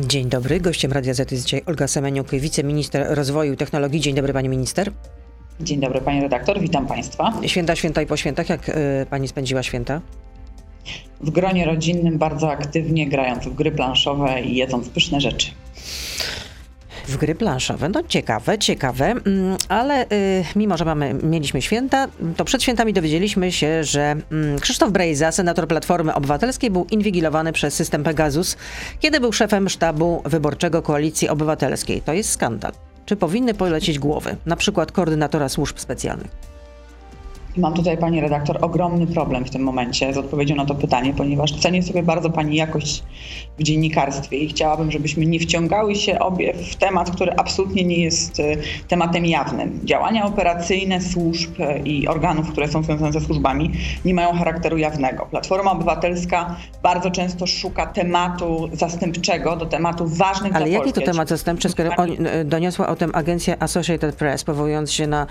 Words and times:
Dzień 0.00 0.28
dobry. 0.28 0.60
Gościem 0.60 0.92
Radia 0.92 1.14
Z 1.14 1.32
jest 1.32 1.44
dzisiaj 1.44 1.62
Olga 1.66 1.88
Semeniuk, 1.88 2.30
wiceminister 2.30 3.06
rozwoju 3.10 3.52
i 3.52 3.56
technologii. 3.56 4.00
Dzień 4.00 4.14
dobry 4.14 4.32
pani 4.32 4.48
minister. 4.48 4.92
Dzień 5.60 5.80
dobry 5.80 6.00
pani 6.00 6.20
redaktor, 6.20 6.60
witam 6.60 6.86
państwa. 6.86 7.32
Święta, 7.46 7.76
święta 7.76 8.02
i 8.02 8.06
po 8.06 8.16
świętach. 8.16 8.48
Jak 8.48 8.68
y, 8.68 8.72
pani 9.10 9.28
spędziła 9.28 9.62
święta? 9.62 10.00
W 11.20 11.30
gronie 11.30 11.64
rodzinnym 11.64 12.18
bardzo 12.18 12.50
aktywnie, 12.50 13.08
grając 13.08 13.44
w 13.44 13.54
gry 13.54 13.70
planszowe 13.70 14.42
i 14.42 14.56
jedząc 14.56 14.88
pyszne 14.88 15.20
rzeczy. 15.20 15.50
W 17.08 17.16
gry 17.16 17.34
planszowe. 17.34 17.88
No 17.88 18.02
ciekawe, 18.08 18.58
ciekawe, 18.58 19.06
mm, 19.06 19.56
ale 19.68 20.04
y, 20.04 20.44
mimo, 20.56 20.76
że 20.76 20.84
mamy, 20.84 21.14
mieliśmy 21.14 21.62
święta, 21.62 22.08
to 22.36 22.44
przed 22.44 22.62
świętami 22.62 22.92
dowiedzieliśmy 22.92 23.52
się, 23.52 23.84
że 23.84 24.16
mm, 24.32 24.58
Krzysztof 24.58 24.90
Brejza, 24.90 25.32
senator 25.32 25.68
Platformy 25.68 26.14
Obywatelskiej, 26.14 26.70
był 26.70 26.86
inwigilowany 26.90 27.52
przez 27.52 27.74
system 27.74 28.04
Pegasus, 28.04 28.56
kiedy 29.00 29.20
był 29.20 29.32
szefem 29.32 29.68
sztabu 29.68 30.22
wyborczego 30.24 30.82
Koalicji 30.82 31.28
Obywatelskiej. 31.28 32.02
To 32.02 32.12
jest 32.12 32.30
skandal. 32.30 32.72
Czy 33.06 33.16
powinny 33.16 33.54
polecieć 33.54 33.98
głowy, 33.98 34.36
na 34.46 34.56
przykład 34.56 34.92
koordynatora 34.92 35.48
służb 35.48 35.78
specjalnych? 35.78 36.51
Mam 37.56 37.74
tutaj, 37.74 37.98
pani 37.98 38.20
redaktor, 38.20 38.58
ogromny 38.60 39.06
problem 39.06 39.44
w 39.44 39.50
tym 39.50 39.62
momencie 39.62 40.14
z 40.14 40.18
odpowiedzią 40.18 40.54
na 40.54 40.66
to 40.66 40.74
pytanie, 40.74 41.14
ponieważ 41.16 41.52
cenię 41.60 41.82
sobie 41.82 42.02
bardzo 42.02 42.30
pani 42.30 42.56
jakość 42.56 43.02
w 43.58 43.62
dziennikarstwie 43.62 44.38
i 44.38 44.48
chciałabym, 44.48 44.90
żebyśmy 44.90 45.26
nie 45.26 45.40
wciągały 45.40 45.94
się 45.94 46.18
obie 46.18 46.54
w 46.54 46.76
temat, 46.76 47.10
który 47.10 47.32
absolutnie 47.36 47.84
nie 47.84 47.96
jest 47.96 48.40
e, 48.40 48.56
tematem 48.88 49.26
jawnym. 49.26 49.80
Działania 49.84 50.24
operacyjne 50.24 51.00
służb 51.00 51.60
e, 51.60 51.78
i 51.78 52.08
organów, 52.08 52.52
które 52.52 52.68
są 52.68 52.82
związane 52.82 53.12
ze 53.12 53.20
służbami, 53.20 53.72
nie 54.04 54.14
mają 54.14 54.32
charakteru 54.32 54.78
jawnego. 54.78 55.26
Platforma 55.26 55.72
Obywatelska 55.72 56.56
bardzo 56.82 57.10
często 57.10 57.46
szuka 57.46 57.86
tematu 57.86 58.68
zastępczego 58.72 59.56
do 59.56 59.66
tematów 59.66 60.18
ważnych 60.18 60.56
Ale 60.56 60.64
dla 60.64 60.72
jaki 60.72 60.84
Polski. 60.84 61.00
to 61.00 61.12
temat 61.12 61.28
zastępczy, 61.28 61.68
skoro 61.68 61.90
e, 61.90 62.44
doniosła 62.44 62.88
o 62.88 62.96
tym 62.96 63.10
agencja 63.14 63.56
Associated 63.58 64.14
Press, 64.14 64.44
powołując 64.44 64.92
się 64.92 65.06
na 65.06 65.26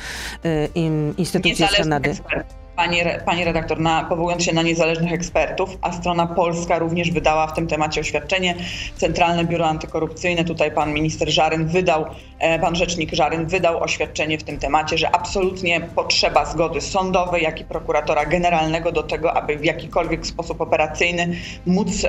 in, 0.75 1.13
instytucje 1.17 1.67
z 1.67 1.71
Kanady? 1.71 2.10
Ekspertów. 2.11 2.61
Pani, 2.75 2.97
pani 3.25 3.45
redaktor, 3.45 3.79
na, 3.79 4.03
powołując 4.03 4.43
się 4.43 4.53
na 4.53 4.61
niezależnych 4.61 5.13
ekspertów, 5.13 5.77
a 5.81 5.91
strona 5.91 6.27
polska 6.27 6.79
również 6.79 7.11
wydała 7.11 7.47
w 7.47 7.53
tym 7.53 7.67
temacie 7.67 8.01
oświadczenie. 8.01 8.55
Centralne 8.95 9.45
Biuro 9.45 9.67
Antykorupcyjne, 9.67 10.43
tutaj 10.43 10.71
pan 10.71 10.93
minister 10.93 11.29
Żaryn 11.31 11.67
wydał, 11.67 12.05
e, 12.39 12.59
pan 12.59 12.75
rzecznik 12.75 13.13
Żaryn 13.13 13.45
wydał 13.45 13.83
oświadczenie 13.83 14.37
w 14.37 14.43
tym 14.43 14.59
temacie, 14.59 14.97
że 14.97 15.15
absolutnie 15.15 15.81
potrzeba 15.81 16.45
zgody 16.45 16.81
sądowej, 16.81 17.43
jak 17.43 17.61
i 17.61 17.63
prokuratora 17.63 18.25
generalnego 18.25 18.91
do 18.91 19.03
tego, 19.03 19.33
aby 19.33 19.57
w 19.57 19.65
jakikolwiek 19.65 20.25
sposób 20.25 20.61
operacyjny 20.61 21.35
móc 21.65 22.07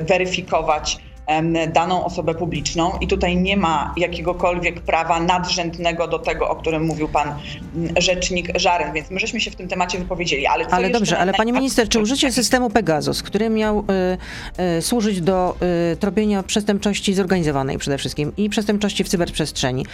weryfikować 0.00 0.98
daną 1.72 2.04
osobę 2.04 2.34
publiczną 2.34 2.92
i 3.00 3.06
tutaj 3.06 3.36
nie 3.36 3.56
ma 3.56 3.94
jakiegokolwiek 3.96 4.80
prawa 4.80 5.20
nadrzędnego 5.20 6.08
do 6.08 6.18
tego, 6.18 6.48
o 6.48 6.56
którym 6.56 6.84
mówił 6.84 7.08
pan 7.08 7.28
mm, 7.76 7.94
rzecznik 7.98 8.58
Żaren, 8.58 8.92
więc 8.92 9.10
my 9.10 9.20
żeśmy 9.20 9.40
się 9.40 9.50
w 9.50 9.56
tym 9.56 9.68
temacie 9.68 9.98
wypowiedzieli. 9.98 10.46
Ale, 10.46 10.66
Ale 10.66 10.90
dobrze, 10.90 11.18
ale 11.18 11.32
pani 11.32 11.52
minister, 11.52 11.88
czy 11.88 12.00
użycie 12.00 12.32
systemu 12.32 12.70
Pegasus, 12.70 13.22
który 13.22 13.50
miał 13.50 13.78
y, 13.78 14.62
y, 14.78 14.82
służyć 14.82 15.20
do 15.20 15.56
y, 15.92 15.96
tropienia 15.96 16.42
przestępczości 16.42 17.14
zorganizowanej 17.14 17.78
przede 17.78 17.98
wszystkim 17.98 18.32
i 18.36 18.50
przestępczości 18.50 19.04
w 19.04 19.08
cyberprzestrzeni, 19.08 19.86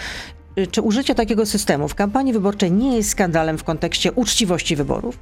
y, 0.59 0.67
czy 0.67 0.83
użycie 0.83 1.15
takiego 1.15 1.47
systemu 1.47 1.89
w 1.89 1.95
kampanii 1.95 2.33
wyborczej 2.33 2.73
nie 2.73 2.97
jest 2.97 3.11
skandalem 3.11 3.59
w 3.59 3.65
kontekście 3.65 4.13
uczciwości 4.13 4.77
wyborów? 4.77 5.19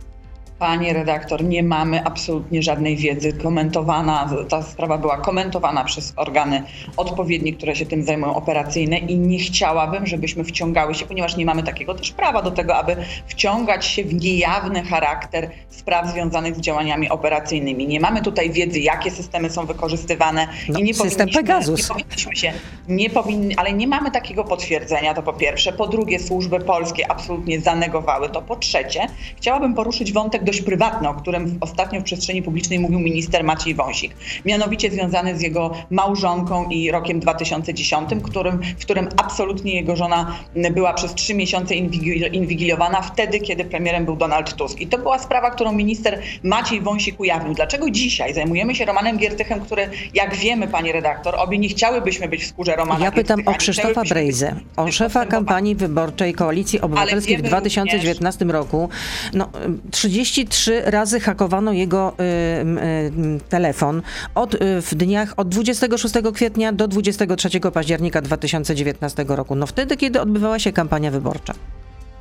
Pani 0.63 0.93
redaktor, 0.93 1.45
nie 1.45 1.63
mamy 1.63 2.05
absolutnie 2.05 2.63
żadnej 2.63 2.97
wiedzy. 2.97 3.33
Komentowana, 3.33 4.31
ta 4.49 4.63
sprawa 4.63 4.99
była 4.99 5.17
komentowana 5.19 5.85
przez 5.85 6.13
organy 6.17 6.63
odpowiednie, 6.97 7.53
które 7.53 7.77
się 7.77 7.87
tym 7.87 8.05
zajmują, 8.05 8.35
operacyjne 8.35 8.99
i 8.99 9.19
nie 9.19 9.39
chciałabym, 9.39 10.07
żebyśmy 10.07 10.45
wciągały 10.45 10.95
się, 10.95 11.07
ponieważ 11.07 11.37
nie 11.37 11.47
mamy 11.47 11.63
takiego 11.63 11.95
też 11.95 12.11
prawa 12.11 12.42
do 12.42 12.51
tego, 12.51 12.77
aby 12.77 12.97
wciągać 13.27 13.86
się 13.86 14.05
w 14.05 14.14
niejawny 14.14 14.83
charakter 14.83 15.51
spraw 15.69 16.11
związanych 16.11 16.57
z 16.57 16.61
działaniami 16.61 17.09
operacyjnymi. 17.11 17.86
Nie 17.86 18.01
mamy 18.01 18.23
tutaj 18.23 18.51
wiedzy, 18.51 18.81
jakie 18.81 19.11
systemy 19.11 19.51
są 19.51 19.67
wykorzystywane 19.67 20.48
No, 20.69 20.79
i 20.79 20.83
nie 20.83 20.95
system 20.95 21.11
powinniśmy, 21.13 21.42
Pegasus. 21.42 21.89
nie 21.89 21.95
powinniśmy 21.95 22.36
się, 22.36 22.53
nie 22.89 23.11
ale 23.57 23.73
nie 23.73 23.87
mamy 23.87 24.11
takiego 24.11 24.45
potwierdzenia, 24.45 25.15
to 25.15 25.23
po 25.23 25.33
pierwsze. 25.33 25.73
Po 25.73 25.87
drugie, 25.87 26.19
służby 26.19 26.61
polskie 26.61 27.11
absolutnie 27.11 27.61
zanegowały 27.61 28.29
to. 28.29 28.43
Po 28.43 28.57
trzecie, 28.57 29.07
chciałabym 29.37 29.75
poruszyć 29.75 30.13
wątek 30.13 30.45
dość 30.45 30.63
prywatny, 30.63 31.09
o 31.09 31.15
którym 31.15 31.59
ostatnio 31.61 32.01
w 32.01 32.05
przestrzeni 32.05 32.42
publicznej 32.42 32.79
mówił 32.79 32.98
minister 32.98 33.45
Maciej 33.45 33.75
Wąsik. 33.75 34.17
Mianowicie 34.45 34.91
związany 34.91 35.39
z 35.39 35.42
jego 35.42 35.71
małżonką 35.91 36.69
i 36.69 36.91
rokiem 36.91 37.21
2010, 37.21 38.11
którym, 38.23 38.61
w 38.79 38.85
którym 38.85 39.09
absolutnie 39.17 39.75
jego 39.75 39.97
żona 39.97 40.39
była 40.55 40.95
przez 40.95 41.15
trzy 41.15 41.35
miesiące 41.35 41.75
inwigil- 41.75 42.35
inwigilowana 42.35 43.03
wtedy, 43.03 43.41
kiedy 43.41 43.65
premierem 43.65 44.05
był 44.05 44.17
Donald 44.17 44.55
Tusk. 44.55 44.81
I 44.81 44.87
to 44.87 44.98
była 44.98 45.19
sprawa, 45.19 45.51
którą 45.51 45.73
minister 45.73 46.21
Maciej 46.42 46.81
Wąsik 46.81 47.21
ujawnił. 47.21 47.55
Dlaczego 47.55 47.91
dzisiaj 47.91 48.35
zajmujemy 48.35 48.75
się 48.75 48.85
Romanem 48.85 49.19
Giertychem, 49.19 49.61
który, 49.61 49.91
jak 50.15 50.35
wiemy, 50.35 50.69
pani 50.69 50.92
redaktor, 50.92 51.35
obie 51.39 51.59
nie 51.59 51.69
chciałybyśmy 51.69 52.29
być 52.29 52.45
w 52.45 52.47
skórze 52.47 52.72
Ja 53.01 53.13
pytam 53.13 53.41
o 53.47 53.55
Krzysztofa 53.55 54.03
Brejzę, 54.03 54.55
o 54.77 54.93
szefa 54.93 55.27
kampanii 55.27 55.75
wyborczej 55.75 56.35
Koalicji 56.35 56.81
Obywatelskiej 56.81 57.37
w 57.37 57.39
wiemy 57.39 57.49
2019 57.49 58.45
roku. 58.45 58.89
No, 59.33 59.45
y, 59.89 59.91
33 59.91 60.83
razy 60.85 61.21
hakowano 61.21 61.73
jego 61.73 62.13
y, 62.13 62.23
y, 62.23 63.41
telefon 63.49 64.03
od, 64.35 64.55
y, 64.55 64.59
w 64.83 64.95
dniach 64.95 65.35
od 65.37 65.49
26 65.49 66.15
kwietnia 66.35 66.73
do 66.73 66.89
23 66.89 67.61
października 67.73 68.23
2019 68.23 69.25
roku. 69.29 69.55
No 69.55 69.67
wtedy, 69.67 69.97
kiedy 69.97 70.21
odbywała 70.21 70.59
się 70.59 70.73
kampania 70.73 71.11
wyborcza. 71.11 71.55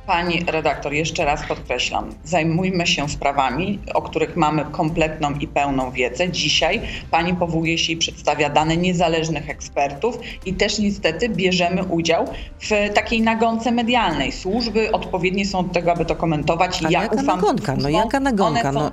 Pani 0.06 0.44
redaktor, 0.46 0.92
jeszcze 0.92 1.24
raz 1.24 1.46
podkreślam, 1.46 2.14
zajmujmy 2.24 2.86
się 2.86 3.08
sprawami, 3.08 3.78
o 3.94 4.02
których 4.02 4.36
mamy 4.36 4.64
kompletną 4.64 5.34
i 5.34 5.48
pełną 5.48 5.90
wiedzę. 5.90 6.30
Dzisiaj 6.30 6.80
pani 7.10 7.34
powołuje 7.34 7.78
się 7.78 7.92
i 7.92 7.96
przedstawia 7.96 8.50
dane 8.50 8.76
niezależnych 8.76 9.50
ekspertów 9.50 10.18
i 10.46 10.54
też 10.54 10.78
niestety 10.78 11.28
bierzemy 11.28 11.84
udział 11.84 12.24
w 12.60 12.94
takiej 12.94 13.22
nagonce 13.22 13.72
medialnej. 13.72 14.32
Służby 14.32 14.92
odpowiednie 14.92 15.46
są 15.46 15.58
od 15.58 15.72
tego, 15.72 15.92
aby 15.92 16.04
to 16.04 16.16
komentować. 16.16 16.80
Ale 16.82 16.92
ja 16.92 17.02
jaka 17.02 17.14
ufam 17.14 17.26
nagonka? 17.26 17.76
No 17.76 17.88
jaka 17.88 18.20
nagonka? 18.20 18.72
Są, 18.72 18.72
No, 18.72 18.90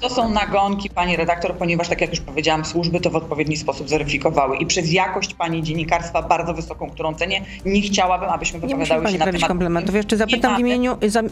to 0.00 0.10
są 0.10 0.28
nagonki, 0.28 0.90
pani 0.90 1.16
redaktor, 1.16 1.54
ponieważ 1.56 1.88
tak 1.88 2.00
jak 2.00 2.10
już 2.10 2.20
powiedziałam, 2.20 2.64
służby 2.64 3.00
to 3.00 3.10
w 3.10 3.16
odpowiedni 3.16 3.56
sposób 3.56 3.88
zweryfikowały 3.88 4.56
i 4.56 4.66
przez 4.66 4.92
jakość 4.92 5.34
pani 5.34 5.62
dziennikarstwa 5.62 6.22
bardzo 6.22 6.54
wysoką, 6.54 6.90
którą 6.90 7.14
cenię, 7.14 7.40
nie 7.64 7.80
chciałabym, 7.80 8.28
abyśmy 8.28 8.58
Nie 8.60 8.66
wypowiadały 8.66 9.02
pani 9.02 9.12
się 9.12 9.18
na 9.18 9.24
prawić 9.24 9.40
temat... 9.40 9.48
komplementów. 9.48 9.94
Jeszcze 9.94 10.16
Nie 10.16 10.38
zapytam 10.48 10.56
w 10.56 10.60
imieniu, 10.60 10.96
za, 11.08 11.22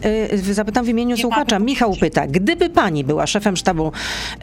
y, 0.49 0.53
zapytam 0.53 0.85
w 0.85 0.89
imieniu 0.89 1.17
słuchacza. 1.17 1.59
Michał 1.59 1.95
pyta, 1.95 2.27
gdyby 2.27 2.69
pani 2.69 3.03
była 3.03 3.27
szefem 3.27 3.57
sztabu 3.57 3.91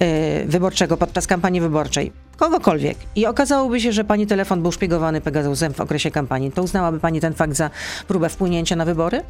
y, 0.02 0.44
wyborczego 0.46 0.96
podczas 0.96 1.26
kampanii 1.26 1.60
wyborczej, 1.60 2.12
kogokolwiek, 2.36 2.98
i 3.16 3.26
okazałoby 3.26 3.80
się, 3.80 3.92
że 3.92 4.04
pani 4.04 4.26
telefon 4.26 4.62
był 4.62 4.72
szpiegowany 4.72 5.20
Pegasusem 5.20 5.74
w 5.74 5.80
okresie 5.80 6.10
kampanii, 6.10 6.52
to 6.52 6.62
uznałaby 6.62 7.00
pani 7.00 7.20
ten 7.20 7.34
fakt 7.34 7.54
za 7.54 7.70
próbę 8.08 8.28
wpłynięcia 8.28 8.76
na 8.76 8.84
wybory? 8.84 9.22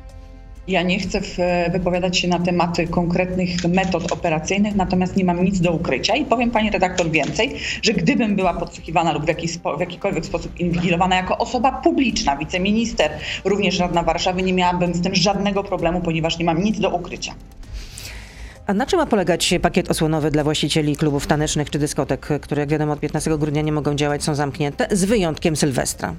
Ja 0.69 0.83
nie 0.83 0.99
chcę 0.99 1.21
wypowiadać 1.73 2.19
się 2.19 2.29
na 2.29 2.39
tematy 2.39 2.87
konkretnych 2.87 3.65
metod 3.69 4.13
operacyjnych, 4.13 4.75
natomiast 4.75 5.17
nie 5.17 5.25
mam 5.25 5.45
nic 5.45 5.61
do 5.61 5.73
ukrycia 5.73 6.17
i 6.17 6.25
powiem 6.25 6.51
pani 6.51 6.71
redaktor 6.71 7.11
więcej, 7.11 7.55
że 7.83 7.93
gdybym 7.93 8.37
była 8.37 8.55
podsłuchiwana 8.55 9.13
lub 9.13 9.25
w, 9.25 9.29
jakiś 9.29 9.59
w 9.59 9.81
jakikolwiek 9.81 10.27
sposób 10.27 10.61
inwigilowana 10.61 11.17
jako 11.17 11.39
osoba 11.39 11.73
publiczna, 11.73 12.37
wiceminister, 12.37 13.11
również 13.45 13.79
radna 13.79 14.03
Warszawy, 14.03 14.43
nie 14.43 14.53
miałabym 14.53 14.95
z 14.95 15.03
tym 15.03 15.15
żadnego 15.15 15.65
problemu, 15.65 16.01
ponieważ 16.01 16.39
nie 16.39 16.45
mam 16.45 16.63
nic 16.63 16.81
do 16.81 16.91
ukrycia. 16.91 17.35
A 18.67 18.75
na 18.75 18.87
czym 18.87 18.99
ma 18.99 19.07
polegać 19.07 19.55
pakiet 19.63 19.91
osłonowy 19.91 20.31
dla 20.31 20.45
właścicieli 20.45 20.97
klubów 20.97 21.27
tanecznych 21.27 21.71
czy 21.71 21.79
dyskotek, 21.79 22.29
które 22.41 22.61
jak 22.61 22.69
wiadomo 22.69 22.93
od 22.93 23.01
15 23.01 23.39
grudnia 23.39 23.63
nie 23.63 23.73
mogą 23.73 23.94
działać, 23.94 24.25
są 24.25 24.35
zamknięte, 24.35 24.88
z 24.91 25.05
wyjątkiem 25.05 25.56
Sylwestra? 25.56 26.15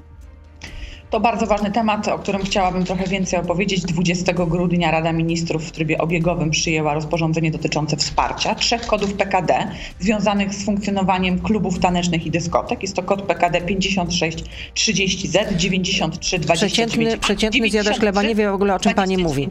To 1.15 1.19
bardzo 1.19 1.47
ważny 1.47 1.71
temat, 1.71 2.07
o 2.07 2.19
którym 2.19 2.43
chciałabym 2.43 2.85
trochę 2.85 3.07
więcej 3.07 3.39
opowiedzieć. 3.39 3.81
20 3.81 4.33
grudnia 4.33 4.91
Rada 4.91 5.13
Ministrów 5.13 5.65
w 5.65 5.71
trybie 5.71 5.97
obiegowym 5.97 6.51
przyjęła 6.51 6.93
rozporządzenie 6.93 7.51
dotyczące 7.51 7.97
wsparcia 7.97 8.55
trzech 8.55 8.87
kodów 8.87 9.13
PKD 9.13 9.67
związanych 9.99 10.53
z 10.53 10.65
funkcjonowaniem 10.65 11.39
klubów 11.39 11.79
tanecznych 11.79 12.25
i 12.25 12.31
dyskotek. 12.31 12.81
Jest 12.81 12.95
to 12.95 13.03
kod 13.03 13.21
PKD 13.21 13.61
5630Z, 13.61 15.55
9329. 15.55 16.59
Przeciętny, 16.59 17.17
przeciętny 17.17 17.69
zjadacz 17.69 17.99
chleba 17.99 18.23
nie 18.23 18.35
wie 18.35 18.51
w 18.51 18.53
ogóle 18.53 18.75
o 18.75 18.79
czym 18.79 18.93
pani 18.93 19.17
mówi. 19.17 19.49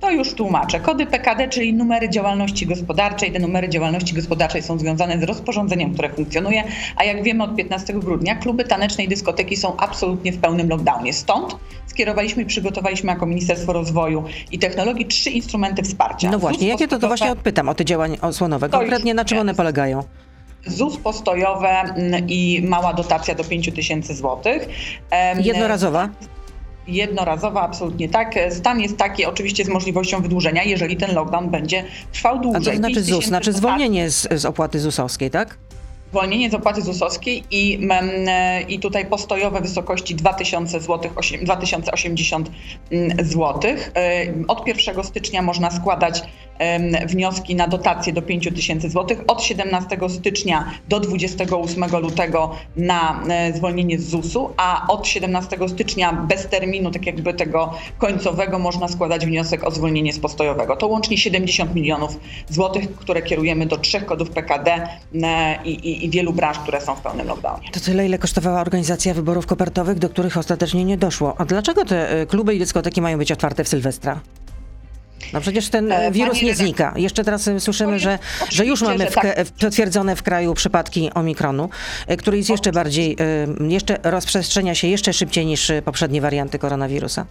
To 0.00 0.10
już 0.10 0.34
tłumaczę. 0.34 0.80
Kody 0.80 1.06
PKD, 1.06 1.48
czyli 1.48 1.74
numery 1.74 2.08
działalności 2.08 2.66
gospodarczej. 2.66 3.32
Te 3.32 3.38
numery 3.38 3.68
działalności 3.68 4.14
gospodarczej 4.14 4.62
są 4.62 4.78
związane 4.78 5.20
z 5.20 5.22
rozporządzeniem, 5.22 5.94
które 5.94 6.08
funkcjonuje, 6.08 6.64
a 6.96 7.04
jak 7.04 7.22
wiemy 7.22 7.44
od 7.44 7.56
15 7.56 7.92
grudnia 7.92 8.34
kluby 8.34 8.64
taneczne 8.64 9.04
i 9.04 9.08
dyskoteki 9.08 9.56
są 9.56 9.76
absolutnie 9.76 10.32
w 10.32 10.38
pełnym 10.38 10.68
lockdownie. 10.68 11.12
Stąd 11.12 11.56
skierowaliśmy 11.86 12.42
i 12.42 12.46
przygotowaliśmy 12.46 13.12
jako 13.12 13.26
Ministerstwo 13.26 13.72
Rozwoju 13.72 14.24
i 14.52 14.58
Technologii 14.58 15.06
trzy 15.06 15.30
instrumenty 15.30 15.82
wsparcia. 15.82 16.30
No 16.30 16.38
właśnie, 16.38 16.68
jakie 16.68 16.88
to, 16.88 16.98
to 16.98 17.06
właśnie 17.06 17.32
odpytam 17.32 17.68
o 17.68 17.74
te 17.74 17.84
działania 17.84 18.20
osłonowe. 18.20 18.68
Konkretnie 18.68 19.14
na 19.14 19.24
czym 19.24 19.38
one 19.38 19.54
polegają? 19.54 20.04
ZUS 20.66 20.96
postojowe 20.96 21.68
mm, 21.68 22.28
i 22.28 22.62
mała 22.64 22.94
dotacja 22.94 23.34
do 23.34 23.44
5 23.44 23.70
tysięcy 23.74 24.14
złotych. 24.14 24.68
Jednorazowa? 25.42 26.08
Jednorazowa, 26.90 27.62
absolutnie 27.62 28.08
tak. 28.08 28.34
Stan 28.50 28.80
jest 28.80 28.96
taki 28.96 29.24
oczywiście 29.24 29.64
z 29.64 29.68
możliwością 29.68 30.22
wydłużenia, 30.22 30.62
jeżeli 30.62 30.96
ten 30.96 31.14
lockdown 31.14 31.50
będzie 31.50 31.84
trwał 32.12 32.36
A 32.36 32.38
dłużej. 32.38 32.64
to 32.64 32.76
znaczy 32.76 32.94
5 32.94 33.06
ZUS, 33.06 33.24
znaczy 33.26 33.52
zwolnienie 33.52 34.10
z, 34.10 34.28
z 34.40 34.44
opłaty 34.44 34.80
ZUS-owskiej, 34.80 35.30
tak? 35.30 35.58
Zwolnienie 36.10 36.50
z 36.50 36.54
opłaty 36.54 36.82
ZUS-owskiej 36.82 37.44
i, 37.50 37.74
mm, 37.74 38.10
e, 38.28 38.62
i 38.62 38.78
tutaj 38.78 39.06
postojowe 39.06 39.60
w 39.60 39.62
wysokości 39.62 40.14
2000 40.14 40.80
zł, 40.80 41.10
2080 41.42 42.50
zł. 43.22 43.74
Od 44.48 44.66
1 44.66 45.04
stycznia 45.04 45.42
można 45.42 45.70
składać 45.70 46.22
wnioski 47.06 47.54
na 47.54 47.68
dotacje 47.68 48.12
do 48.12 48.22
5000 48.22 48.88
zł. 48.88 49.16
Od 49.26 49.42
17 49.42 49.98
stycznia 50.08 50.70
do 50.88 51.00
28 51.00 51.84
lutego 52.02 52.54
na 52.76 53.22
e, 53.28 53.52
zwolnienie 53.52 53.98
z 53.98 54.08
ZUS-u, 54.08 54.50
a 54.56 54.86
od 54.88 55.06
17 55.06 55.56
stycznia 55.68 56.12
bez 56.12 56.48
terminu, 56.48 56.90
tak 56.90 57.06
jakby 57.06 57.34
tego 57.34 57.74
końcowego, 57.98 58.58
można 58.58 58.88
składać 58.88 59.26
wniosek 59.26 59.64
o 59.64 59.70
zwolnienie 59.70 60.12
z 60.12 60.18
postojowego. 60.18 60.76
To 60.76 60.86
łącznie 60.86 61.18
70 61.18 61.74
milionów 61.74 62.20
złotych, 62.48 62.94
które 62.96 63.22
kierujemy 63.22 63.66
do 63.66 63.78
trzech 63.78 64.06
kodów 64.06 64.30
PKD 64.30 64.88
e, 65.22 65.58
i, 65.64 65.70
i, 65.70 66.04
i 66.04 66.10
wielu 66.10 66.32
branż, 66.32 66.58
które 66.58 66.80
są 66.80 66.94
w 66.94 67.00
pełnym 67.00 67.26
lockdownie. 67.26 67.68
To 67.72 67.80
tyle, 67.80 68.06
ile 68.06 68.18
kosztowała 68.18 68.60
organizacja 68.60 69.14
wyborów 69.14 69.46
kopertowych, 69.46 69.98
do 69.98 70.08
których 70.08 70.36
ostatecznie 70.36 70.84
nie 70.84 70.96
doszło. 70.96 71.34
A 71.38 71.44
dlaczego 71.44 71.84
te 71.84 72.20
y, 72.20 72.26
kluby 72.26 72.54
i 72.54 72.58
dyskoteki 72.58 73.02
mają 73.02 73.18
być 73.18 73.32
otwarte 73.32 73.64
w 73.64 73.68
Sylwestra? 73.68 74.20
No 75.32 75.40
przecież 75.40 75.68
ten 75.68 75.92
E, 75.92 76.06
y, 76.06 76.10
wirus 76.10 76.34
pani 76.34 76.46
nie 76.46 76.54
znika. 76.54 76.92
Jeszcze 76.96 77.24
teraz 77.24 77.48
y, 77.48 77.60
słyszymy, 77.60 77.98
że, 77.98 78.18
że 78.50 78.66
już 78.66 78.82
mamy 78.82 79.06
w, 79.06 79.14
tak. 79.14 79.44
w, 79.44 79.52
potwierdzone 79.52 80.16
w 80.16 80.22
kraju 80.22 80.54
przypadki 80.54 81.10
Omikronu, 81.14 81.68
który 82.18 82.36
jest 82.36 82.50
jeszcze 82.50 82.72
bardziej, 82.72 83.16
jeszcze 83.68 83.98
rozprzestrzenia 84.02 84.74
się 84.74 84.88
jeszcze 84.88 85.12
szybciej 85.12 85.46
niż 85.46 85.72
poprzednie 85.84 86.20
warianty 86.20 86.58
koronawirusa. 86.58 87.26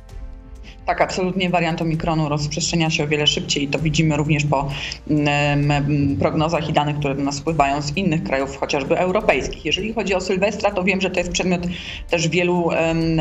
Tak, 0.86 1.02
absolutnie 1.02 1.50
wariant 1.50 1.82
Omikronu 1.82 2.30
rozprzestrzenia 2.30 2.90
się 2.90 3.04
o 3.04 3.08
wiele 3.08 3.28
szybciej 3.28 3.64
i 3.64 3.68
to 3.68 3.80
widzimy 3.80 4.18
również 4.18 4.46
po 4.46 4.70
mm, 5.10 6.18
prognozach 6.18 6.70
i 6.70 6.74
danych, 6.74 7.00
które 7.00 7.16
do 7.16 7.24
nas 7.24 7.36
spływają 7.36 7.82
z 7.82 7.98
innych 7.98 8.24
krajów, 8.24 8.58
chociażby 8.58 8.98
europejskich. 8.98 9.66
Jeżeli 9.66 9.94
chodzi 9.94 10.16
o 10.16 10.22
Sylwestra, 10.22 10.72
to 10.72 10.84
wiem, 10.84 11.02
że 11.02 11.10
to 11.10 11.20
jest 11.20 11.32
przedmiot 11.32 11.62
też 12.10 12.28
wielu 12.28 12.70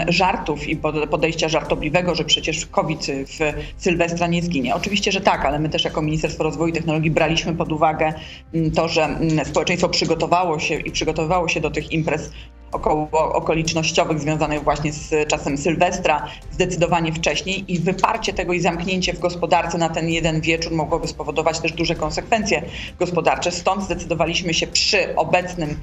żartów 0.09 0.69
i 0.69 0.77
pod- 0.77 1.09
podejścia 1.09 1.49
żartobliwego, 1.49 2.15
że 2.15 2.25
przecież 2.25 2.67
COVID 2.67 3.07
w 3.07 3.39
Sylwestra 3.77 4.27
nie 4.27 4.43
zginie. 4.43 4.75
Oczywiście, 4.75 5.13
że 5.13 5.21
tak, 5.21 5.45
ale 5.45 5.59
my 5.59 5.69
też 5.69 5.85
jako 5.85 6.03
Ministerstwo 6.03 6.45
Rozwoju 6.45 6.69
i 6.71 6.73
Technologii 6.73 7.11
braliśmy 7.11 7.55
pod 7.55 7.73
uwagę 7.73 8.13
mm, 8.55 8.71
to, 8.71 8.89
że 8.89 9.05
mm, 9.05 9.45
społeczeństwo 9.45 9.89
przygotowało 9.89 10.59
się 10.59 10.75
i 10.75 10.91
przygotowywało 10.91 11.49
się 11.49 11.61
do 11.61 11.71
tych 11.71 11.93
imprez 11.93 12.31
około 12.73 13.11
okolicznościowych 13.13 14.21
związanych 14.21 14.65
właśnie 14.65 14.93
z 14.93 15.29
czasem 15.29 15.59
Sylwestra 15.59 16.27
zdecydowanie 16.51 17.13
wcześniej 17.13 17.73
i 17.73 17.79
wyparcie 17.81 18.33
tego 18.33 18.53
i 18.53 18.61
zamknięcie 18.61 19.13
w 19.13 19.19
gospodarce 19.19 19.79
na 19.79 19.89
ten 19.89 20.09
jeden 20.09 20.41
wieczór 20.41 20.73
mogłoby 20.73 21.09
spowodować 21.09 21.61
też 21.61 21.73
duże 21.73 21.95
konsekwencje 21.95 22.63
gospodarcze. 22.99 23.51
Stąd 23.53 23.83
zdecydowaliśmy 23.85 24.55
się 24.55 24.67
przy 24.67 25.17
obecnym 25.17 25.77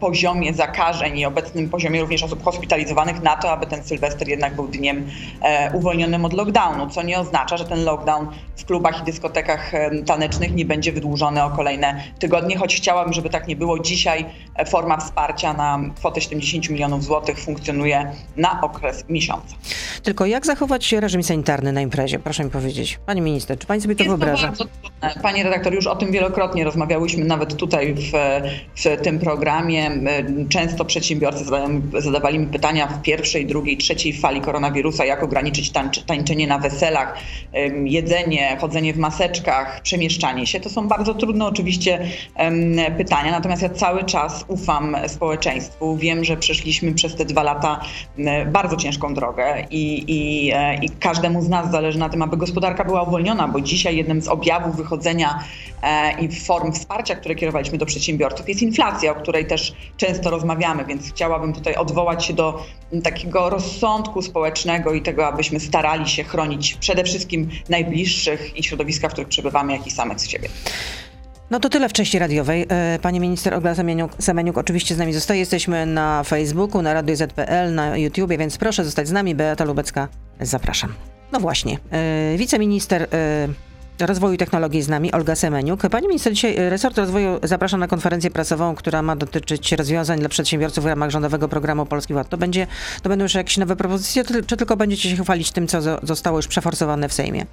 poziomie 0.00 0.54
zakażeń 0.54 1.18
i 1.18 1.26
obecnym 1.26 1.68
poziomie 1.68 2.00
również 2.00 2.22
osób 2.22 2.44
hospitalizowanych 2.44 3.22
na 3.22 3.36
to, 3.36 3.50
aby 3.50 3.66
ten 3.66 3.84
Sylwester 3.84 4.28
jednak 4.28 4.54
był 4.54 4.68
dniem 4.68 5.06
e, 5.42 5.70
uwolnionym 5.72 6.24
od 6.24 6.32
lockdownu, 6.32 6.90
co 6.90 7.02
nie 7.02 7.18
oznacza, 7.18 7.56
że 7.56 7.64
ten 7.64 7.84
lockdown 7.84 8.26
w 8.56 8.64
klubach 8.64 9.02
i 9.02 9.04
dyskotekach 9.04 9.72
tanecznych 10.06 10.54
nie 10.54 10.64
będzie 10.64 10.92
wydłużony 10.92 11.42
o 11.44 11.50
kolejne 11.50 12.02
tygodnie, 12.18 12.56
choć 12.56 12.76
chciałabym, 12.76 13.12
żeby 13.12 13.30
tak 13.30 13.48
nie 13.48 13.56
było. 13.56 13.78
Dzisiaj 13.78 14.26
e, 14.56 14.64
forma 14.64 14.96
wsparcia 14.96 15.52
na 15.52 15.78
kwotę 15.96 16.20
70 16.20 16.70
milionów 16.70 17.04
złotych 17.04 17.38
funkcjonuje 17.38 18.12
na 18.36 18.60
okres 18.60 19.04
miesiąca. 19.08 19.56
Tylko 20.02 20.26
jak 20.26 20.46
zachować 20.46 20.92
reżim 20.92 21.22
sanitarny 21.22 21.72
na 21.72 21.80
imprezie? 21.80 22.18
Proszę 22.18 22.44
mi 22.44 22.50
powiedzieć. 22.50 22.98
Pani 23.06 23.20
minister, 23.20 23.58
czy 23.58 23.66
pani 23.66 23.80
sobie 23.80 23.94
to 23.94 24.04
Jest 24.04 24.10
wyobraża? 24.16 24.52
trudne. 24.52 25.22
Panie 25.22 25.44
redaktor, 25.44 25.74
już 25.74 25.86
o 25.86 25.96
tym 25.96 26.12
wielokrotnie 26.12 26.64
rozmawiałyśmy, 26.64 27.24
nawet 27.24 27.56
tutaj 27.56 27.94
w, 27.94 28.12
w 28.74 28.85
tym 29.02 29.18
programie. 29.18 29.90
Często 30.48 30.84
przedsiębiorcy 30.84 31.44
zadawali 31.98 32.38
mi 32.38 32.46
pytania 32.46 32.86
w 32.86 33.02
pierwszej, 33.02 33.46
drugiej, 33.46 33.76
trzeciej 33.76 34.12
fali 34.12 34.40
koronawirusa, 34.40 35.04
jak 35.04 35.22
ograniczyć 35.22 35.72
tańczenie 36.06 36.46
na 36.46 36.58
weselach, 36.58 37.18
jedzenie, 37.84 38.56
chodzenie 38.60 38.94
w 38.94 38.98
maseczkach, 38.98 39.80
przemieszczanie 39.82 40.46
się. 40.46 40.60
To 40.60 40.70
są 40.70 40.88
bardzo 40.88 41.14
trudne 41.14 41.46
oczywiście 41.46 42.06
pytania, 42.96 43.30
natomiast 43.30 43.62
ja 43.62 43.68
cały 43.68 44.04
czas 44.04 44.44
ufam 44.48 44.96
społeczeństwu. 45.06 45.96
Wiem, 45.96 46.24
że 46.24 46.36
przeszliśmy 46.36 46.92
przez 46.92 47.16
te 47.16 47.24
dwa 47.24 47.42
lata 47.42 47.80
bardzo 48.52 48.76
ciężką 48.76 49.14
drogę 49.14 49.64
i, 49.70 50.04
i, 50.08 50.50
e, 50.54 50.74
i 50.74 50.90
każdemu 50.90 51.42
z 51.42 51.48
nas 51.48 51.70
zależy 51.70 51.98
na 51.98 52.08
tym, 52.08 52.22
aby 52.22 52.36
gospodarka 52.36 52.84
była 52.84 53.02
uwolniona, 53.02 53.48
bo 53.48 53.60
dzisiaj 53.60 53.96
jednym 53.96 54.22
z 54.22 54.28
objawów 54.28 54.76
wychodzenia 54.76 55.38
e, 55.82 56.20
i 56.20 56.28
form 56.28 56.72
wsparcia, 56.72 57.14
które 57.14 57.34
kierowaliśmy 57.34 57.78
do 57.78 57.86
przedsiębiorców 57.86 58.48
jest 58.48 58.62
inflacja, 58.62 58.75
o 59.10 59.14
której 59.14 59.46
też 59.46 59.74
często 59.96 60.30
rozmawiamy, 60.30 60.84
więc 60.84 61.08
chciałabym 61.08 61.52
tutaj 61.52 61.74
odwołać 61.74 62.24
się 62.24 62.34
do 62.34 62.62
takiego 63.04 63.50
rozsądku 63.50 64.22
społecznego 64.22 64.94
i 64.94 65.02
tego, 65.02 65.26
abyśmy 65.26 65.60
starali 65.60 66.08
się 66.08 66.24
chronić 66.24 66.74
przede 66.74 67.04
wszystkim 67.04 67.48
najbliższych 67.68 68.56
i 68.56 68.62
środowiska, 68.62 69.08
w 69.08 69.12
których 69.12 69.28
przebywamy, 69.28 69.72
jak 69.72 69.86
i 69.86 69.90
samych 69.90 70.20
z 70.20 70.28
siebie. 70.28 70.48
No 71.50 71.60
to 71.60 71.68
tyle 71.68 71.88
w 71.88 71.92
części 71.92 72.18
radiowej. 72.18 72.66
E, 72.68 72.98
Pani 73.02 73.20
minister 73.20 73.54
Olga 73.54 73.74
Semeniuk, 73.74 74.12
Semeniuk 74.18 74.58
oczywiście 74.58 74.94
z 74.94 74.98
nami 74.98 75.12
zostaje. 75.12 75.40
Jesteśmy 75.40 75.86
na 75.86 76.22
Facebooku, 76.24 76.82
na 76.82 76.94
Radio 76.94 77.16
ZPL, 77.16 77.74
na 77.74 77.96
YouTubie, 77.96 78.38
więc 78.38 78.58
proszę 78.58 78.84
zostać 78.84 79.08
z 79.08 79.12
nami. 79.12 79.34
Beata 79.34 79.64
Lubecka, 79.64 80.08
zapraszam. 80.40 80.92
No 81.32 81.40
właśnie, 81.40 81.78
e, 81.90 82.36
wiceminister 82.36 83.02
e, 83.02 83.48
rozwoju 84.00 84.36
technologii 84.36 84.82
z 84.82 84.88
nami, 84.88 85.12
Olga 85.12 85.34
Semeniuk. 85.34 85.82
Pani 85.90 86.08
minister, 86.08 86.32
dzisiaj 86.32 86.56
e, 86.56 86.70
resort 86.70 86.98
rozwoju 86.98 87.38
zaprasza 87.42 87.76
na 87.76 87.88
konferencję 87.88 88.30
prasową, 88.30 88.74
która 88.74 89.02
ma 89.02 89.16
dotyczyć 89.16 89.72
rozwiązań 89.72 90.20
dla 90.20 90.28
przedsiębiorców 90.28 90.84
w 90.84 90.86
ramach 90.86 91.10
rządowego 91.10 91.48
programu 91.48 91.86
Polski 91.86 92.14
Ład. 92.14 92.28
To, 92.28 92.36
będzie, 92.36 92.66
to 93.02 93.08
będą 93.08 93.22
już 93.22 93.34
jakieś 93.34 93.56
nowe 93.56 93.76
propozycje, 93.76 94.24
czy 94.46 94.56
tylko 94.56 94.76
będziecie 94.76 95.16
się 95.16 95.22
chwalić 95.24 95.50
tym, 95.50 95.66
co 95.66 95.78
zo- 95.78 95.98
zostało 96.02 96.38
już 96.38 96.46
przeforsowane 96.46 97.08
w 97.08 97.12
Sejmie? 97.12 97.46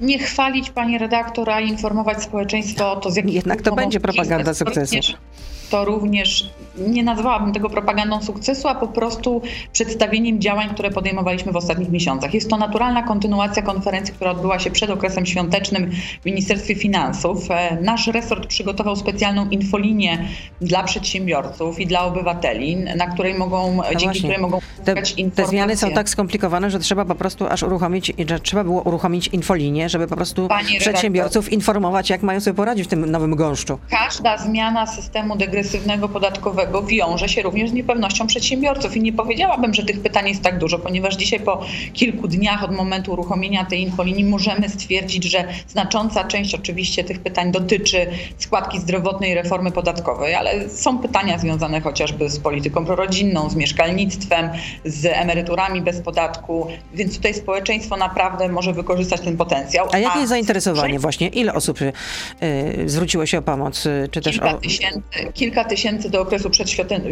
nie 0.00 0.18
chwalić 0.18 0.70
pani 0.70 0.98
redaktor, 0.98 1.50
a 1.50 1.60
informować 1.60 2.22
społeczeństwo 2.22 2.92
o 2.92 2.96
to, 2.96 3.10
z 3.10 3.16
jakich 3.16 3.34
Jednak 3.34 3.62
to 3.62 3.74
będzie 3.74 4.00
propaganda 4.00 4.54
sukcesu. 4.54 4.96
To 5.70 5.84
również 5.84 6.50
nie 6.88 7.02
nazwałabym 7.02 7.52
tego 7.52 7.70
propagandą 7.70 8.22
sukcesu, 8.22 8.68
a 8.68 8.74
po 8.74 8.88
prostu 8.88 9.42
przedstawieniem 9.72 10.40
działań, 10.40 10.68
które 10.68 10.90
podejmowaliśmy 10.90 11.52
w 11.52 11.56
ostatnich 11.56 11.88
miesiącach. 11.90 12.34
Jest 12.34 12.50
to 12.50 12.56
naturalna 12.56 13.02
kontynuacja 13.02 13.62
konferencji, 13.62 14.14
która 14.14 14.30
odbyła 14.30 14.58
się 14.58 14.70
przed 14.70 14.90
okresem 14.90 15.26
świątecznym 15.26 15.90
w 16.22 16.24
Ministerstwie 16.26 16.74
Finansów. 16.74 17.50
E, 17.50 17.78
Nasz 17.82 18.06
resort 18.06 18.46
przygotował 18.46 18.96
specjalną 18.96 19.48
infolinię 19.48 20.18
dla 20.60 20.82
przedsiębiorców 20.82 21.80
i 21.80 21.86
dla 21.86 22.04
obywateli, 22.04 22.76
na 22.76 23.06
której 23.06 23.34
mogą, 23.34 23.80
dzięki 23.90 23.94
No 23.94 24.00
właśnie. 24.00 24.20
której 24.20 24.38
mogą 24.38 24.58
Te, 24.60 24.92
uzyskać 24.92 25.12
te 25.12 25.20
informacje. 25.20 25.50
zmiany 25.50 25.76
są 25.76 25.90
tak 25.90 26.08
skomplikowane, 26.08 26.70
że 26.70 26.78
trzeba 26.78 27.04
po 27.04 27.14
prostu 27.14 27.46
aż 27.46 27.62
uruchomić, 27.62 28.12
że 28.28 28.40
trzeba 28.40 28.64
było 28.64 28.82
uruchomić 28.82 29.28
infolinię, 29.28 29.88
żeby 29.88 30.06
po 30.06 30.16
prostu 30.16 30.48
Pani 30.48 30.62
redaktor. 30.68 30.80
przedsiębiorców 30.92 31.52
informować, 31.52 32.10
jak 32.10 32.22
mają 32.22 32.40
sobie 32.40 32.54
poradzić 32.54 32.84
w 32.86 32.88
tym 32.88 33.10
nowym 33.10 33.34
gąszczu. 33.36 33.78
Każda 33.90 34.38
zmiana 34.38 34.86
systemu 34.86 35.36
degresywnego 35.58 36.08
podatkowego 36.08 36.82
wiąże 36.82 37.28
się 37.28 37.42
również 37.42 37.70
z 37.70 37.72
niepewnością 37.72 38.26
przedsiębiorców 38.26 38.96
i 38.96 39.00
nie 39.00 39.12
powiedziałabym, 39.12 39.74
że 39.74 39.82
tych 39.82 40.00
pytań 40.00 40.28
jest 40.28 40.42
tak 40.42 40.58
dużo, 40.58 40.78
ponieważ 40.78 41.16
dzisiaj 41.16 41.40
po 41.40 41.60
kilku 41.92 42.28
dniach 42.28 42.64
od 42.64 42.72
momentu 42.76 43.12
uruchomienia 43.12 43.64
tej 43.64 43.82
infolinii 43.82 44.24
możemy 44.24 44.68
stwierdzić, 44.68 45.24
że 45.24 45.44
znacząca 45.68 46.24
część 46.24 46.54
oczywiście 46.54 47.04
tych 47.04 47.20
pytań 47.20 47.52
dotyczy 47.52 48.06
składki 48.38 48.80
zdrowotnej 48.80 49.30
i 49.30 49.34
reformy 49.34 49.70
podatkowej, 49.70 50.34
ale 50.34 50.68
są 50.68 50.98
pytania 50.98 51.38
związane 51.38 51.80
chociażby 51.80 52.28
z 52.30 52.38
polityką 52.38 52.86
prorodzinną, 52.86 53.50
z 53.50 53.54
mieszkalnictwem, 53.54 54.50
z 54.84 55.04
emeryturami 55.04 55.82
bez 55.82 56.00
podatku, 56.00 56.66
więc 56.94 57.16
tutaj 57.16 57.34
społeczeństwo 57.34 57.96
naprawdę 57.96 58.48
może 58.48 58.72
wykorzystać 58.72 59.20
ten 59.20 59.36
potencjał. 59.36 59.88
A 59.92 59.98
jakie 59.98 60.18
jest 60.18 60.28
zainteresowanie 60.28 60.98
właśnie? 60.98 61.28
Ile 61.28 61.54
osób 61.54 61.82
y, 61.82 61.92
y, 62.42 62.88
zwróciło 62.88 63.26
się 63.26 63.38
o 63.38 63.42
pomoc? 63.42 63.86
y, 63.86 64.08
Czy 64.10 64.20
też 64.20 64.32
Kilka 64.32 64.56
o... 64.56 64.58
tysięcy, 64.58 65.32
kilka 65.48 65.64
tysięcy 65.64 66.10
do 66.10 66.20
okresu 66.20 66.50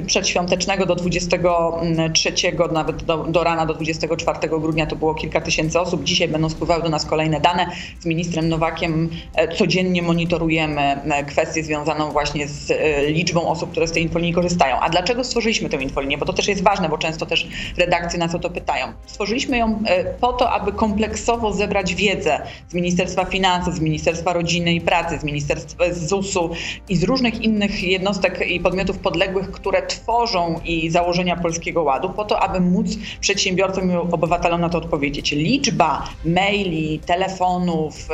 przedświątecznego 0.06 0.86
do 0.86 0.94
23, 0.94 2.32
nawet 2.72 3.04
do, 3.04 3.16
do 3.24 3.44
rana 3.44 3.66
do 3.66 3.74
24 3.74 4.48
grudnia 4.48 4.86
to 4.86 4.96
było 4.96 5.14
kilka 5.14 5.40
tysięcy 5.40 5.80
osób. 5.80 6.04
Dzisiaj 6.04 6.28
będą 6.28 6.48
spływały 6.48 6.82
do 6.82 6.88
nas 6.88 7.06
kolejne 7.06 7.40
dane. 7.40 7.66
Z 8.00 8.06
ministrem 8.06 8.48
Nowakiem 8.48 9.10
codziennie 9.58 10.02
monitorujemy 10.02 11.00
kwestię 11.26 11.64
związaną 11.64 12.10
właśnie 12.10 12.48
z 12.48 12.72
liczbą 13.08 13.48
osób, 13.48 13.70
które 13.70 13.86
z 13.86 13.92
tej 13.92 14.02
infolinii 14.02 14.34
korzystają. 14.34 14.80
A 14.80 14.88
dlaczego 14.88 15.24
stworzyliśmy 15.24 15.68
tę 15.68 15.76
infolinię? 15.82 16.18
Bo 16.18 16.26
to 16.26 16.32
też 16.32 16.48
jest 16.48 16.62
ważne, 16.62 16.88
bo 16.88 16.98
często 16.98 17.26
też 17.26 17.48
redakcje 17.76 18.18
nas 18.18 18.34
o 18.34 18.38
to 18.38 18.50
pytają. 18.50 18.86
Stworzyliśmy 19.06 19.58
ją 19.58 19.82
po 20.20 20.32
to, 20.32 20.50
aby 20.50 20.72
kompleksowo 20.72 21.52
zebrać 21.52 21.94
wiedzę 21.94 22.42
z 22.68 22.74
Ministerstwa 22.74 23.24
Finansów, 23.24 23.74
z 23.74 23.80
Ministerstwa 23.80 24.32
Rodziny 24.32 24.74
i 24.74 24.80
Pracy, 24.80 25.18
z 25.18 25.24
Ministerstwa 25.24 25.84
ZUS-u 25.92 26.50
i 26.88 26.96
z 26.96 27.02
różnych 27.02 27.42
innych 27.42 27.82
jednostek 27.82 28.25
i 28.48 28.60
podmiotów 28.60 28.98
podległych, 28.98 29.50
które 29.50 29.86
tworzą 29.86 30.60
i 30.64 30.90
założenia 30.90 31.36
Polskiego 31.36 31.82
Ładu, 31.82 32.10
po 32.10 32.24
to, 32.24 32.40
aby 32.40 32.60
móc 32.60 32.86
przedsiębiorcom 33.20 33.92
i 33.92 33.94
obywatelom 33.96 34.60
na 34.60 34.68
to 34.68 34.78
odpowiedzieć. 34.78 35.32
Liczba 35.32 36.04
maili, 36.24 36.98
telefonów, 36.98 38.08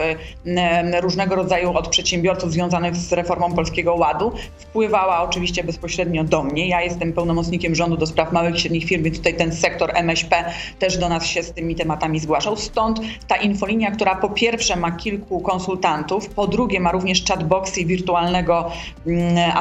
różnego 1.00 1.34
rodzaju 1.34 1.72
od 1.72 1.88
przedsiębiorców 1.88 2.52
związanych 2.52 2.96
z 2.96 3.12
reformą 3.12 3.52
Polskiego 3.54 3.94
Ładu 3.94 4.32
wpływała 4.58 5.22
oczywiście 5.22 5.64
bezpośrednio 5.64 6.24
do 6.24 6.42
mnie. 6.42 6.68
Ja 6.68 6.82
jestem 6.82 7.12
pełnomocnikiem 7.12 7.74
rządu 7.74 7.96
do 7.96 8.06
spraw 8.06 8.32
małych 8.32 8.54
i 8.54 8.60
średnich 8.60 8.84
firm, 8.84 9.02
więc 9.02 9.16
tutaj 9.16 9.36
ten 9.36 9.52
sektor 9.52 9.90
MŚP 9.94 10.44
też 10.78 10.98
do 10.98 11.08
nas 11.08 11.26
się 11.26 11.42
z 11.42 11.52
tymi 11.52 11.74
tematami 11.74 12.20
zgłaszał. 12.20 12.56
Stąd 12.56 13.00
ta 13.28 13.36
infolinia, 13.36 13.90
która 13.90 14.14
po 14.14 14.30
pierwsze 14.30 14.76
ma 14.76 14.90
kilku 14.90 15.40
konsultantów, 15.40 16.28
po 16.28 16.46
drugie 16.46 16.80
ma 16.80 16.92
również 16.92 17.24
chatboxy 17.24 17.80
i 17.80 17.86
wirtualnego 17.86 18.70
mm, 19.06 19.52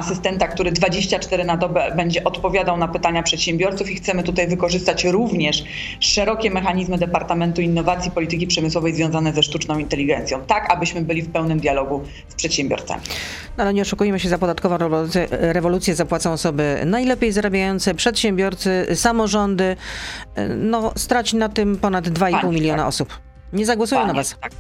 asystenta, 0.42 0.48
który 0.48 0.72
24 0.72 1.46
na 1.46 1.58
dobę 1.58 1.92
będzie 1.96 2.24
odpowiadał 2.24 2.78
na 2.78 2.88
pytania 2.88 3.24
przedsiębiorców 3.24 3.90
i 3.90 3.96
chcemy 3.96 4.24
tutaj 4.24 4.48
wykorzystać 4.48 5.06
również 5.06 5.64
szerokie 6.00 6.52
mechanizmy 6.52 6.98
Departamentu 6.98 7.62
Innowacji 7.62 8.12
Polityki 8.12 8.48
Przemysłowej 8.48 8.96
związane 8.96 9.34
ze 9.34 9.44
sztuczną 9.44 9.80
inteligencją, 9.80 10.42
tak 10.48 10.74
abyśmy 10.74 11.02
byli 11.02 11.22
w 11.22 11.32
pełnym 11.32 11.60
dialogu 11.60 12.04
z 12.28 12.36
przedsiębiorcami. 12.36 13.02
No 13.58 13.64
ale 13.64 13.74
nie 13.74 13.82
oszukujmy 13.82 14.20
się, 14.20 14.30
za 14.30 14.38
podatkową 14.38 14.78
rewolucję, 14.78 15.28
rewolucję 15.32 15.96
zapłacą 15.96 16.32
osoby 16.32 16.82
najlepiej 16.86 17.32
zarabiające, 17.32 17.94
przedsiębiorcy, 17.94 18.88
samorządy. 18.96 19.76
No, 20.58 20.92
strać 20.96 21.34
na 21.34 21.50
tym 21.50 21.78
ponad 21.78 22.08
2,5 22.08 22.54
miliona 22.54 22.78
tak. 22.78 22.88
osób. 22.88 23.20
Nie 23.54 23.66
zagłosują 23.66 24.02
Panie, 24.02 24.14
na 24.14 24.20
was. 24.20 24.36
Tak. 24.42 24.52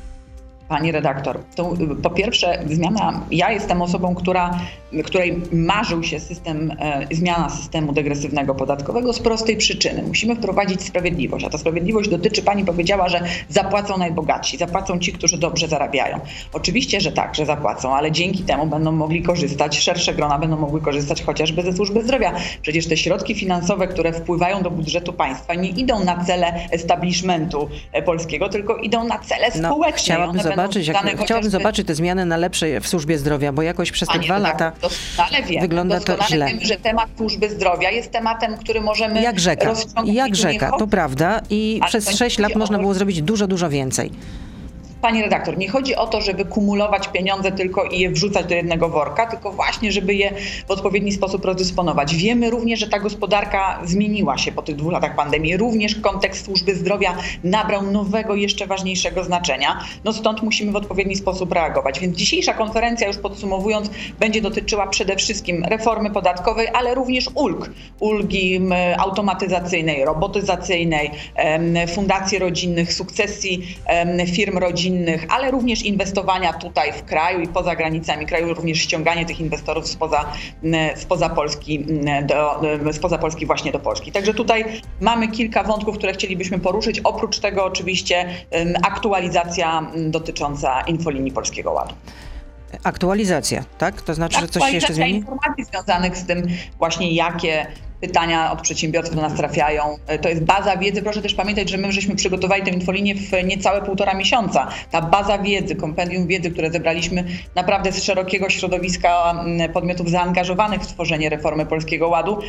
Pani 0.71 0.91
redaktor, 0.91 1.39
to 1.55 1.73
po 2.03 2.09
pierwsze 2.09 2.63
zmiana, 2.69 3.21
ja 3.31 3.51
jestem 3.51 3.81
osobą, 3.81 4.15
która, 4.15 4.59
której 5.05 5.41
marzył 5.51 6.03
się 6.03 6.19
system, 6.19 6.71
e, 6.79 7.07
zmiana 7.11 7.49
systemu 7.49 7.93
degresywnego 7.93 8.55
podatkowego 8.55 9.13
z 9.13 9.19
prostej 9.19 9.57
przyczyny. 9.57 10.03
Musimy 10.03 10.35
wprowadzić 10.35 10.81
sprawiedliwość, 10.81 11.45
a 11.45 11.49
ta 11.49 11.57
sprawiedliwość 11.57 12.09
dotyczy, 12.09 12.41
pani 12.41 12.65
powiedziała, 12.65 13.09
że 13.09 13.21
zapłacą 13.49 13.97
najbogatsi, 13.97 14.57
zapłacą 14.57 14.99
ci, 14.99 15.13
którzy 15.13 15.37
dobrze 15.37 15.67
zarabiają. 15.67 16.19
Oczywiście, 16.53 17.01
że 17.01 17.11
tak, 17.11 17.35
że 17.35 17.45
zapłacą, 17.45 17.95
ale 17.95 18.11
dzięki 18.11 18.43
temu 18.43 18.65
będą 18.65 18.91
mogli 18.91 19.23
korzystać, 19.23 19.79
szersze 19.79 20.13
grona 20.13 20.39
będą 20.39 20.57
mogły 20.57 20.81
korzystać 20.81 21.23
chociażby 21.23 21.63
ze 21.63 21.73
służby 21.73 22.03
zdrowia. 22.03 22.33
Przecież 22.61 22.87
te 22.87 22.97
środki 22.97 23.35
finansowe, 23.35 23.87
które 23.87 24.13
wpływają 24.13 24.61
do 24.61 24.71
budżetu 24.71 25.13
państwa 25.13 25.53
nie 25.53 25.69
idą 25.69 26.03
na 26.03 26.25
cele 26.25 26.69
establishmentu 26.69 27.69
e, 27.91 28.01
polskiego, 28.01 28.49
tylko 28.49 28.77
idą 28.77 29.03
na 29.03 29.19
cele 29.19 29.47
no, 29.61 29.69
społeczne. 29.69 30.17
No, 30.17 30.60
zobaczyć, 30.61 30.87
jak, 30.87 31.23
chciałabym 31.23 31.51
zobaczyć 31.51 31.87
te 31.87 31.95
zmiany 31.95 32.25
na 32.25 32.37
lepsze 32.37 32.81
w 32.81 32.87
służbie 32.87 33.17
zdrowia, 33.17 33.51
bo 33.51 33.61
jakoś 33.61 33.91
przez 33.91 34.09
te 34.09 34.19
dwa 34.19 34.33
tak, 34.41 34.43
lata 34.43 34.71
wiem, 35.47 35.61
wygląda 35.61 35.99
to 35.99 36.17
źle. 36.27 36.47
Wiem, 36.47 36.59
że 36.61 36.75
temat 36.77 37.09
służby 37.17 37.49
zdrowia 37.49 37.91
jest 37.91 38.11
tematem, 38.11 38.57
który 38.57 38.81
możemy 38.81 39.21
Jak 39.21 39.39
rzeka, 39.39 39.73
jak 40.05 40.35
rzeka, 40.35 40.71
to 40.79 40.87
prawda 40.87 41.41
i 41.49 41.81
przez 41.87 42.17
sześć 42.17 42.39
lat 42.39 42.55
można 42.55 42.79
było 42.79 42.93
zrobić 42.93 43.21
dużo, 43.21 43.47
dużo 43.47 43.69
więcej. 43.69 44.11
Pani 45.01 45.21
redaktor, 45.21 45.57
nie 45.57 45.69
chodzi 45.69 45.95
o 45.95 46.07
to, 46.07 46.21
żeby 46.21 46.45
kumulować 46.45 47.07
pieniądze 47.07 47.51
tylko 47.51 47.83
i 47.83 47.99
je 47.99 48.09
wrzucać 48.09 48.45
do 48.45 48.55
jednego 48.55 48.89
worka, 48.89 49.27
tylko 49.27 49.51
właśnie, 49.51 49.91
żeby 49.91 50.13
je 50.13 50.33
w 50.67 50.71
odpowiedni 50.71 51.11
sposób 51.11 51.45
rozdysponować. 51.45 52.15
Wiemy 52.15 52.49
również, 52.49 52.79
że 52.79 52.87
ta 52.87 52.99
gospodarka 52.99 53.79
zmieniła 53.83 54.37
się 54.37 54.51
po 54.51 54.61
tych 54.61 54.75
dwóch 54.75 54.93
latach 54.93 55.15
pandemii. 55.15 55.57
Również 55.57 55.95
kontekst 55.95 56.45
służby 56.45 56.75
zdrowia 56.75 57.17
nabrał 57.43 57.83
nowego, 57.83 58.35
jeszcze 58.35 58.67
ważniejszego 58.67 59.23
znaczenia. 59.23 59.79
No 60.03 60.13
stąd 60.13 60.41
musimy 60.41 60.71
w 60.71 60.75
odpowiedni 60.75 61.15
sposób 61.15 61.51
reagować. 61.51 61.99
Więc 61.99 62.17
dzisiejsza 62.17 62.53
konferencja, 62.53 63.07
już 63.07 63.17
podsumowując, 63.17 63.89
będzie 64.19 64.41
dotyczyła 64.41 64.87
przede 64.87 65.15
wszystkim 65.15 65.65
reformy 65.65 66.11
podatkowej, 66.11 66.67
ale 66.73 66.95
również 66.95 67.29
ulg. 67.35 67.71
Ulgi 67.99 68.61
automatyzacyjnej, 68.97 70.05
robotyzacyjnej, 70.05 71.11
fundacji 71.95 72.39
rodzinnych, 72.39 72.93
sukcesji 72.93 73.75
firm 74.33 74.57
rodzinnych, 74.57 74.90
innych, 74.91 75.25
ale 75.29 75.51
również 75.51 75.83
inwestowania 75.83 76.53
tutaj 76.53 76.93
w 76.93 77.03
kraju 77.03 77.39
i 77.39 77.47
poza 77.47 77.75
granicami 77.75 78.25
kraju, 78.25 78.53
również 78.53 78.77
ściąganie 78.77 79.25
tych 79.25 79.39
inwestorów 79.39 79.87
spoza, 79.87 80.25
spoza, 80.95 81.29
Polski, 81.29 81.85
do, 82.23 82.61
spoza 82.91 83.17
Polski 83.17 83.45
właśnie 83.45 83.71
do 83.71 83.79
Polski. 83.79 84.11
Także 84.11 84.33
tutaj 84.33 84.81
mamy 85.01 85.27
kilka 85.27 85.63
wątków, 85.63 85.97
które 85.97 86.13
chcielibyśmy 86.13 86.59
poruszyć. 86.59 86.99
Oprócz 87.03 87.39
tego 87.39 87.65
oczywiście 87.65 88.25
aktualizacja 88.83 89.91
dotycząca 89.95 90.81
infolinii 90.81 91.31
Polskiego 91.31 91.71
Ładu. 91.71 91.95
Aktualizacja, 92.83 93.63
tak? 93.77 94.01
To 94.01 94.13
znaczy, 94.13 94.39
że 94.39 94.47
coś 94.47 94.63
się 94.63 94.75
jeszcze 94.75 94.93
zmieni? 94.93 95.17
informacji 95.17 95.63
związanych 95.65 96.17
z 96.17 96.25
tym 96.25 96.47
właśnie, 96.77 97.11
jakie 97.11 97.67
pytania 98.01 98.51
od 98.51 98.61
przedsiębiorców 98.61 99.15
do 99.15 99.21
nas 99.21 99.33
trafiają. 99.33 99.97
E, 100.07 100.19
to 100.19 100.29
jest 100.29 100.43
baza 100.43 100.77
wiedzy. 100.77 101.01
Proszę 101.01 101.21
też 101.21 101.33
pamiętać, 101.33 101.69
że 101.69 101.77
my 101.77 101.91
żeśmy 101.91 102.15
przygotowali 102.15 102.63
tę 102.63 102.69
infolinię 102.69 103.15
w 103.15 103.31
niecałe 103.45 103.81
półtora 103.81 104.13
miesiąca. 104.13 104.67
Ta 104.91 105.01
baza 105.01 105.37
wiedzy, 105.37 105.75
kompendium 105.75 106.27
wiedzy, 106.27 106.51
które 106.51 106.71
zebraliśmy 106.71 107.23
naprawdę 107.55 107.91
z 107.91 108.03
szerokiego 108.03 108.49
środowiska 108.49 109.43
podmiotów 109.73 110.09
zaangażowanych 110.09 110.81
w 110.81 110.87
tworzenie 110.87 111.29
reformy 111.29 111.65
Polskiego 111.65 112.09
Ładu, 112.09 112.39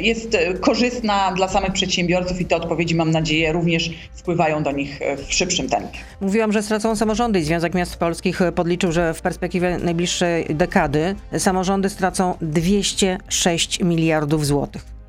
jest 0.00 0.34
e, 0.34 0.54
korzystna 0.54 1.32
dla 1.32 1.48
samych 1.48 1.72
przedsiębiorców 1.72 2.40
i 2.40 2.44
te 2.44 2.56
odpowiedzi, 2.56 2.94
mam 2.94 3.10
nadzieję, 3.10 3.52
również 3.52 3.90
wpływają 4.14 4.62
do 4.62 4.72
nich 4.72 5.02
e, 5.02 5.16
w 5.16 5.32
szybszym 5.32 5.68
tempie. 5.68 5.98
Mówiłam, 6.20 6.52
że 6.52 6.62
stracą 6.62 6.96
samorządy 6.96 7.38
i 7.38 7.44
Związek 7.44 7.74
Miast 7.74 7.96
Polskich 7.96 8.40
podliczył, 8.54 8.92
że 8.92 9.14
w 9.14 9.22
perspektywie 9.22 9.78
najbliższej 9.78 10.46
dekady 10.50 11.14
samorządy 11.38 11.88
stracą 11.88 12.34
206 12.40 13.80
miliardów 13.80 14.46
złotych. 14.46 15.01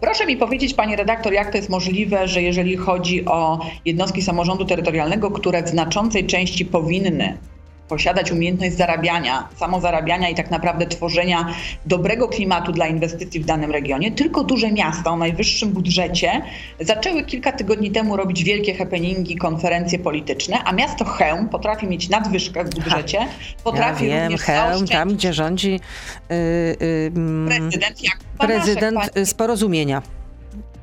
Proszę 0.00 0.26
mi 0.26 0.36
powiedzieć, 0.36 0.74
pani 0.74 0.96
redaktor, 0.96 1.32
jak 1.32 1.50
to 1.50 1.56
jest 1.56 1.68
możliwe, 1.68 2.28
że 2.28 2.42
jeżeli 2.42 2.76
chodzi 2.76 3.24
o 3.24 3.58
jednostki 3.84 4.22
samorządu 4.22 4.64
terytorialnego, 4.64 5.30
które 5.30 5.62
w 5.62 5.68
znaczącej 5.68 6.26
części 6.26 6.64
powinny 6.64 7.38
posiadać 7.88 8.32
umiejętność 8.32 8.76
zarabiania, 8.76 9.48
samozarabiania 9.56 10.28
i 10.28 10.34
tak 10.34 10.50
naprawdę 10.50 10.86
tworzenia 10.86 11.54
dobrego 11.86 12.28
klimatu 12.28 12.72
dla 12.72 12.86
inwestycji 12.86 13.40
w 13.40 13.44
danym 13.44 13.70
regionie, 13.70 14.12
tylko 14.12 14.44
duże 14.44 14.72
miasta 14.72 15.10
o 15.10 15.16
najwyższym 15.16 15.70
budżecie 15.70 16.42
zaczęły 16.80 17.24
kilka 17.24 17.52
tygodni 17.52 17.90
temu 17.90 18.16
robić 18.16 18.44
wielkie 18.44 18.74
happeningi, 18.74 19.36
konferencje 19.36 19.98
polityczne, 19.98 20.58
a 20.64 20.72
miasto 20.72 21.04
Chełm 21.04 21.48
potrafi 21.48 21.86
mieć 21.86 22.08
nadwyżkę 22.08 22.64
w 22.64 22.70
budżecie, 22.70 23.18
potrafi 23.64 24.08
ja 24.08 24.14
wiem, 24.14 24.22
również 24.24 24.40
Chełm, 24.40 24.86
tam 24.86 25.14
gdzie 25.14 25.32
rządzi 25.32 25.70
yy, 25.70 26.36
yy, 26.80 27.48
prezydent, 27.48 28.02
jak 28.02 28.18
prezydent 28.38 29.10
z 29.24 29.34
porozumienia 29.34 30.17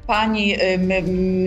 pani 0.07 0.55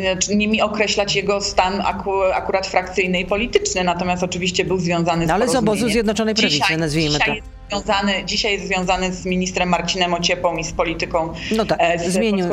znaczy 0.01 0.37
nie 0.37 0.49
mi 0.49 0.63
określać 0.63 1.17
jego 1.17 1.41
stan 1.41 1.81
aku, 1.85 2.23
akurat 2.23 2.67
frakcyjny 2.67 3.21
i 3.21 3.27
polityczny, 3.27 3.85
natomiast 3.85 4.23
oczywiście 4.23 4.65
był 4.65 4.79
związany 4.79 5.25
z 5.25 5.29
no, 5.29 5.35
Ale 5.35 5.49
z 5.49 5.55
obozu 5.55 5.89
Zjednoczonej 5.89 6.35
Prawicy, 6.35 6.59
dzisiaj, 6.59 6.79
nazwijmy 6.79 7.11
dzisiaj 7.11 7.27
to. 7.27 7.35
Jest 7.35 7.49
związany, 7.71 8.25
dzisiaj 8.25 8.53
jest 8.53 8.67
związany 8.67 9.13
z 9.13 9.27
ministrem 9.27 9.69
Marcinem 9.69 10.15
Ociepą 10.15 10.57
i 10.57 10.65
z 10.65 10.73
polityką 10.73 11.33
no 11.57 11.65
tak, 11.65 11.79
e, 11.81 11.99
z 11.99 12.13
zmienił, 12.13 12.47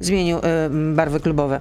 zmienił 0.00 0.38
y, 0.38 0.40
barwy 0.94 1.20
klubowe. 1.20 1.60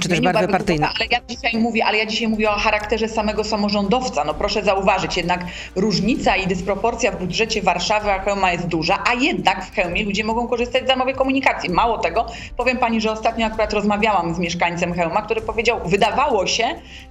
Czy 0.00 0.08
też 0.08 0.20
barwy 0.20 0.48
partyjne. 0.48 0.88
Ale 0.88 1.06
ja 1.10 1.18
dzisiaj 1.28 1.60
mówię, 1.60 1.84
ale 1.84 1.98
ja 1.98 2.06
dzisiaj 2.06 2.28
mówię 2.28 2.50
o 2.50 2.54
charakterze 2.54 3.08
samego 3.08 3.44
samorządowca. 3.44 4.24
No 4.24 4.34
proszę 4.34 4.64
zauważyć, 4.64 5.16
jednak 5.16 5.44
różnica 5.76 6.36
i 6.36 6.46
dysproporcja 6.46 7.12
w 7.12 7.18
budżecie 7.18 7.62
Warszawy 7.62 8.10
a 8.10 8.18
Chełma 8.18 8.52
jest 8.52 8.66
duża, 8.66 9.04
a 9.10 9.14
jednak 9.14 9.66
w 9.66 9.74
Chełmie 9.74 10.04
ludzie 10.04 10.24
mogą 10.24 10.48
korzystać 10.48 10.84
z 10.84 10.86
darmowej 10.86 11.14
komunikacji. 11.14 11.70
Mało 11.70 11.98
tego, 11.98 12.26
powiem 12.56 12.78
pani, 12.78 13.00
że 13.00 13.12
ostatnio 13.12 13.46
akurat 13.46 13.72
rozmawiałam 13.72 14.34
z 14.34 14.38
mieszkańcem 14.38 14.94
Chełma, 14.94 15.22
który 15.22 15.40
powiedział, 15.40 15.80
wydawało 15.84 16.46
się, 16.46 16.64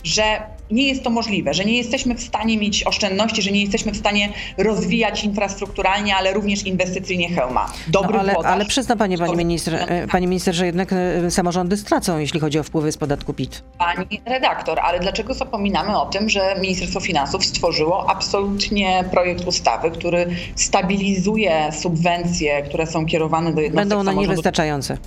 że 0.03 0.23
nie 0.71 0.87
jest 0.87 1.03
to 1.03 1.09
możliwe, 1.09 1.53
że 1.53 1.65
nie 1.65 1.77
jesteśmy 1.77 2.15
w 2.15 2.21
stanie 2.21 2.57
mieć 2.57 2.83
oszczędności, 2.83 3.41
że 3.41 3.51
nie 3.51 3.61
jesteśmy 3.61 3.91
w 3.91 3.97
stanie 3.97 4.29
rozwijać 4.57 5.23
infrastrukturalnie, 5.23 6.15
ale 6.15 6.33
również 6.33 6.63
inwestycyjnie 6.63 7.29
Chełma. 7.29 7.73
Dobry 7.87 8.13
no, 8.13 8.19
ale, 8.19 8.33
ale 8.33 8.65
przyzna 8.65 8.95
pani, 8.95 9.17
pani 9.17 9.35
minister, 9.35 9.87
pani 10.11 10.27
minister, 10.27 10.55
że 10.55 10.65
jednak 10.65 10.93
e, 10.93 11.31
samorządy 11.31 11.77
stracą, 11.77 12.17
jeśli 12.17 12.39
chodzi 12.39 12.59
o 12.59 12.63
wpływy 12.67 12.91
z 12.91 12.97
podatku 12.97 13.33
PIT. 13.33 13.63
Pani 13.77 14.21
redaktor, 14.25 14.79
ale 14.79 14.99
dlaczego 14.99 15.33
zapominamy 15.33 15.99
o 15.99 16.05
tym, 16.05 16.29
że 16.29 16.55
Ministerstwo 16.61 16.99
Finansów 16.99 17.45
stworzyło 17.45 18.09
absolutnie 18.09 19.03
projekt 19.11 19.45
ustawy, 19.47 19.91
który 19.91 20.27
stabilizuje 20.55 21.69
subwencje, 21.71 22.61
które 22.61 22.87
są 22.87 23.05
kierowane 23.05 23.53
do 23.53 23.61
jednostek 23.61 23.81
Będą 23.89 23.95
one 23.99 24.11
samorządu 24.11 24.29
niewystarczające. 24.31 24.97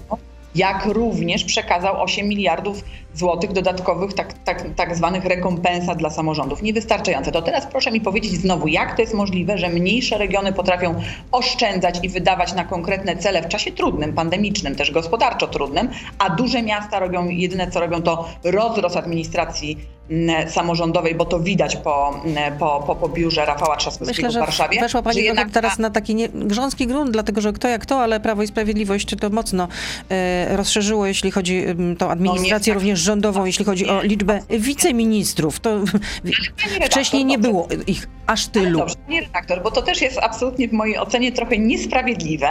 jak 0.54 0.84
również 0.86 1.44
przekazał 1.44 2.02
8 2.02 2.28
miliardów 2.28 2.84
złotych 3.14 3.52
dodatkowych 3.52 4.14
tak, 4.14 4.32
tak, 4.44 4.64
tak 4.76 4.96
zwanych 4.96 5.24
rekompensat 5.24 5.98
dla 5.98 6.10
samorządów. 6.10 6.62
Niewystarczające. 6.62 7.32
To 7.32 7.42
teraz 7.42 7.66
proszę 7.66 7.90
mi 7.90 8.00
powiedzieć 8.00 8.32
znowu, 8.32 8.68
jak 8.68 8.96
to 8.96 9.02
jest 9.02 9.14
możliwe, 9.14 9.58
że 9.58 9.68
mniejsze 9.68 10.18
regiony 10.18 10.52
potrafią 10.52 10.94
oszczędzać 11.32 11.98
i 12.02 12.08
wydawać 12.08 12.54
na 12.54 12.64
konkretne 12.64 13.16
cele 13.16 13.42
w 13.42 13.48
czasie 13.48 13.72
trudnym, 13.72 14.12
pandemicznym, 14.12 14.74
też 14.74 14.90
gospodarczo 14.90 15.46
trudnym, 15.46 15.88
a 16.18 16.30
duże 16.30 16.62
miasta 16.62 16.98
robią, 16.98 17.28
jedyne 17.28 17.70
co 17.70 17.80
robią 17.80 18.02
to 18.02 18.28
rozrost 18.44 18.96
administracji 18.96 19.78
mm, 20.10 20.50
samorządowej, 20.50 21.14
bo 21.14 21.24
to 21.24 21.40
widać 21.40 21.76
po, 21.76 22.20
mm, 22.24 22.58
po, 22.58 22.84
po, 22.86 22.96
po 22.96 23.08
biurze 23.08 23.46
Rafała 23.46 23.76
Trzaskowskiego 23.76 24.16
Myślę, 24.16 24.28
w 24.28 24.32
że 24.32 24.40
Warszawie. 24.40 24.80
weszła 24.80 25.02
Pani 25.02 25.22
jednak 25.22 25.50
teraz 25.50 25.78
na 25.78 25.90
taki 25.90 26.14
nie, 26.14 26.28
grząski 26.28 26.86
grunt, 26.86 27.10
dlatego 27.10 27.40
że 27.40 27.52
kto 27.52 27.68
jak 27.68 27.86
to, 27.86 28.00
ale 28.00 28.20
Prawo 28.20 28.42
i 28.42 28.46
Sprawiedliwość 28.46 29.14
to 29.20 29.30
mocno 29.30 29.68
e, 30.08 30.56
rozszerzyło, 30.56 31.06
jeśli 31.06 31.30
chodzi 31.30 31.66
o 31.68 31.96
tą 31.98 32.10
administrację 32.10 32.72
tak. 32.72 32.80
również 32.82 32.99
rządową, 33.00 33.44
jeśli 33.44 33.64
chodzi 33.64 33.88
o 33.88 34.02
liczbę 34.02 34.40
wiceministrów. 34.50 35.60
To 35.60 35.70
redaktor, 35.80 36.88
wcześniej 36.90 37.24
nie 37.24 37.38
było 37.38 37.68
ich 37.86 38.08
aż 38.26 38.46
tylu. 38.46 38.78
Dobrze, 38.78 38.94
panie 39.06 39.20
redaktor, 39.20 39.62
bo 39.62 39.70
to 39.70 39.82
też 39.82 40.02
jest 40.02 40.18
absolutnie 40.18 40.68
w 40.68 40.72
mojej 40.72 40.98
ocenie 40.98 41.32
trochę 41.32 41.58
niesprawiedliwe, 41.58 42.48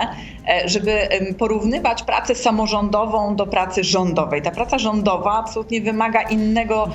e, 0.48 0.70
żeby 0.70 0.91
porównywać 1.38 2.03
pracę 2.03 2.36
samorządową 2.36 3.36
do 3.36 3.48
pracy 3.48 3.84
rządowej. 3.84 4.41
Ta 4.41 4.51
praca 4.51 4.79
rządowa 4.79 5.39
absolutnie 5.39 5.82
wymaga 5.82 6.22
innego 6.22 6.89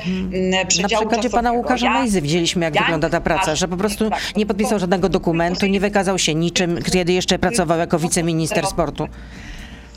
Na 0.51 0.65
przedziału 0.65 1.07
przykładzie 1.07 1.31
pana. 1.31 1.53
Łukasza 1.53 1.87
Ja- 1.87 2.01
Mejzy 2.01 2.21
widzieliśmy, 2.23 2.65
jak 2.65 2.75
ja 2.75 2.83
wygląda 2.83 3.11
ta 3.11 3.17
nie 3.17 3.21
praca, 3.21 3.55
że 3.55 3.69
po 3.69 3.77
prostu 3.77 4.11
tak, 4.11 4.37
nie 4.37 4.47
podpisał 4.47 4.79
żadnego 4.79 5.09
dokumentu, 5.09 5.67
nie 5.67 5.81
wykazał 5.81 6.19
się 6.19 6.35
niczym, 6.35 6.79
kiedy 6.93 7.13
jeszcze 7.13 7.39
pracował 7.39 7.79
jako 7.79 7.99
wiceminister 7.99 8.67
sportu. 8.67 9.09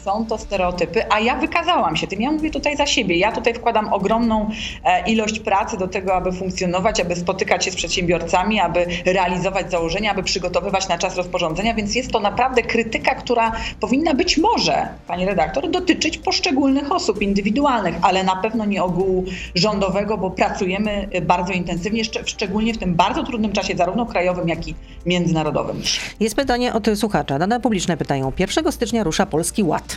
Są 0.08 0.26
to 0.26 0.38
stereotypy, 0.38 1.12
a 1.12 1.20
ja 1.20 1.36
wykazałam 1.36 1.96
się 1.96 2.08
tym. 2.08 2.22
Ja 2.22 2.32
mówię 2.32 2.52
tutaj 2.52 2.78
za 2.78 2.86
siebie. 2.86 3.18
Ja 3.18 3.32
tutaj 3.32 3.54
wkładam 3.54 3.94
ogromną 3.94 4.50
e, 4.84 5.10
ilość 5.10 5.40
pracy 5.40 5.78
do 5.78 5.88
tego, 5.88 6.16
aby 6.16 6.32
funkcjonować, 6.32 7.00
aby 7.00 7.16
spotykać 7.16 7.66
się 7.66 7.72
z 7.72 7.76
przedsiębiorcami, 7.76 8.60
aby 8.60 8.86
realizować 9.06 9.72
założenia, 9.72 10.12
aby 10.12 10.24
przygotowywać 10.24 10.88
na 10.90 10.98
czas 10.98 11.16
rozporządzenia, 11.16 11.74
więc 11.74 11.96
jest 11.96 12.12
to 12.12 12.20
naprawdę 12.20 12.62
krytyka, 12.64 13.16
która 13.16 13.52
powinna 13.80 14.14
być 14.14 14.38
może, 14.38 14.88
pani 15.08 15.26
redaktor, 15.26 15.70
dotyczyć 15.70 16.18
poszczególnych 16.18 16.92
osób 16.92 17.22
indywidualnych, 17.22 17.96
ale 18.02 18.24
na 18.24 18.36
pewno 18.36 18.66
nie 18.66 18.84
ogółu 18.84 19.26
rządowego, 19.56 20.18
bo 20.18 20.32
pracujemy 20.32 21.08
e, 21.12 21.22
bardzo 21.22 21.54
intensywnie, 21.54 22.04
szcz- 22.04 22.24
szczególnie 22.26 22.74
w 22.74 22.78
tym 22.78 22.96
bardzo 22.96 23.24
trudnym 23.24 23.52
czasie, 23.52 23.78
zarówno 23.78 24.06
krajowym, 24.06 24.48
jak 24.50 24.68
i 24.68 24.76
międzynarodowym. 25.06 25.82
Jest 26.20 26.36
pytanie 26.36 26.74
od 26.74 26.88
słuchacza. 26.96 27.40
Dane 27.40 27.60
publiczne 27.60 27.98
pytają. 27.98 28.32
1 28.40 28.72
stycznia 28.72 29.04
rusza 29.04 29.26
Polski 29.26 29.64
Ład. 29.64 29.97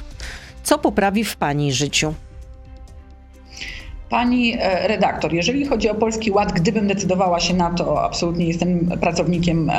Co 0.62 0.78
poprawi 0.78 1.25
w 1.25 1.37
pani 1.37 1.73
życiu? 1.73 2.14
Pani 4.11 4.57
e, 4.61 4.88
redaktor, 4.88 5.33
jeżeli 5.33 5.67
chodzi 5.67 5.88
o 5.90 5.95
Polski 5.95 6.31
Ład, 6.31 6.52
gdybym 6.52 6.87
decydowała 6.87 7.40
się 7.40 7.55
na 7.55 7.71
to, 7.71 8.02
absolutnie 8.05 8.47
jestem 8.47 8.87
pracownikiem, 9.00 9.71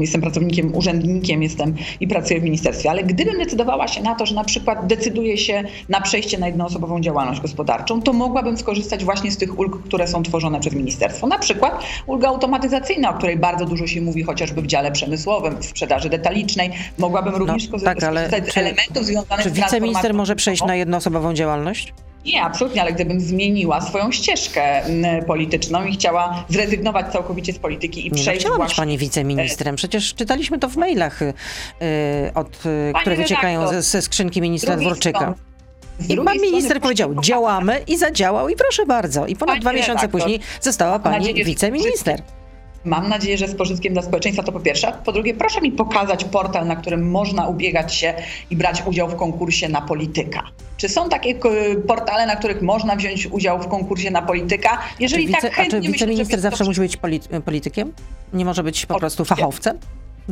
jestem 0.00 0.20
pracownikiem, 0.20 0.74
urzędnikiem, 0.74 1.42
jestem 1.42 1.74
i 2.00 2.08
pracuję 2.08 2.40
w 2.40 2.42
ministerstwie, 2.42 2.90
ale 2.90 3.02
gdybym 3.04 3.38
decydowała 3.38 3.88
się 3.88 4.02
na 4.02 4.14
to, 4.14 4.26
że 4.26 4.34
na 4.34 4.44
przykład 4.44 4.86
decyduję 4.86 5.38
się 5.38 5.62
na 5.88 6.00
przejście 6.00 6.38
na 6.38 6.46
jednoosobową 6.46 7.00
działalność 7.00 7.40
gospodarczą, 7.40 8.02
to 8.02 8.12
mogłabym 8.12 8.58
skorzystać 8.58 9.04
właśnie 9.04 9.30
z 9.30 9.36
tych 9.36 9.58
ulg, 9.58 9.82
które 9.82 10.08
są 10.08 10.22
tworzone 10.22 10.60
przez 10.60 10.74
ministerstwo. 10.74 11.26
Na 11.26 11.38
przykład 11.38 11.82
ulga 12.06 12.28
automatyzacyjna, 12.28 13.10
o 13.10 13.14
której 13.14 13.36
bardzo 13.36 13.64
dużo 13.66 13.86
się 13.86 14.00
mówi, 14.00 14.22
chociażby 14.22 14.62
w 14.62 14.66
dziale 14.66 14.92
przemysłowym, 14.92 15.56
w 15.56 15.64
sprzedaży 15.64 16.08
detalicznej. 16.08 16.70
Mogłabym 16.98 17.34
również 17.34 17.68
skorzy- 17.68 17.84
tak, 17.84 18.02
ale 18.02 18.20
skorzystać 18.20 18.50
z 18.50 18.54
czy- 18.54 18.60
elementów 18.60 19.04
związanych 19.06 19.42
Czy 19.44 19.50
z 19.50 19.52
wiceminister 19.52 19.80
transformacją 19.80 20.16
może 20.16 20.36
przejść 20.36 20.64
na 20.64 20.74
jednoosobową 20.76 21.34
działalność? 21.34 21.92
Nie, 22.26 22.42
absolutnie, 22.42 22.82
ale 22.82 22.92
gdybym 22.92 23.20
zmieniła 23.20 23.80
swoją 23.80 24.12
ścieżkę 24.12 24.84
mm, 24.84 25.24
polityczną 25.24 25.84
i 25.84 25.92
chciała 25.92 26.44
zrezygnować 26.48 27.12
całkowicie 27.12 27.52
z 27.52 27.58
polityki 27.58 28.00
i 28.00 28.04
Nie, 28.04 28.10
no, 28.10 28.16
przejść 28.16 28.40
chciała 28.40 28.64
być 28.64 28.74
pani 28.74 28.98
wiceministrem. 28.98 29.76
Przecież 29.76 30.14
czytaliśmy 30.14 30.58
to 30.58 30.68
w 30.68 30.76
mailach, 30.76 31.22
y, 31.22 31.34
od, 32.34 32.66
y, 32.66 32.90
Pani 32.92 33.00
które 33.00 33.16
wyciekają 33.16 33.68
ze, 33.68 33.82
ze 33.82 34.02
skrzynki 34.02 34.40
ministra 34.40 34.76
Dworczyka. 34.76 35.34
I 36.08 36.16
pan 36.16 36.38
minister 36.38 36.80
powiedział, 36.80 37.14
działamy 37.22 37.80
i 37.86 37.98
zadziałał 37.98 38.48
i 38.48 38.56
proszę 38.56 38.86
bardzo. 38.86 39.26
I 39.26 39.36
ponad 39.36 39.52
Pani 39.52 39.60
dwa 39.60 39.72
miesiące 39.72 39.92
redaktor, 39.92 40.20
później 40.20 40.40
została 40.60 40.98
pani 40.98 41.16
nadzieję, 41.26 41.44
wiceminister. 41.44 42.22
Mam 42.86 43.08
nadzieję, 43.08 43.38
że 43.38 43.48
z 43.48 43.54
pożytkiem 43.54 43.92
dla 43.92 44.02
społeczeństwa 44.02 44.42
to 44.42 44.52
po 44.52 44.60
pierwsze. 44.60 44.92
Po 45.04 45.12
drugie, 45.12 45.34
proszę 45.34 45.60
mi 45.60 45.72
pokazać 45.72 46.24
portal, 46.24 46.66
na 46.66 46.76
którym 46.76 47.10
można 47.10 47.46
ubiegać 47.48 47.94
się 47.94 48.14
i 48.50 48.56
brać 48.56 48.82
udział 48.86 49.08
w 49.08 49.16
konkursie 49.16 49.68
na 49.68 49.80
polityka. 49.80 50.42
Czy 50.76 50.88
są 50.88 51.08
takie 51.08 51.34
k- 51.34 51.48
portale, 51.88 52.26
na 52.26 52.36
których 52.36 52.62
można 52.62 52.96
wziąć 52.96 53.26
udział 53.26 53.62
w 53.62 53.68
konkursie 53.68 54.10
na 54.10 54.22
polityka? 54.22 54.68
Czy 54.96 55.02
Jeżeli 55.02 55.26
wice, 55.26 55.40
tak, 55.40 55.52
a 55.52 55.54
czy 55.54 55.56
chętnie 55.70 55.78
myślę, 55.78 55.88
że 55.88 55.92
wiceminister 55.92 56.32
jest 56.38 56.44
to 56.44 56.50
zawsze 56.50 56.64
musi 56.64 56.80
być 56.80 56.96
polit- 56.96 57.40
politykiem? 57.42 57.92
Nie 58.32 58.44
może 58.44 58.62
być 58.62 58.86
po 58.86 58.98
prostu 58.98 59.22
Oczywiście. 59.22 59.42
fachowcem? 59.42 59.78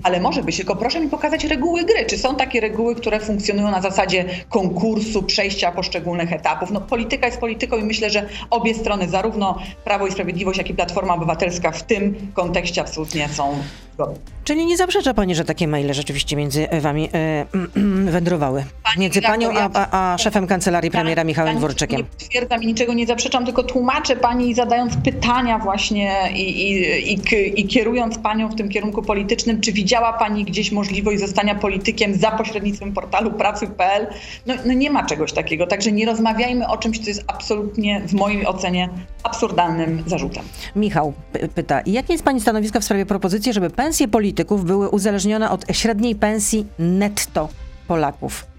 Ale 0.03 0.21
może 0.21 0.43
być, 0.43 0.57
tylko 0.57 0.77
proszę 0.77 1.01
mi 1.01 1.09
pokazać 1.09 1.45
reguły 1.45 1.85
gry. 1.85 2.07
Czy 2.07 2.19
są 2.19 2.37
takie 2.37 2.61
reguły, 2.61 2.95
które 2.95 3.21
funkcjonują 3.21 3.71
na 3.71 3.83
zasadzie 3.83 4.25
konkursu, 4.49 5.23
przejścia 5.23 5.73
poszczególnych 5.73 6.33
etapów? 6.33 6.71
No, 6.71 6.81
polityka 6.81 7.27
jest 7.27 7.41
polityką 7.41 7.77
i 7.77 7.85
myślę, 7.85 8.11
że 8.11 8.29
obie 8.51 8.75
strony, 8.75 9.09
zarówno 9.09 9.59
Prawo 9.85 10.07
i 10.07 10.13
Sprawiedliwość, 10.13 10.59
jak 10.59 10.71
i 10.71 10.75
Platforma 10.75 11.15
Obywatelska 11.15 11.71
w 11.71 11.83
tym 11.83 12.15
kontekście 12.35 12.81
absolutnie 12.81 13.29
są 13.29 13.59
zgodne. 13.95 14.17
Czyli 14.45 14.67
nie 14.67 14.77
zaprzecza 14.77 15.15
pani, 15.15 15.35
że 15.35 15.45
takie 15.45 15.69
maile 15.69 15.95
rzeczywiście 15.95 16.37
między 16.37 16.69
wami 16.81 17.09
e, 17.15 17.47
wędrowały? 18.17 18.65
Pani 18.83 19.01
między 19.01 19.23
panią 19.23 19.51
a, 19.53 19.71
a, 19.75 20.13
a 20.13 20.19
szefem 20.19 20.47
kancelarii 20.47 20.91
premiera 20.91 21.25
Michałem 21.25 21.57
Dworczykiem. 21.57 21.99
Nie 21.99 22.05
potwierdzam 22.05 22.63
i 22.63 22.67
niczego 22.67 22.95
nie 22.95 23.07
zaprzeczam, 23.07 23.45
tylko 23.45 23.63
tłumaczę 23.63 24.17
pani 24.17 24.55
zadając 24.55 24.97
pytania 24.97 25.59
właśnie 25.59 26.15
i, 26.35 26.73
i, 26.73 27.13
i, 27.13 27.61
i 27.61 27.67
kierując 27.67 28.19
panią 28.19 28.49
w 28.49 28.55
tym 28.55 28.69
kierunku 28.69 29.03
politycznym, 29.03 29.61
czy 29.61 29.73
widziała 29.85 30.13
pani 30.13 30.45
gdzieś 30.45 30.73
możliwość 30.73 31.21
zostania 31.21 31.55
politykiem 31.55 32.15
za 32.15 32.31
pośrednictwem 32.31 32.93
portalu 32.93 33.33
pracy.pl? 33.33 34.07
No, 34.47 34.55
no 34.67 34.73
nie 34.73 34.91
ma 34.91 35.07
czegoś 35.07 35.33
takiego, 35.33 35.67
także 35.67 35.93
nie 35.93 36.07
rozmawiajmy 36.07 36.69
o 36.69 36.77
czymś, 36.77 36.99
co 36.99 37.07
jest 37.07 37.25
absolutnie 37.27 38.01
w 38.09 38.13
mojej 38.13 38.47
ocenie 38.47 38.89
absurdalnym 39.23 40.05
zarzutem. 40.07 40.45
Michał 40.77 41.13
py- 41.33 41.49
pyta, 41.49 41.81
jakie 41.87 42.13
jest 42.13 42.25
pani 42.25 42.41
stanowisko 42.41 42.81
w 42.81 42.85
sprawie 42.85 43.07
propozycji, 43.07 43.53
żeby 43.53 43.71
pensje 43.71 44.09
polityków 44.09 44.65
były 44.65 44.89
uzależnione 44.89 45.51
od 45.51 45.65
średniej 45.73 46.15
pensji 46.15 46.67
netto 46.79 47.49
Polaków? 47.89 48.54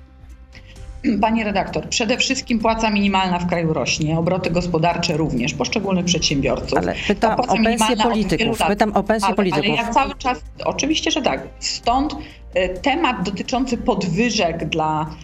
Pani 1.21 1.43
redaktor, 1.43 1.89
przede 1.89 2.17
wszystkim 2.17 2.59
płaca 2.59 2.89
minimalna 2.89 3.39
w 3.39 3.47
kraju 3.47 3.73
rośnie, 3.73 4.19
obroty 4.19 4.51
gospodarcze 4.51 5.17
również, 5.17 5.53
poszczególnych 5.53 6.05
przedsiębiorców. 6.05 6.77
Ale 6.77 6.95
pytam 7.07 7.39
o 7.39 7.43
od 7.43 8.03
polityków. 8.03 8.59
Pytam 8.67 8.93
o 8.93 9.03
pensje 9.03 9.27
ale, 9.27 9.35
polityków. 9.35 9.65
Ale 9.65 9.75
ja 9.75 9.93
cały 9.93 10.15
czas, 10.15 10.41
oczywiście, 10.65 11.11
że 11.11 11.21
tak. 11.21 11.47
Stąd 11.59 12.15
temat 12.81 13.23
dotyczący 13.23 13.77
podwyżek 13.77 14.69
dla 14.69 15.15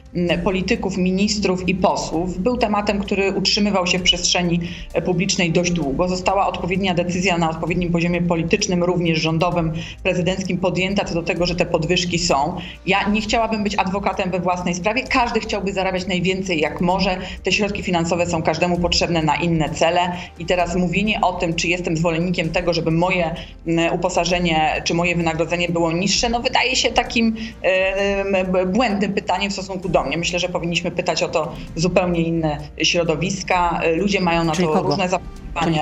polityków, 0.43 0.97
ministrów 0.97 1.69
i 1.69 1.75
posłów 1.75 2.39
był 2.39 2.57
tematem, 2.57 2.99
który 2.99 3.31
utrzymywał 3.31 3.87
się 3.87 3.99
w 3.99 4.01
przestrzeni 4.01 4.59
e, 4.93 5.01
publicznej 5.01 5.51
dość 5.51 5.71
długo. 5.71 6.07
Została 6.07 6.47
odpowiednia 6.47 6.93
decyzja 6.93 7.37
na 7.37 7.49
odpowiednim 7.49 7.91
poziomie 7.91 8.21
politycznym, 8.21 8.83
również 8.83 9.19
rządowym, 9.19 9.73
prezydenckim 10.03 10.57
podjęta 10.57 11.05
co 11.05 11.13
do 11.13 11.23
tego, 11.23 11.45
że 11.45 11.55
te 11.55 11.65
podwyżki 11.65 12.19
są. 12.19 12.57
Ja 12.85 13.09
nie 13.09 13.21
chciałabym 13.21 13.63
być 13.63 13.75
adwokatem 13.75 14.31
we 14.31 14.39
własnej 14.39 14.75
sprawie. 14.75 15.03
Każdy 15.03 15.39
chciałby 15.39 15.73
zarabiać 15.73 16.07
najwięcej 16.07 16.59
jak 16.59 16.81
może. 16.81 17.17
Te 17.43 17.51
środki 17.51 17.83
finansowe 17.83 18.25
są 18.25 18.43
każdemu 18.43 18.79
potrzebne 18.79 19.21
na 19.21 19.35
inne 19.35 19.69
cele 19.69 20.11
i 20.39 20.45
teraz 20.45 20.75
mówienie 20.75 21.21
o 21.21 21.33
tym, 21.33 21.53
czy 21.53 21.67
jestem 21.67 21.97
zwolennikiem 21.97 22.49
tego, 22.49 22.73
żeby 22.73 22.91
moje 22.91 23.35
uposażenie 23.91 24.81
czy 24.83 24.93
moje 24.93 25.15
wynagrodzenie 25.15 25.69
było 25.69 25.91
niższe, 25.91 26.29
no 26.29 26.39
wydaje 26.39 26.75
się 26.75 26.91
takim 27.21 27.35
e, 27.61 28.65
błędnym 28.65 29.13
pytaniem 29.13 29.49
w 29.49 29.53
stosunku 29.53 29.89
do 29.89 30.03
mnie. 30.03 30.17
Myślę, 30.17 30.39
że 30.39 30.49
powinniśmy 30.49 30.91
pytać 30.91 31.23
o 31.23 31.27
to 31.27 31.53
zupełnie 31.75 32.21
inne 32.21 32.57
środowiska. 32.83 33.79
E, 33.83 33.95
Ludzie 33.95 34.21
mają 34.21 34.43
na 34.43 34.51
Czyli 34.51 34.67
to 34.67 34.73
kogo? 34.73 34.89
różne 34.89 35.09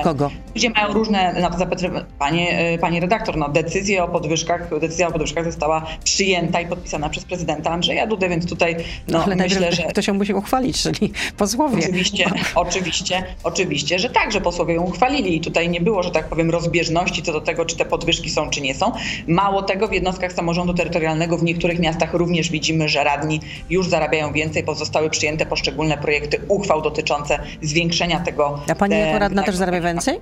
kogo? 0.04 0.30
Ludzie 0.54 0.70
mają 0.70 0.92
różne 0.92 1.32
na 1.40 1.50
to 1.50 1.58
zapytania. 1.58 2.04
Panie, 2.18 2.78
panie 2.80 3.00
redaktor, 3.00 3.36
no 3.36 3.48
decyzja 3.48 4.04
o 4.04 4.08
podwyżkach, 4.08 4.78
decyzja 4.80 5.08
o 5.08 5.12
podwyżkach 5.12 5.44
została 5.44 5.86
przyjęta 6.04 6.60
i 6.60 6.66
podpisana 6.66 7.08
przez 7.08 7.24
prezydenta 7.24 7.70
Andrzeja 7.70 8.06
Dudę, 8.06 8.28
więc 8.28 8.48
tutaj 8.48 8.76
no, 9.08 9.24
Ale 9.24 9.36
myślę, 9.36 9.72
że... 9.72 9.82
Ktoś 9.82 10.06
ją 10.06 10.14
musi 10.14 10.34
uchwalić, 10.34 10.82
czyli 10.82 11.12
posłowie. 11.36 11.78
Oczywiście, 11.78 12.30
oczywiście, 12.54 13.24
oczywiście, 13.44 13.98
że 13.98 14.10
tak, 14.10 14.32
że 14.32 14.40
posłowie 14.40 14.74
ją 14.74 14.82
uchwalili 14.82 15.36
i 15.36 15.40
tutaj 15.40 15.68
nie 15.68 15.80
było, 15.80 16.02
że 16.02 16.10
tak 16.10 16.28
powiem, 16.28 16.50
rozbieżności 16.50 17.22
co 17.22 17.32
do 17.32 17.40
tego, 17.40 17.64
czy 17.64 17.76
te 17.76 17.84
podwyżki 17.84 18.30
są, 18.30 18.50
czy 18.50 18.60
nie 18.60 18.74
są. 18.74 18.92
Mało 19.26 19.62
tego, 19.62 19.88
w 19.88 19.92
jednostkach 19.92 20.32
samorządu 20.32 20.74
terytorialnego 20.74 21.29
w 21.38 21.42
niektórych 21.42 21.78
miastach 21.78 22.14
również 22.14 22.50
widzimy, 22.50 22.88
że 22.88 23.04
radni 23.04 23.40
już 23.70 23.88
zarabiają 23.88 24.32
więcej, 24.32 24.62
bo 24.62 24.74
zostały 24.74 25.10
przyjęte 25.10 25.46
poszczególne 25.46 25.98
projekty 25.98 26.40
uchwał 26.48 26.82
dotyczące 26.82 27.38
zwiększenia 27.62 28.20
tego. 28.20 28.60
A 28.68 28.74
pani 28.74 28.98
jako 28.98 29.18
radna 29.18 29.42
też 29.42 29.56
zarabia 29.56 29.80
więcej? 29.80 30.20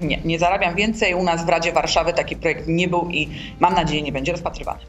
Nie, 0.00 0.20
nie 0.24 0.38
zarabiam 0.38 0.74
więcej. 0.74 1.14
U 1.14 1.22
nas 1.22 1.46
w 1.46 1.48
Radzie 1.48 1.72
Warszawy 1.72 2.12
taki 2.12 2.36
projekt 2.36 2.64
nie 2.66 2.88
był 2.88 3.08
i 3.10 3.28
mam 3.60 3.74
nadzieję 3.74 4.02
nie 4.02 4.12
będzie 4.12 4.32
rozpatrywany. 4.32 4.80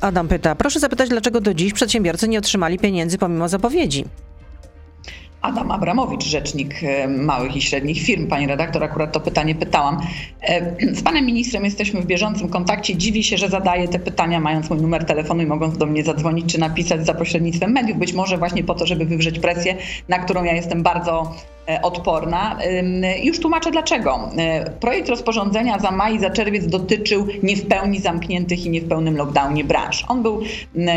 Adam 0.00 0.28
pyta, 0.28 0.54
proszę 0.54 0.80
zapytać, 0.80 1.08
dlaczego 1.08 1.40
do 1.40 1.54
dziś 1.54 1.72
przedsiębiorcy 1.72 2.28
nie 2.28 2.38
otrzymali 2.38 2.78
pieniędzy 2.78 3.18
pomimo 3.18 3.48
zapowiedzi? 3.48 4.04
Adam 5.44 5.70
Abramowicz, 5.70 6.24
rzecznik 6.24 6.74
e, 6.82 7.08
małych 7.08 7.56
i 7.56 7.62
średnich 7.62 8.02
firm. 8.02 8.26
Pani 8.26 8.46
redaktor, 8.46 8.84
akurat 8.84 9.12
to 9.12 9.20
pytanie 9.20 9.54
pytałam. 9.54 10.00
E, 10.42 10.94
z 10.94 11.02
panem 11.02 11.26
ministrem 11.26 11.64
jesteśmy 11.64 12.00
w 12.00 12.06
bieżącym 12.06 12.48
kontakcie. 12.48 12.96
Dziwi 12.96 13.24
się, 13.24 13.38
że 13.38 13.48
zadaje 13.48 13.88
te 13.88 13.98
pytania, 13.98 14.40
mając 14.40 14.70
mój 14.70 14.80
numer 14.80 15.04
telefonu 15.04 15.42
i 15.42 15.46
mogąc 15.46 15.78
do 15.78 15.86
mnie 15.86 16.04
zadzwonić 16.04 16.52
czy 16.52 16.60
napisać 16.60 17.06
za 17.06 17.14
pośrednictwem 17.14 17.72
mediów. 17.72 17.98
Być 17.98 18.12
może 18.12 18.38
właśnie 18.38 18.64
po 18.64 18.74
to, 18.74 18.86
żeby 18.86 19.04
wywrzeć 19.04 19.38
presję, 19.38 19.76
na 20.08 20.18
którą 20.18 20.44
ja 20.44 20.52
jestem 20.52 20.82
bardzo 20.82 21.34
odporna. 21.82 22.58
Już 23.22 23.40
tłumaczę 23.40 23.70
dlaczego. 23.70 24.30
E, 24.38 24.70
projekt 24.70 25.08
rozporządzenia 25.08 25.78
za 25.78 25.90
maj 25.90 26.14
i 26.14 26.18
za 26.18 26.30
czerwiec 26.30 26.66
dotyczył 26.66 27.26
nie 27.42 27.56
w 27.56 27.66
pełni 27.66 28.00
zamkniętych 28.00 28.66
i 28.66 28.70
nie 28.70 28.80
w 28.80 28.88
pełnym 28.88 29.16
lockdownie 29.16 29.64
branż. 29.64 30.04
On 30.08 30.22
był 30.22 30.42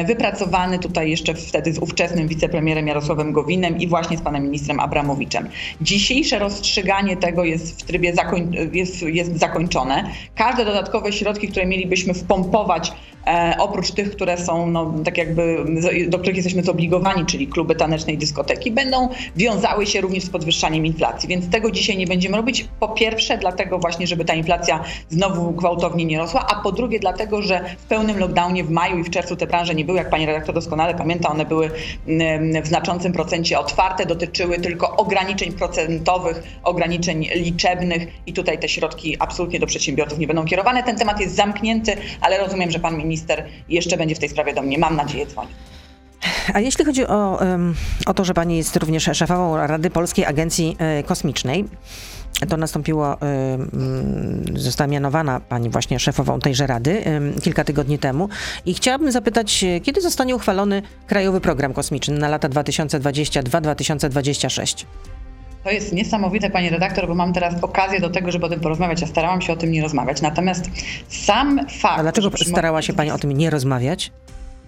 wypracowany 0.06 0.80
tutaj 0.80 1.10
jeszcze 1.10 1.34
wtedy 1.34 1.74
z 1.74 1.80
ówczesnym 1.80 2.28
wicepremierem 2.28 2.88
Jarosławem 2.88 3.34
Gowinem 3.34 3.78
i 3.78 3.88
właśnie 3.88 4.18
z 4.18 4.22
panem 4.22 4.44
ministrem 4.44 4.80
Abramowiczem. 4.80 5.50
Dzisiejsze 5.82 6.40
rozstrzyganie 6.40 7.18
tego 7.18 7.44
jest 7.44 7.82
w 7.82 7.86
trybie 7.86 8.14
zakoń 8.14 8.56
jest, 8.74 9.02
jest 9.02 9.40
zakończone. 9.40 10.10
Każde 10.36 10.66
dodatkowe 10.66 11.14
środki, 11.14 11.48
które 11.48 11.66
mielibyśmy 11.66 12.14
wpompować 12.14 12.92
E, 13.17 13.17
oprócz 13.60 13.92
tych, 13.92 14.12
które 14.12 14.38
są 14.38 14.68
no, 14.68 14.94
tak 15.06 15.18
jakby, 15.18 15.66
do 16.08 16.20
których 16.20 16.36
jesteśmy 16.36 16.64
zobligowani, 16.64 17.26
czyli 17.26 17.48
kluby 17.48 17.76
taneczne 17.76 18.14
i 18.14 18.18
dyskoteki, 18.18 18.72
będą 18.72 19.10
wiązały 19.36 19.86
się 19.86 20.02
również 20.02 20.24
z 20.24 20.30
podwyższaniem 20.30 20.86
inflacji. 20.86 21.30
Więc 21.30 21.50
tego 21.50 21.72
dzisiaj 21.72 21.98
nie 21.98 22.08
będziemy 22.08 22.38
robić. 22.38 22.68
Po 22.80 22.88
pierwsze, 22.88 23.38
dlatego 23.38 23.80
właśnie, 23.80 24.08
żeby 24.08 24.26
ta 24.26 24.34
inflacja 24.34 24.84
znowu 25.10 25.52
gwałtownie 25.52 26.06
nie 26.06 26.18
rosła, 26.18 26.46
a 26.48 26.62
po 26.62 26.72
drugie, 26.72 27.00
dlatego, 27.00 27.42
że 27.42 27.62
w 27.78 27.84
pełnym 27.84 28.20
lockdownie 28.20 28.64
w 28.64 28.70
maju 28.70 28.98
i 28.98 29.04
w 29.04 29.10
czerwcu 29.10 29.36
te 29.36 29.48
branże 29.48 29.76
nie 29.76 29.86
były, 29.86 29.98
jak 29.98 30.10
pani 30.10 30.26
redaktor 30.26 30.56
doskonale 30.56 30.96
pamięta, 30.96 31.30
one 31.30 31.46
były 31.46 31.72
w 32.64 32.68
znaczącym 32.68 33.14
procencie 33.14 33.60
otwarte, 33.60 34.06
dotyczyły 34.06 34.60
tylko 34.60 34.96
ograniczeń 34.96 35.52
procentowych, 35.52 36.44
ograniczeń 36.64 37.30
liczebnych 37.36 38.08
i 38.26 38.34
tutaj 38.34 38.60
te 38.60 38.70
środki 38.70 39.16
absolutnie 39.20 39.60
do 39.60 39.68
przedsiębiorców 39.68 40.20
nie 40.20 40.28
będą 40.28 40.46
kierowane. 40.46 40.84
Ten 40.84 40.98
temat 40.98 41.20
jest 41.20 41.36
zamknięty, 41.36 41.98
ale 42.22 42.38
rozumiem, 42.38 42.72
że 42.72 42.80
pan 42.80 42.98
minister 42.98 43.17
minister 43.18 43.46
jeszcze 43.70 43.98
będzie 43.98 44.16
w 44.16 44.20
tej 44.20 44.30
sprawie 44.30 44.54
do 44.54 44.62
mnie, 44.62 44.78
mam 44.78 44.96
nadzieję, 44.96 45.26
dzwonił. 45.26 45.54
A 46.54 46.60
jeśli 46.60 46.86
chodzi 46.86 47.08
o, 47.08 47.40
o 48.06 48.14
to, 48.14 48.26
że 48.26 48.34
pani 48.34 48.58
jest 48.58 48.76
również 48.76 49.10
szefową 49.14 49.58
Rady 49.58 49.90
Polskiej 49.90 50.26
Agencji 50.26 50.76
e, 50.80 51.04
Kosmicznej, 51.04 51.66
to 52.50 52.58
nastąpiło, 52.58 53.18
została 54.56 54.88
mianowana 54.88 55.40
pani 55.40 55.70
właśnie 55.70 56.00
szefową 56.00 56.40
tejże 56.40 56.68
rady 56.68 57.04
kilka 57.44 57.64
tygodni 57.64 58.00
temu 58.00 58.30
i 58.66 58.74
chciałabym 58.74 59.12
zapytać, 59.12 59.66
kiedy 59.84 60.02
zostanie 60.02 60.36
uchwalony 60.36 60.82
Krajowy 61.08 61.42
Program 61.42 61.74
Kosmiczny 61.74 62.20
na 62.20 62.30
lata 62.30 62.50
2022-2026? 62.50 64.86
To 65.68 65.72
jest 65.72 65.94
niesamowite, 65.94 66.50
pani 66.50 66.70
redaktor, 66.70 67.08
bo 67.08 67.16
mam 67.16 67.34
teraz 67.34 67.64
okazję 67.64 68.00
do 68.00 68.10
tego, 68.10 68.32
żeby 68.32 68.46
o 68.46 68.50
tym 68.50 68.60
porozmawiać. 68.60 69.02
Ja 69.02 69.08
starałam 69.08 69.42
się 69.42 69.54
o 69.54 69.56
tym 69.56 69.72
nie 69.72 69.82
rozmawiać. 69.82 70.22
Natomiast 70.22 70.70
sam 71.10 71.60
fakt. 71.70 72.00
A 72.00 72.02
dlaczego 72.02 72.32
starała 72.38 72.82
się 72.82 72.94
pani 72.94 73.12
o 73.12 73.18
tym 73.18 73.32
nie 73.32 73.50
rozmawiać? 73.50 74.12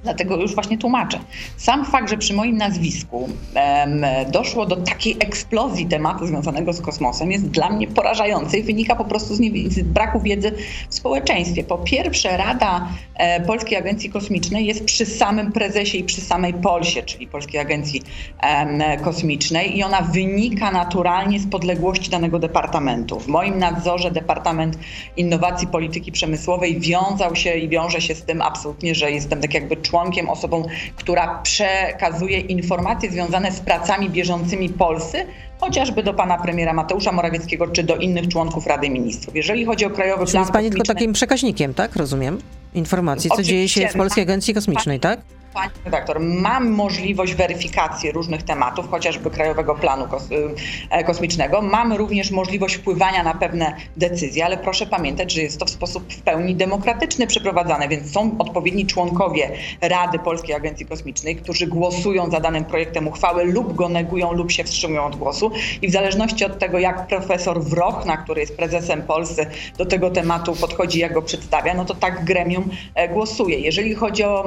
Dlatego 0.04 0.38
już 0.38 0.56
właśnie 0.56 0.78
tłumaczę. 0.78 1.20
Sam 1.58 1.86
fakt, 1.86 2.10
że 2.10 2.18
przy 2.18 2.34
moim 2.34 2.58
nazwisku 2.58 3.18
um, 3.18 4.06
doszło 4.32 4.66
do 4.66 4.76
takiej 4.76 5.16
eksplozji 5.20 5.86
tematu 5.86 6.28
związanego 6.28 6.74
z 6.74 6.82
kosmosem 6.82 7.32
jest 7.32 7.48
dla 7.48 7.70
mnie 7.70 7.88
porażający 7.88 8.58
i 8.58 8.64
wynika 8.64 8.96
po 8.96 9.06
prostu 9.06 9.36
z, 9.36 9.40
nie, 9.40 9.70
z 9.70 9.82
braku 9.82 10.20
wiedzy 10.20 10.52
w 10.90 10.96
społeczeństwie. 10.96 11.64
Po 11.64 11.78
pierwsze, 11.78 12.38
Rada 12.38 12.88
e, 13.16 13.42
Polskiej 13.42 13.78
Agencji 13.78 14.10
Kosmicznej 14.10 14.66
jest 14.66 14.86
przy 14.86 15.06
samym 15.06 15.52
prezesie 15.52 15.98
i 15.98 16.04
przy 16.04 16.22
samej 16.22 16.54
Polsie, 16.54 17.04
czyli 17.04 17.28
Polskiej 17.28 17.62
Agencji 17.62 18.02
Kosmicznej 19.04 19.78
i 19.78 19.84
ona 19.84 20.02
wynika 20.02 20.72
naturalnie 20.72 21.40
z 21.40 21.50
podległości 21.50 22.10
danego 22.10 22.40
departamentu. 22.40 23.20
W 23.20 23.28
moim 23.28 23.60
nadzorze 23.60 24.12
Departament 24.12 24.80
Innowacji 25.18 25.68
Polityki 25.68 26.12
Przemysłowej 26.12 26.80
wiązał 26.80 27.36
się 27.36 27.54
i 27.54 27.70
wiąże 27.70 28.02
się 28.02 28.16
z 28.16 28.24
tym 28.24 28.42
absolutnie, 28.42 28.96
że 28.96 29.12
jestem 29.12 29.42
tak 29.42 29.54
jakby 29.54 29.78
członkiem, 29.90 30.30
osobą, 30.30 30.66
która 30.96 31.40
przekazuje 31.44 32.40
informacje 32.40 33.12
związane 33.12 33.52
z 33.52 33.60
pracami 33.60 34.10
bieżącymi 34.10 34.70
Polsy, 34.70 35.26
chociażby 35.60 36.04
do 36.04 36.14
pana 36.14 36.38
premiera 36.38 36.74
Mateusza 36.74 37.12
Morawieckiego 37.12 37.68
czy 37.68 37.84
do 37.84 37.96
innych 37.96 38.28
członków 38.28 38.68
Rady 38.68 38.90
Ministrów. 38.90 39.36
Jeżeli 39.36 39.66
chodzi 39.66 39.86
o 39.86 39.90
krajowy 39.90 40.26
Czyli 40.26 40.32
plan. 40.32 40.42
Jest 40.42 40.54
pani 40.54 40.70
tylko 40.70 40.84
takim 40.84 41.14
przekaźnikiem, 41.14 41.74
tak? 41.74 41.96
Rozumiem? 41.96 42.42
Informacji, 42.74 43.30
co 43.36 43.44
dzieje 43.44 43.70
się 43.70 43.88
w 43.88 43.94
Polskiej 43.94 44.24
Agencji 44.24 44.54
Kosmicznej, 44.54 45.00
tak? 45.00 45.20
Pani 45.60 45.72
redaktor, 45.86 46.20
mam 46.20 46.70
możliwość 46.70 47.34
weryfikacji 47.34 48.12
różnych 48.12 48.44
tematów, 48.44 48.90
chociażby 48.90 49.30
Krajowego 49.30 49.76
Planu 49.76 50.08
e, 50.90 51.04
Kosmicznego. 51.04 51.62
Mamy 51.62 51.98
również 51.98 52.32
możliwość 52.32 52.76
wpływania 52.76 53.24
na 53.24 53.34
pewne 53.34 53.76
decyzje, 53.98 54.46
ale 54.46 54.58
proszę 54.58 54.86
pamiętać, 54.86 55.32
że 55.32 55.42
jest 55.42 55.60
to 55.60 55.66
w 55.66 55.70
sposób 55.70 56.14
w 56.14 56.22
pełni 56.22 56.56
demokratyczny 56.56 57.28
przeprowadzane, 57.28 57.88
więc 57.88 58.12
są 58.12 58.36
odpowiedni 58.40 58.86
członkowie 58.86 59.52
Rady 59.82 60.20
Polskiej 60.20 60.56
Agencji 60.56 60.86
Kosmicznej, 60.86 61.36
którzy 61.36 61.68
głosują 61.68 62.32
za 62.32 62.40
danym 62.40 62.66
projektem 62.66 63.08
uchwały 63.08 63.44
lub 63.44 63.76
go 63.76 63.90
negują 63.90 64.34
lub 64.34 64.52
się 64.52 64.64
wstrzymują 64.64 65.06
od 65.06 65.16
głosu. 65.16 65.52
I 65.82 65.88
w 65.88 65.92
zależności 65.92 66.46
od 66.46 66.60
tego, 66.60 66.80
jak 66.80 67.08
profesor 67.08 67.64
Wrochna, 67.64 68.18
który 68.18 68.42
jest 68.42 68.58
prezesem 68.58 69.02
Polsy, 69.02 69.46
do 69.78 69.86
tego 69.86 70.12
tematu 70.12 70.56
podchodzi, 70.56 71.00
jak 71.00 71.14
go 71.14 71.22
przedstawia, 71.22 71.74
no 71.74 71.86
to 71.86 71.96
tak 71.96 72.26
gremium 72.26 72.70
e, 72.96 73.10
głosuje. 73.10 73.60
Jeżeli 73.60 73.96
chodzi 73.96 74.24
o, 74.24 74.46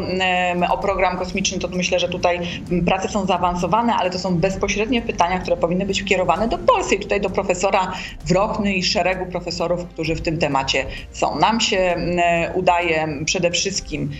o 0.70 0.78
program 0.78 1.01
kosmiczny, 1.10 1.58
to 1.58 1.68
myślę, 1.68 1.98
że 1.98 2.08
tutaj 2.08 2.40
prace 2.86 3.08
są 3.08 3.26
zaawansowane, 3.26 3.94
ale 3.94 4.10
to 4.10 4.18
są 4.18 4.36
bezpośrednie 4.36 5.02
pytania, 5.02 5.38
które 5.38 5.56
powinny 5.56 5.86
być 5.86 6.04
kierowane 6.04 6.48
do 6.48 6.58
Polski, 6.58 6.98
tutaj 6.98 7.20
do 7.20 7.30
profesora 7.30 7.92
Wrochny 8.26 8.74
i 8.74 8.82
szeregu 8.82 9.26
profesorów, 9.26 9.86
którzy 9.86 10.14
w 10.14 10.20
tym 10.20 10.38
temacie 10.38 10.86
są. 11.12 11.38
Nam 11.38 11.60
się 11.60 11.96
udaje 12.54 13.08
przede 13.24 13.50
wszystkim 13.50 14.10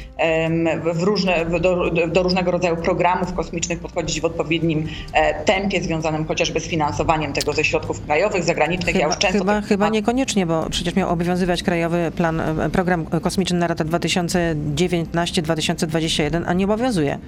w 0.95 1.03
różne, 1.03 1.47
do, 1.61 1.91
do 1.91 2.23
różnego 2.23 2.51
rodzaju 2.51 2.77
programów 2.77 3.35
kosmicznych 3.35 3.79
podchodzić 3.79 4.21
w 4.21 4.25
odpowiednim 4.25 4.89
e, 5.13 5.45
tempie 5.45 5.83
związanym 5.83 6.25
chociażby 6.25 6.61
z 6.61 6.65
finansowaniem 6.65 7.33
tego 7.33 7.53
ze 7.53 7.65
środków 7.65 8.07
krajowych, 8.07 8.45
zagranicznych. 8.45 8.95
Chyba, 8.95 9.01
ja 9.01 9.07
już 9.07 9.19
często 9.19 9.39
chyba, 9.39 9.61
chyba 9.61 9.89
niekoniecznie, 9.89 10.47
bo 10.47 10.67
przecież 10.71 10.95
miał 10.95 11.11
obowiązywać 11.11 11.63
krajowy 11.63 12.13
plan, 12.17 12.41
e, 12.41 12.71
program 12.71 13.07
kosmiczny 13.07 13.59
na 13.59 13.69
lata 13.69 13.85
2019-2021, 13.85 16.43
a 16.47 16.53
nie 16.53 16.62
obowiązuje. 16.65 17.19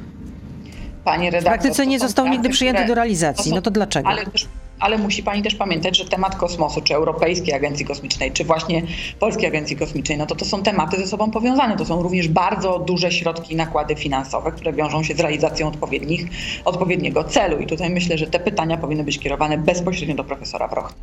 Panie 1.05 1.31
redaktor, 1.31 1.53
w 1.53 1.63
praktyce 1.63 1.87
nie 1.87 1.99
został 1.99 2.29
nigdy 2.29 2.49
przyjęty 2.49 2.87
do 2.87 2.95
realizacji. 2.95 3.53
No 3.53 3.63
to 3.63 3.71
dlaczego? 3.71 4.09
Ale, 4.09 4.27
też, 4.27 4.49
ale 4.81 4.99
musi 4.99 5.23
pani 5.23 5.43
też 5.43 5.55
pamiętać, 5.55 5.99
że 5.99 6.05
temat 6.05 6.37
kosmosu, 6.37 6.81
czy 6.81 6.95
Europejskiej 6.95 7.55
Agencji 7.55 7.87
Kosmicznej, 7.87 8.33
czy 8.33 8.45
właśnie 8.45 8.83
Polskiej 9.19 9.47
Agencji 9.47 9.77
Kosmicznej, 9.77 10.19
no 10.19 10.27
to 10.27 10.35
to 10.35 10.45
są 10.45 10.63
tematy 10.63 10.97
ze 10.97 11.07
sobą 11.07 11.31
powiązane. 11.31 11.77
To 11.77 11.85
są 11.85 12.03
również 12.03 12.29
bardzo 12.29 12.79
duże 12.79 13.13
środki 13.13 13.53
i 13.53 13.57
nakłady 13.57 13.97
finansowe, 13.97 14.53
które 14.53 14.73
wiążą 14.73 15.03
się 15.03 15.15
z 15.15 15.21
realizacją 15.21 15.69
odpowiednich, 15.69 16.27
odpowiedniego 16.65 17.25
celu. 17.25 17.59
I 17.59 17.67
tutaj 17.67 17.91
myślę, 17.91 18.19
że 18.19 18.27
te 18.27 18.41
pytania 18.41 18.77
powinny 18.77 19.05
być 19.05 19.19
kierowane 19.19 19.59
bezpośrednio 19.59 20.15
do 20.15 20.25
profesora 20.25 20.69
Wroch. 20.69 20.95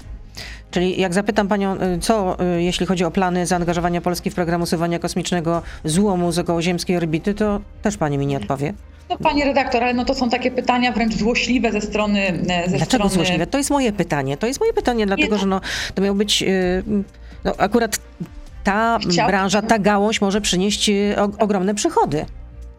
Czyli 0.72 1.02
jak 1.02 1.14
zapytam 1.14 1.48
panią, 1.48 1.76
y, 1.76 2.00
co 2.00 2.38
y, 2.58 2.64
jeśli 2.64 2.86
chodzi 2.86 3.04
o 3.04 3.12
plany 3.12 3.46
zaangażowania 3.46 4.02
Polski 4.02 4.30
w 4.30 4.36
program 4.36 4.62
usuwania 4.62 5.00
kosmicznego 5.00 5.62
złomu 5.86 6.32
z 6.32 6.40
okołoziemskiej 6.40 6.98
orbity, 6.98 7.34
to 7.34 7.62
też 7.82 7.98
pani 7.98 8.18
mi 8.18 8.28
nie 8.28 8.38
odpowie. 8.38 8.74
No, 9.10 9.18
pani 9.18 9.44
redaktor, 9.44 9.84
ale 9.84 9.94
no 9.94 10.06
to 10.06 10.14
są 10.14 10.30
takie 10.30 10.52
pytania 10.52 10.92
wręcz 10.92 11.14
złośliwe 11.14 11.72
ze 11.72 11.82
strony. 11.82 12.20
E, 12.50 12.70
ze 12.70 12.78
Dlaczego 12.78 12.88
strony... 12.88 13.10
złośliwe? 13.10 13.48
To 13.48 13.58
jest 13.58 13.70
moje 13.70 13.92
pytanie. 13.92 14.38
To 14.38 14.48
jest 14.48 14.60
moje 14.60 14.74
pytanie, 14.74 15.06
dlatego 15.06 15.38
że 15.38 15.46
no, 15.46 15.62
to 15.96 16.02
miał 16.02 16.16
być. 16.16 16.44
Y, 16.44 16.84
no, 17.44 17.54
akurat 17.58 18.00
ta 18.64 19.00
branża, 19.28 19.62
ta 19.62 19.80
gałąź 19.80 20.22
może 20.22 20.42
przynieść 20.42 20.92
ogromne 21.40 21.76
przychody. 21.76 22.26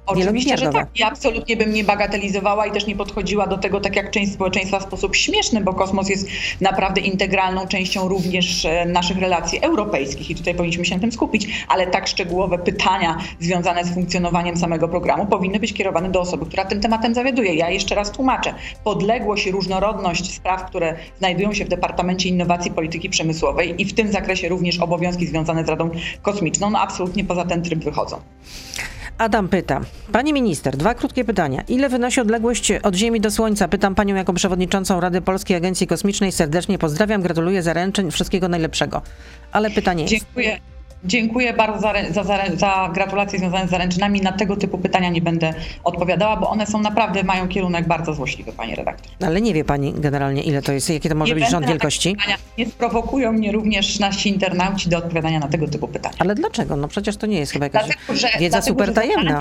Oczywiście, 0.07 0.59
że 0.59 0.71
tak. 0.71 0.89
Ja 0.99 1.07
absolutnie 1.07 1.57
bym 1.57 1.73
nie 1.73 1.85
bagatelizowała 1.85 2.67
i 2.67 2.73
też 2.73 2.87
nie 2.87 2.97
podchodziła 2.97 3.47
do 3.47 3.59
tego 3.59 3.81
tak 3.81 3.97
jak 3.97 4.11
część 4.11 4.33
społeczeństwa 4.33 4.79
w 4.79 4.83
sposób 4.83 5.17
śmieszny, 5.17 5.61
bo 5.61 5.75
kosmos 5.75 6.09
jest 6.09 6.29
naprawdę 6.61 7.01
integralną 7.01 7.67
częścią 7.67 8.09
również 8.09 8.65
e, 8.65 8.87
naszych 8.87 9.19
relacji 9.19 9.59
europejskich 9.61 10.31
i 10.31 10.35
tutaj 10.35 10.55
powinniśmy 10.55 10.85
się 10.85 10.95
na 10.95 11.01
tym 11.01 11.13
skupić, 11.13 11.65
ale 11.69 11.87
tak 11.87 12.09
szczegółowe 12.09 12.59
pytania 12.59 13.19
związane 13.41 13.85
z 13.85 13.95
funkcjonowaniem 13.95 14.57
samego 14.57 14.89
programu 14.89 15.27
powinny 15.27 15.61
być 15.61 15.73
kierowane 15.73 16.11
do 16.11 16.21
osoby, 16.21 16.47
która 16.47 16.65
tym 16.65 16.81
tematem 16.81 17.15
zawiaduje. 17.15 17.55
Ja 17.55 17.71
jeszcze 17.71 17.95
raz 17.95 18.11
tłumaczę. 18.11 18.55
Podległość 18.85 19.47
i 19.47 19.51
różnorodność 19.51 20.35
spraw, 20.35 20.65
które 20.65 20.97
znajdują 21.19 21.53
się 21.53 21.65
w 21.65 21.69
Departamencie 21.69 22.29
Innowacji 22.29 22.71
i 22.71 22.75
Polityki 22.75 23.11
Przemysłowej 23.11 23.83
i 23.83 23.85
w 23.85 23.95
tym 23.95 24.13
zakresie 24.13 24.49
również 24.49 24.79
obowiązki 24.79 25.27
związane 25.27 25.65
z 25.65 25.69
Radą 25.69 25.91
Kosmiczną, 26.23 26.71
no 26.71 26.81
absolutnie 26.81 27.25
poza 27.25 27.45
ten 27.45 27.63
tryb 27.63 27.85
wychodzą. 27.85 28.21
Adam 29.19 29.49
pyta. 29.49 29.81
Pani 30.13 30.33
minister, 30.33 30.77
dwa 30.77 30.95
krótkie 30.95 31.25
pytania. 31.25 31.63
Ile 31.69 31.89
wynosi 31.89 32.21
odległość 32.21 32.73
od 32.83 32.95
Ziemi 32.95 33.21
do 33.21 33.31
Słońca? 33.31 33.69
Pytam 33.69 33.95
panią 33.95 34.15
jako 34.15 34.33
przewodniczącą 34.33 35.01
Rady 35.01 35.21
Polskiej 35.21 35.57
Agencji 35.57 35.87
Kosmicznej. 35.87 36.33
Serdecznie 36.33 36.79
pozdrawiam, 36.79 37.23
gratuluję 37.23 37.63
zaręczeń, 37.63 38.11
wszystkiego 38.11 38.49
najlepszego. 38.49 39.03
Ale 39.53 39.71
pytanie 39.71 40.03
jest... 40.03 40.15
Dziękuję. 40.15 40.61
Dziękuję 41.05 41.53
bardzo 41.53 41.93
za, 42.11 42.25
za, 42.25 42.39
za, 42.57 42.91
gratulacje 42.95 43.39
związane 43.39 43.69
z 43.69 43.71
zaręczynami. 43.71 44.21
Na 44.21 44.33
tego 44.33 44.57
typu 44.57 44.79
pytania 44.79 45.11
nie 45.11 45.21
będę 45.23 45.55
odpowiadała, 45.85 46.37
bo 46.37 46.51
one 46.51 46.67
są 46.67 46.81
naprawdę, 46.81 47.23
mają 47.23 47.49
kierunek 47.49 47.89
bardzo 47.89 48.15
złośliwy, 48.15 48.53
pani 48.53 48.75
redaktor. 48.75 49.13
Ale 49.27 49.41
nie 49.41 49.55
wie 49.55 49.65
pani 49.65 49.95
generalnie, 49.97 50.43
ile 50.43 50.63
to 50.63 50.73
jest, 50.73 50.91
jakie 50.91 51.09
to 51.09 51.15
może 51.15 51.35
nie 51.35 51.41
być 51.41 51.51
rząd 51.51 51.67
wielkości? 51.67 52.17
Nie 52.59 52.67
sprowokują 52.67 53.33
mnie 53.33 53.53
również 53.53 53.99
nasi 53.99 54.29
internauci 54.29 54.89
do 54.89 54.99
odpowiadania 54.99 55.39
na 55.39 55.49
tego 55.49 55.69
typu 55.69 55.89
pytania. 55.89 56.17
Ale 56.19 56.35
dlaczego? 56.35 56.77
No 56.77 56.89
przecież 56.89 57.17
to 57.17 57.27
nie 57.27 57.39
jest 57.39 57.53
chyba 57.53 57.67
jakaś 57.67 57.85
dlatego, 57.87 58.19
że, 58.19 58.29
wiedza 58.29 58.59
dlatego, 58.59 58.63
super 58.63 58.95
tajemna. 58.95 59.41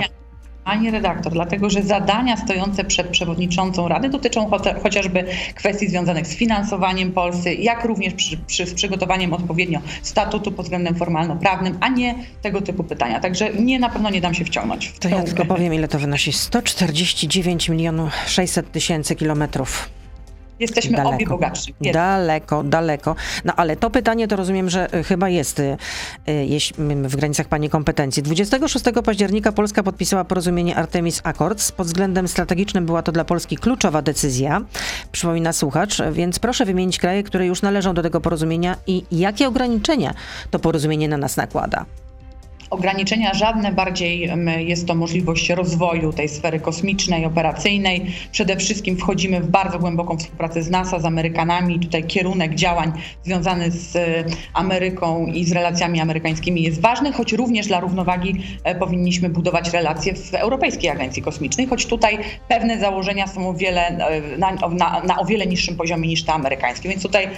Pani 0.64 0.90
redaktor, 0.90 1.32
dlatego 1.32 1.70
że 1.70 1.82
zadania 1.82 2.36
stojące 2.36 2.84
przed 2.84 3.08
przewodniczącą 3.08 3.88
Rady 3.88 4.08
dotyczą 4.08 4.50
chociażby 4.82 5.24
kwestii 5.54 5.88
związanych 5.88 6.26
z 6.26 6.36
finansowaniem 6.36 7.12
Polscy, 7.12 7.54
jak 7.54 7.84
również 7.84 8.14
przy, 8.14 8.36
przy, 8.36 8.66
z 8.66 8.74
przygotowaniem 8.74 9.32
odpowiednio 9.32 9.80
statutu 10.02 10.52
pod 10.52 10.66
względem 10.66 10.94
formalno-prawnym, 10.94 11.78
a 11.80 11.88
nie 11.88 12.14
tego 12.42 12.60
typu 12.60 12.84
pytania. 12.84 13.20
Także 13.20 13.50
nie, 13.54 13.78
na 13.78 13.88
pewno 13.88 14.10
nie 14.10 14.20
dam 14.20 14.34
się 14.34 14.44
wciągnąć. 14.44 14.86
W 14.86 14.98
to 14.98 15.08
ja 15.08 15.22
tylko 15.22 15.44
powiem, 15.44 15.74
ile 15.74 15.88
to 15.88 15.98
wynosi. 15.98 16.32
149 16.32 17.68
milionów 17.68 18.12
600 18.26 18.72
tysięcy 18.72 19.16
kilometrów. 19.16 20.01
Jesteśmy 20.60 20.96
daleko. 20.96 21.34
obie. 21.34 21.92
Daleko, 21.92 22.62
daleko. 22.62 23.16
No 23.44 23.52
ale 23.56 23.76
to 23.76 23.90
pytanie 23.90 24.28
to 24.28 24.36
rozumiem, 24.36 24.70
że 24.70 24.94
y, 24.94 25.04
chyba 25.04 25.28
jest 25.28 25.58
y, 25.60 25.76
y, 26.28 27.08
w 27.08 27.16
granicach 27.16 27.48
Pani 27.48 27.70
kompetencji. 27.70 28.22
26 28.22 28.84
października 29.04 29.52
Polska 29.52 29.82
podpisała 29.82 30.24
porozumienie 30.24 30.76
Artemis 30.76 31.20
Accords. 31.24 31.72
Pod 31.72 31.86
względem 31.86 32.28
strategicznym 32.28 32.86
była 32.86 33.02
to 33.02 33.12
dla 33.12 33.24
Polski 33.24 33.56
kluczowa 33.56 34.02
decyzja, 34.02 34.60
przypomina 35.12 35.52
słuchacz, 35.52 36.02
więc 36.12 36.38
proszę 36.38 36.64
wymienić 36.64 36.98
kraje, 36.98 37.22
które 37.22 37.46
już 37.46 37.62
należą 37.62 37.94
do 37.94 38.02
tego 38.02 38.20
porozumienia 38.20 38.76
i 38.86 39.04
jakie 39.10 39.48
ograniczenia 39.48 40.14
to 40.50 40.58
porozumienie 40.58 41.08
na 41.08 41.16
nas 41.16 41.36
nakłada 41.36 41.84
ograniczenia 42.72 43.34
żadne, 43.34 43.72
bardziej 43.72 44.30
jest 44.58 44.86
to 44.86 44.94
możliwość 44.94 45.50
rozwoju 45.50 46.12
tej 46.12 46.28
sfery 46.28 46.60
kosmicznej, 46.60 47.24
operacyjnej. 47.24 48.06
Przede 48.32 48.56
wszystkim 48.56 48.96
wchodzimy 48.96 49.40
w 49.40 49.48
bardzo 49.48 49.78
głęboką 49.78 50.16
współpracę 50.16 50.62
z 50.62 50.70
NASA, 50.70 51.00
z 51.00 51.04
Amerykanami. 51.04 51.80
Tutaj 51.80 52.04
kierunek 52.04 52.54
działań 52.54 52.92
związany 53.24 53.70
z 53.70 53.96
e, 53.96 54.24
Ameryką 54.54 55.26
i 55.26 55.44
z 55.44 55.52
relacjami 55.52 56.00
amerykańskimi 56.00 56.62
jest 56.62 56.80
ważny, 56.80 57.12
choć 57.12 57.32
również 57.32 57.66
dla 57.66 57.80
równowagi 57.80 58.42
e, 58.64 58.74
powinniśmy 58.74 59.28
budować 59.28 59.70
relacje 59.70 60.14
w 60.14 60.34
Europejskiej 60.34 60.90
Agencji 60.90 61.22
Kosmicznej, 61.22 61.66
choć 61.66 61.86
tutaj 61.86 62.18
pewne 62.48 62.78
założenia 62.78 63.26
są 63.26 63.48
o 63.48 63.54
wiele, 63.54 63.86
e, 63.88 64.38
na, 64.38 64.52
na, 64.52 65.02
na 65.02 65.18
o 65.18 65.24
wiele 65.24 65.46
niższym 65.46 65.76
poziomie 65.76 66.08
niż 66.08 66.24
te 66.24 66.32
amerykańskie. 66.32 66.88
Więc 66.88 67.02
tutaj 67.02 67.28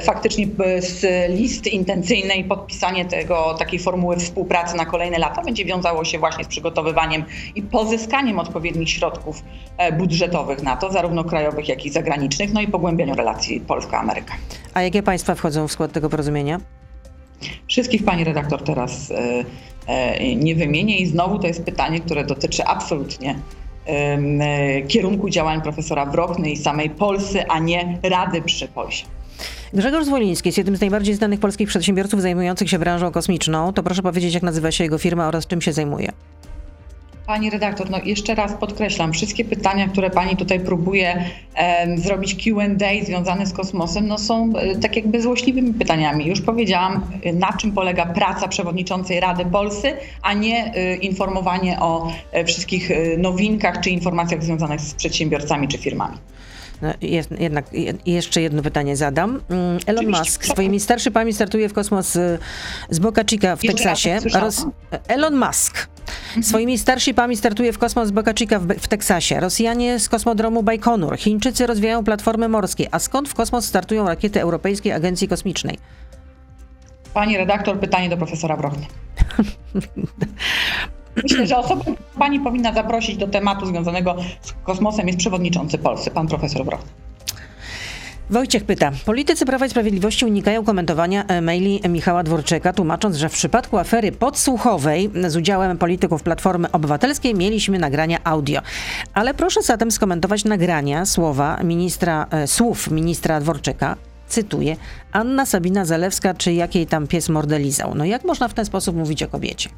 faktycznie 0.00 0.46
z 0.78 1.04
listy 1.30 1.70
intencyjnej 1.70 2.44
podpisanie 2.44 3.04
tego, 3.04 3.54
takiej 3.58 3.78
formuły 3.78 4.16
współpracy 4.16 4.77
na 4.78 4.86
kolejne 4.86 5.18
lata 5.18 5.42
będzie 5.42 5.64
wiązało 5.64 6.04
się 6.04 6.18
właśnie 6.18 6.44
z 6.44 6.48
przygotowywaniem 6.48 7.24
i 7.54 7.62
pozyskaniem 7.62 8.38
odpowiednich 8.38 8.90
środków 8.90 9.42
e, 9.78 9.92
budżetowych 9.92 10.62
na 10.62 10.76
to, 10.76 10.92
zarówno 10.92 11.24
krajowych, 11.24 11.68
jak 11.68 11.86
i 11.86 11.90
zagranicznych, 11.90 12.52
no 12.52 12.60
i 12.60 12.68
pogłębianiu 12.68 13.14
relacji 13.14 13.60
Polska-Ameryka. 13.60 14.34
A 14.74 14.82
jakie 14.82 15.02
państwa 15.02 15.34
wchodzą 15.34 15.68
w 15.68 15.72
skład 15.72 15.92
tego 15.92 16.10
porozumienia? 16.10 16.60
Wszystkich 17.66 18.04
pani 18.04 18.24
redaktor 18.24 18.62
teraz 18.62 19.10
e, 19.10 19.44
e, 19.86 20.34
nie 20.36 20.54
wymienię 20.54 20.98
i 20.98 21.06
znowu 21.06 21.38
to 21.38 21.46
jest 21.46 21.64
pytanie, 21.64 22.00
które 22.00 22.24
dotyczy 22.24 22.64
absolutnie 22.64 23.38
kierunku 24.88 25.30
działań 25.30 25.62
profesora 25.62 26.06
Wrokny 26.06 26.50
i 26.50 26.56
samej 26.56 26.90
Polsy, 26.90 27.48
a 27.48 27.58
nie 27.58 27.98
Rady 28.02 28.42
przy 28.42 28.68
Polsie. 28.68 29.04
Grzegorz 29.74 30.04
Zwoliński 30.04 30.48
jest 30.48 30.58
jednym 30.58 30.76
z 30.76 30.80
najbardziej 30.80 31.14
znanych 31.14 31.40
polskich 31.40 31.68
przedsiębiorców 31.68 32.22
zajmujących 32.22 32.70
się 32.70 32.78
branżą 32.78 33.10
kosmiczną. 33.10 33.72
To 33.72 33.82
proszę 33.82 34.02
powiedzieć, 34.02 34.34
jak 34.34 34.42
nazywa 34.42 34.70
się 34.70 34.84
jego 34.84 34.98
firma 34.98 35.28
oraz 35.28 35.46
czym 35.46 35.60
się 35.60 35.72
zajmuje. 35.72 36.12
Pani 37.26 37.50
redaktor, 37.50 37.90
no 37.90 37.98
jeszcze 38.04 38.34
raz 38.34 38.52
podkreślam, 38.52 39.12
wszystkie 39.12 39.44
pytania, 39.44 39.88
które 39.88 40.10
Pani 40.10 40.36
tutaj 40.36 40.60
próbuje 40.60 41.24
e, 41.54 41.98
zrobić 41.98 42.34
Q&A 42.34 43.04
związane 43.04 43.46
z 43.46 43.52
kosmosem, 43.52 44.06
no 44.06 44.18
są 44.18 44.52
e, 44.56 44.76
tak 44.76 44.96
jakby 44.96 45.22
złośliwymi 45.22 45.74
pytaniami. 45.74 46.26
Już 46.26 46.40
powiedziałam, 46.40 47.04
e, 47.22 47.32
na 47.32 47.52
czym 47.52 47.72
polega 47.72 48.06
praca 48.06 48.48
przewodniczącej 48.48 49.20
Rady 49.20 49.44
Polscy, 49.44 49.92
a 50.22 50.32
nie 50.34 50.74
e, 50.74 50.94
informowanie 50.96 51.80
o 51.80 52.12
e, 52.32 52.44
wszystkich 52.44 52.90
e, 52.90 53.16
nowinkach 53.18 53.80
czy 53.80 53.90
informacjach 53.90 54.44
związanych 54.44 54.80
z 54.80 54.94
przedsiębiorcami 54.94 55.68
czy 55.68 55.78
firmami. 55.78 56.16
No, 56.82 56.88
jednak 57.38 57.64
jeszcze 58.06 58.42
jedno 58.42 58.62
pytanie 58.62 58.96
zadam. 58.96 59.40
Elon 59.86 60.06
Musk 60.06 60.44
swoimi 60.44 60.80
starszypami 60.80 61.32
startuje 61.32 61.68
w 61.68 61.72
kosmos 61.72 62.12
z 62.90 62.98
Boca 62.98 63.24
Chica 63.24 63.56
w 63.56 63.60
Teksasie. 63.60 64.18
Ros 64.34 64.66
Elon 65.08 65.36
Musk 65.36 65.88
mhm. 66.28 66.42
swoimi 66.42 66.78
starshipami 66.78 67.36
startuje 67.36 67.72
w 67.72 67.78
kosmos 67.78 68.08
z 68.08 68.10
Boca 68.10 68.34
Chica 68.34 68.58
w, 68.58 68.66
w, 68.66 68.88
Teksasie. 68.88 69.40
Rosjanie 69.40 69.98
z 69.98 70.08
kosmodromu 70.08 70.62
Bajkonur. 70.62 71.18
Chińczycy 71.18 71.66
rozwijają 71.66 72.04
platformy 72.04 72.48
morskie. 72.48 72.88
A 72.90 72.98
skąd 72.98 73.28
w 73.28 73.34
kosmos 73.34 73.64
startują 73.64 74.08
rakiety 74.08 74.40
Europejskiej 74.40 74.92
Agencji 74.92 75.28
Kosmicznej? 75.28 75.78
Pani 77.14 77.36
redaktor, 77.36 77.80
pytanie 77.80 78.08
do 78.08 78.16
profesora 78.16 78.56
Brochny. 78.56 78.86
Myślę, 81.22 81.46
że 81.46 81.56
osobą, 81.56 81.84
pani 82.18 82.40
powinna 82.40 82.74
zaprosić 82.74 83.16
do 83.16 83.28
tematu 83.28 83.66
związanego 83.66 84.16
z 84.40 84.52
kosmosem 84.64 85.06
jest 85.06 85.18
przewodniczący 85.18 85.78
Polscy, 85.78 86.10
pan 86.10 86.28
profesor 86.28 86.64
Broch. 86.64 86.80
Wojciech 88.30 88.64
pyta. 88.64 88.92
Politycy 89.06 89.46
Prawa 89.46 89.66
i 89.66 89.70
Sprawiedliwości 89.70 90.24
unikają 90.24 90.64
komentowania 90.64 91.24
e, 91.24 91.40
maili 91.40 91.80
Michała 91.88 92.22
Dworczyka, 92.22 92.72
tłumacząc, 92.72 93.16
że 93.16 93.28
w 93.28 93.32
przypadku 93.32 93.78
afery 93.78 94.12
podsłuchowej 94.12 95.10
z 95.28 95.36
udziałem 95.36 95.78
polityków 95.78 96.22
Platformy 96.22 96.72
Obywatelskiej 96.72 97.34
mieliśmy 97.34 97.78
nagrania 97.78 98.18
audio. 98.24 98.60
Ale 99.14 99.34
proszę 99.34 99.62
zatem 99.62 99.90
skomentować 99.90 100.44
nagrania 100.44 101.06
słowa 101.06 101.60
ministra, 101.64 102.26
e, 102.30 102.46
słów 102.46 102.90
ministra 102.90 103.40
Dworczyka. 103.40 103.96
Cytuję. 104.28 104.76
Anna 105.12 105.46
Sabina 105.46 105.84
Zalewska, 105.84 106.34
czy 106.34 106.52
jakiej 106.52 106.86
tam 106.86 107.06
pies 107.06 107.28
mordelizał. 107.28 107.94
No 107.94 108.04
jak 108.04 108.24
można 108.24 108.48
w 108.48 108.54
ten 108.54 108.64
sposób 108.64 108.96
mówić 108.96 109.22
o 109.22 109.28
kobiecie? 109.28 109.70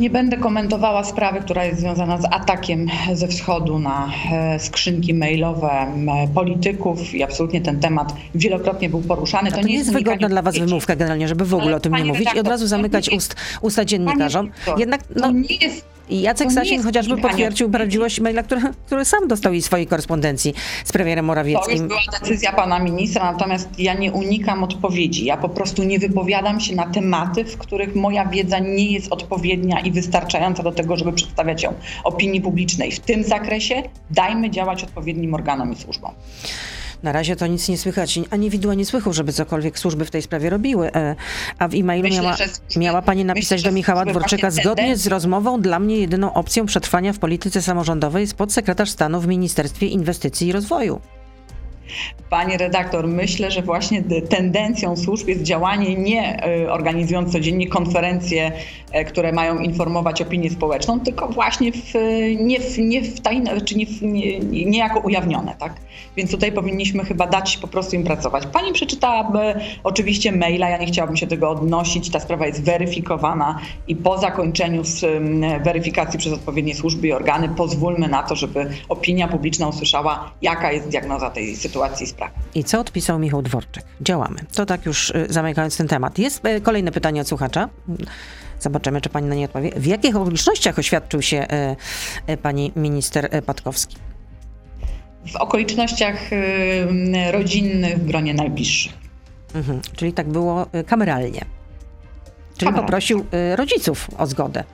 Nie 0.00 0.10
będę 0.10 0.36
komentowała 0.36 1.04
sprawy, 1.04 1.40
która 1.40 1.64
jest 1.64 1.80
związana 1.80 2.18
z 2.18 2.24
atakiem 2.24 2.86
ze 3.14 3.28
wschodu 3.28 3.78
na 3.78 4.12
e, 4.32 4.58
skrzynki 4.58 5.14
mailowe 5.14 5.86
polityków 6.34 7.14
i 7.14 7.22
absolutnie 7.22 7.60
ten 7.60 7.80
temat 7.80 8.14
wielokrotnie 8.34 8.88
był 8.88 9.00
poruszany. 9.00 9.50
To, 9.50 9.56
to 9.56 9.62
nie 9.62 9.74
jest 9.74 9.92
wygodna 9.92 10.28
dla 10.28 10.42
Was 10.42 10.58
wymówka 10.58 10.96
generalnie, 10.96 11.28
żeby 11.28 11.44
w 11.44 11.54
ogóle 11.54 11.66
Ale 11.66 11.76
o 11.76 11.80
tym 11.80 11.94
nie 11.94 12.04
mówić 12.04 12.28
i 12.34 12.38
od 12.38 12.48
razu 12.48 12.66
zamykać 12.66 13.08
ust, 13.08 13.36
usta 13.60 13.84
dziennikarzom. 13.84 14.50
Jednak 14.78 15.00
no, 15.16 15.22
to 15.22 15.30
nie 15.30 15.56
jest 15.56 15.84
i 16.10 16.20
Jacek 16.20 16.52
Sasin 16.52 16.82
chociażby 16.82 17.16
potwierdził 17.16 17.70
prawdziwość 17.70 18.20
maila, 18.20 18.42
który, 18.42 18.60
który 18.86 19.04
sam 19.04 19.28
dostał 19.28 19.52
i 19.52 19.62
swojej 19.62 19.86
korespondencji 19.86 20.54
z 20.84 20.92
premierem 20.92 21.24
Morawieckim. 21.24 21.64
To 21.64 21.70
już 21.70 21.88
była 21.88 22.20
decyzja 22.20 22.52
pana 22.52 22.78
ministra, 22.78 23.32
natomiast 23.32 23.68
ja 23.78 23.94
nie 23.94 24.12
unikam 24.12 24.64
odpowiedzi. 24.64 25.24
Ja 25.24 25.36
po 25.36 25.48
prostu 25.48 25.82
nie 25.84 25.98
wypowiadam 25.98 26.60
się 26.60 26.74
na 26.74 26.86
tematy, 26.86 27.44
w 27.44 27.58
których 27.58 27.94
moja 27.94 28.24
wiedza 28.26 28.58
nie 28.58 28.92
jest 28.92 29.12
odpowiednia 29.12 29.80
i 29.80 29.90
wystarczająca 29.90 30.62
do 30.62 30.72
tego, 30.72 30.96
żeby 30.96 31.12
przedstawiać 31.12 31.62
ją 31.62 31.74
opinii 32.04 32.40
publicznej. 32.40 32.92
W 32.92 33.00
tym 33.00 33.24
zakresie 33.24 33.82
dajmy 34.10 34.50
działać 34.50 34.84
odpowiednim 34.84 35.34
organom 35.34 35.72
i 35.72 35.76
służbom. 35.76 36.10
Na 37.02 37.12
razie 37.12 37.36
to 37.36 37.46
nic 37.46 37.68
nie 37.68 37.78
słychać, 37.78 38.20
ani 38.30 38.50
widła, 38.50 38.72
ani 38.72 38.84
słychu, 38.84 39.12
żeby 39.12 39.32
cokolwiek 39.32 39.78
służby 39.78 40.04
w 40.04 40.10
tej 40.10 40.22
sprawie 40.22 40.50
robiły. 40.50 40.92
E, 40.94 41.16
a 41.58 41.68
w 41.68 41.74
e-mailu 41.74 42.08
myślę, 42.08 42.22
miała, 42.22 42.36
miała 42.76 43.02
pani 43.02 43.24
napisać 43.24 43.58
myślę, 43.58 43.70
do 43.70 43.74
Michała 43.74 44.04
Dworczyka, 44.04 44.50
zgodnie 44.50 44.96
z 44.96 45.06
rozmową 45.06 45.60
dla 45.60 45.78
mnie 45.78 45.96
jedyną 45.96 46.34
opcją 46.34 46.66
przetrwania 46.66 47.12
w 47.12 47.18
polityce 47.18 47.62
samorządowej 47.62 48.20
jest 48.20 48.34
podsekretarz 48.34 48.90
stanu 48.90 49.20
w 49.20 49.26
Ministerstwie 49.26 49.86
Inwestycji 49.86 50.48
i 50.48 50.52
Rozwoju. 50.52 51.00
Pani 52.30 52.56
redaktor, 52.56 53.08
myślę, 53.08 53.50
że 53.50 53.62
właśnie 53.62 54.02
tendencją 54.28 54.96
służb 54.96 55.28
jest 55.28 55.42
działanie 55.42 55.94
nie 55.94 56.44
e, 56.44 56.72
organizując 56.72 57.32
codziennie 57.32 57.68
konferencje, 57.68 58.52
e, 58.92 59.04
które 59.04 59.32
mają 59.32 59.58
informować 59.58 60.22
opinię 60.22 60.50
społeczną, 60.50 61.00
tylko 61.00 61.28
właśnie 61.28 61.72
w, 61.72 61.94
nie, 62.40 62.60
w, 62.60 62.78
nie, 62.78 63.02
w 63.02 63.20
tajne, 63.20 63.60
czy 63.60 63.76
nie, 63.76 63.86
w, 63.86 64.02
nie, 64.02 64.38
nie 64.40 64.78
jako 64.78 65.00
ujawnione. 65.00 65.54
Tak? 65.58 65.72
Więc 66.16 66.30
tutaj 66.30 66.52
powinniśmy 66.52 67.04
chyba 67.04 67.26
dać 67.26 67.56
po 67.56 67.68
prostu 67.68 67.96
im 67.96 68.04
pracować. 68.04 68.46
Pani 68.46 68.72
przeczytała 68.72 69.32
oczywiście 69.84 70.32
maila, 70.32 70.68
ja 70.68 70.78
nie 70.78 70.86
chciałabym 70.86 71.16
się 71.16 71.26
tego 71.26 71.50
odnosić. 71.50 72.10
Ta 72.10 72.20
sprawa 72.20 72.46
jest 72.46 72.64
weryfikowana 72.64 73.58
i 73.88 73.96
po 73.96 74.18
zakończeniu 74.18 74.82
weryfikacji 75.64 76.18
przez 76.18 76.32
odpowiednie 76.32 76.74
służby 76.74 77.08
i 77.08 77.12
organy 77.12 77.48
pozwólmy 77.48 78.08
na 78.08 78.22
to, 78.22 78.36
żeby 78.36 78.70
opinia 78.88 79.28
publiczna 79.28 79.68
usłyszała, 79.68 80.30
jaka 80.42 80.72
jest 80.72 80.88
diagnoza 80.88 81.30
tej 81.30 81.56
sytuacji 81.56 81.79
sprawy. 82.06 82.32
I 82.54 82.64
co 82.64 82.80
odpisał 82.80 83.18
Michał 83.18 83.42
Dworczyk? 83.42 83.84
Działamy. 84.00 84.38
To 84.54 84.66
tak 84.66 84.86
już 84.86 85.10
y, 85.10 85.26
zamykając 85.30 85.76
ten 85.76 85.88
temat. 85.88 86.18
Jest 86.18 86.44
y, 86.46 86.60
kolejne 86.60 86.92
pytanie 86.92 87.20
od 87.20 87.28
słuchacza. 87.28 87.68
Zobaczymy, 88.60 89.00
czy 89.00 89.08
pani 89.08 89.28
na 89.28 89.34
nie 89.34 89.44
odpowie. 89.44 89.70
W 89.76 89.86
jakich 89.86 90.16
okolicznościach 90.16 90.78
oświadczył 90.78 91.22
się 91.22 91.46
y, 92.28 92.36
pani 92.36 92.72
minister 92.76 93.44
Patkowski? 93.46 93.96
W 95.32 95.36
okolicznościach 95.36 96.20
rodzinnych, 97.32 97.98
w 97.98 98.06
gronie 98.06 98.34
najbliższych. 98.34 98.92
Mhm, 99.54 99.80
czyli 99.96 100.12
tak 100.12 100.28
było 100.28 100.66
kameralnie. 100.86 101.30
Czyli 101.30 101.44
kameralnie. 102.58 102.80
poprosił 102.82 103.24
rodziców 103.56 104.08
o 104.18 104.26
zgodę. 104.26 104.64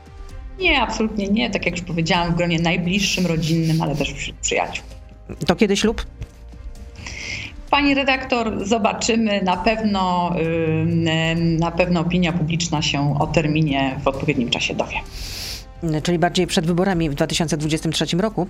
Nie, 0.58 0.82
absolutnie 0.82 1.28
nie. 1.28 1.50
Tak 1.50 1.66
jak 1.66 1.76
już 1.76 1.86
powiedziałam, 1.86 2.32
w 2.32 2.36
gronie 2.36 2.58
najbliższym, 2.58 3.26
rodzinnym, 3.26 3.82
ale 3.82 3.96
też 3.96 4.12
wśród 4.12 4.36
przyjaciół. 4.36 4.84
To 5.46 5.56
kiedy 5.56 5.76
ślub? 5.76 6.06
Pani 7.70 7.94
redaktor, 7.94 8.66
zobaczymy. 8.66 9.42
Na 9.42 9.56
pewno, 9.56 10.32
na 11.58 11.70
pewno 11.70 12.00
opinia 12.00 12.32
publiczna 12.32 12.82
się 12.82 13.18
o 13.18 13.26
terminie 13.26 14.00
w 14.04 14.08
odpowiednim 14.08 14.50
czasie 14.50 14.74
dowie. 14.74 14.96
Czyli 16.02 16.18
bardziej 16.18 16.46
przed 16.46 16.66
wyborami 16.66 17.10
w 17.10 17.14
2023 17.14 18.16
roku? 18.16 18.46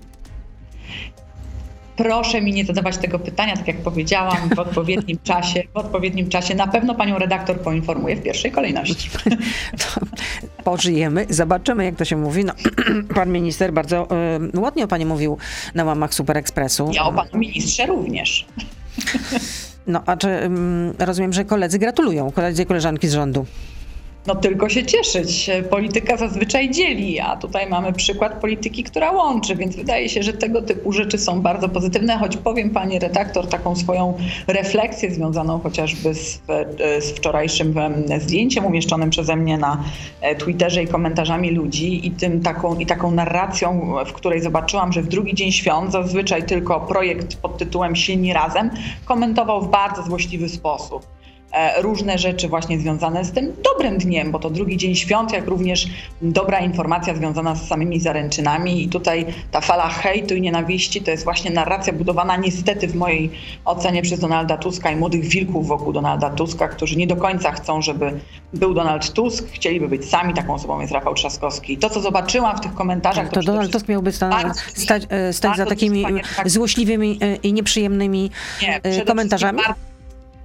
Proszę 1.96 2.40
mi 2.40 2.52
nie 2.52 2.64
zadawać 2.64 2.96
tego 2.96 3.18
pytania, 3.18 3.56
tak 3.56 3.68
jak 3.68 3.76
powiedziałam, 3.76 4.48
w 4.56 4.58
odpowiednim 4.58 5.18
czasie. 5.24 5.62
W 5.74 5.76
odpowiednim 5.76 6.28
czasie 6.28 6.54
na 6.54 6.66
pewno 6.66 6.94
panią 6.94 7.18
redaktor 7.18 7.60
poinformuję 7.60 8.16
w 8.16 8.22
pierwszej 8.22 8.50
kolejności. 8.50 9.10
pożyjemy, 10.64 11.26
zobaczymy, 11.30 11.84
jak 11.84 11.96
to 11.96 12.04
się 12.04 12.16
mówi. 12.16 12.44
No, 12.44 12.52
pan 13.14 13.32
minister 13.32 13.72
bardzo 13.72 14.08
y, 14.54 14.60
ładnie 14.60 14.84
o 14.84 14.88
pani 14.88 15.06
mówił 15.06 15.38
na 15.74 15.84
łamach 15.84 16.14
Super 16.14 16.36
Expressu. 16.36 16.90
Ja 16.92 17.04
o 17.04 17.12
panu 17.12 17.38
ministrze 17.38 17.86
również. 17.86 18.46
No, 19.86 20.02
a 20.06 20.16
czy 20.16 20.28
um, 20.42 20.94
rozumiem, 20.98 21.32
że 21.32 21.44
koledzy 21.44 21.78
gratulują, 21.78 22.32
koledzy 22.32 22.62
i 22.62 22.66
koleżanki 22.66 23.08
z 23.08 23.12
rządu? 23.12 23.46
No 24.26 24.34
tylko 24.34 24.68
się 24.68 24.84
cieszyć. 24.84 25.50
Polityka 25.70 26.16
zazwyczaj 26.16 26.70
dzieli, 26.70 27.20
a 27.20 27.36
tutaj 27.36 27.68
mamy 27.68 27.92
przykład 27.92 28.40
polityki, 28.40 28.82
która 28.82 29.10
łączy, 29.10 29.56
więc 29.56 29.76
wydaje 29.76 30.08
się, 30.08 30.22
że 30.22 30.32
tego 30.32 30.62
typu 30.62 30.92
rzeczy 30.92 31.18
są 31.18 31.42
bardzo 31.42 31.68
pozytywne, 31.68 32.18
choć 32.18 32.36
powiem 32.36 32.70
pani 32.70 32.98
redaktor 32.98 33.48
taką 33.48 33.76
swoją 33.76 34.14
refleksję 34.46 35.10
związaną 35.10 35.58
chociażby 35.58 36.14
z, 36.14 36.40
z 37.00 37.10
wczorajszym 37.10 37.74
zdjęciem 38.18 38.64
umieszczonym 38.64 39.10
przeze 39.10 39.36
mnie 39.36 39.58
na 39.58 39.84
Twitterze 40.38 40.82
i 40.82 40.86
komentarzami 40.86 41.50
ludzi 41.50 42.06
i, 42.06 42.10
tym 42.10 42.40
taką, 42.40 42.78
i 42.78 42.86
taką 42.86 43.10
narracją, 43.10 43.94
w 44.06 44.12
której 44.12 44.42
zobaczyłam, 44.42 44.92
że 44.92 45.02
w 45.02 45.08
drugi 45.08 45.34
dzień 45.34 45.52
świąt 45.52 45.92
zazwyczaj 45.92 46.42
tylko 46.42 46.80
projekt 46.80 47.36
pod 47.36 47.58
tytułem 47.58 47.96
Silni 47.96 48.32
Razem 48.32 48.70
komentował 49.04 49.62
w 49.62 49.70
bardzo 49.70 50.02
złośliwy 50.02 50.48
sposób. 50.48 51.15
E, 51.56 51.82
różne 51.82 52.18
rzeczy 52.18 52.48
właśnie 52.48 52.78
związane 52.78 53.24
z 53.24 53.32
tym 53.32 53.52
dobrym 53.64 53.98
dniem, 53.98 54.30
bo 54.30 54.38
to 54.38 54.50
drugi 54.50 54.76
dzień 54.76 54.94
świąt, 54.94 55.32
jak 55.32 55.46
również 55.46 55.86
dobra 56.22 56.60
informacja 56.60 57.14
związana 57.14 57.54
z 57.54 57.68
samymi 57.68 58.00
zaręczynami 58.00 58.82
i 58.82 58.88
tutaj 58.88 59.26
ta 59.50 59.60
fala 59.60 59.88
hejtu 59.88 60.34
i 60.34 60.40
nienawiści 60.40 61.02
to 61.02 61.10
jest 61.10 61.24
właśnie 61.24 61.50
narracja 61.50 61.92
budowana 61.92 62.36
niestety 62.36 62.88
w 62.88 62.94
mojej 62.94 63.30
ocenie 63.64 64.02
przez 64.02 64.20
Donalda 64.20 64.56
Tuska 64.56 64.90
i 64.90 64.96
młodych 64.96 65.24
wilków 65.24 65.68
wokół 65.68 65.92
Donalda 65.92 66.30
Tuska, 66.30 66.68
którzy 66.68 66.96
nie 66.96 67.06
do 67.06 67.16
końca 67.16 67.52
chcą, 67.52 67.82
żeby 67.82 68.20
był 68.52 68.74
Donald 68.74 69.12
Tusk, 69.12 69.52
chcieliby 69.52 69.88
być 69.88 70.08
sami, 70.08 70.34
taką 70.34 70.54
osobą 70.54 70.80
jest 70.80 70.92
Rafał 70.92 71.14
Trzaskowski. 71.14 71.72
I 71.72 71.78
to, 71.78 71.90
co 71.90 72.00
zobaczyłam 72.00 72.56
w 72.56 72.60
tych 72.60 72.74
komentarzach... 72.74 73.28
To, 73.28 73.40
to 73.40 73.42
Donald 73.42 73.72
Tusk 73.72 73.88
miałby 73.88 74.12
sta 74.12 74.54
stać, 74.74 75.02
e, 75.08 75.32
stać 75.32 75.56
za 75.56 75.66
takimi 75.66 76.04
złośliwymi 76.44 77.18
e, 77.22 77.36
i 77.36 77.52
nieprzyjemnymi 77.52 78.30
nie, 78.62 79.04
komentarzami? 79.04 79.60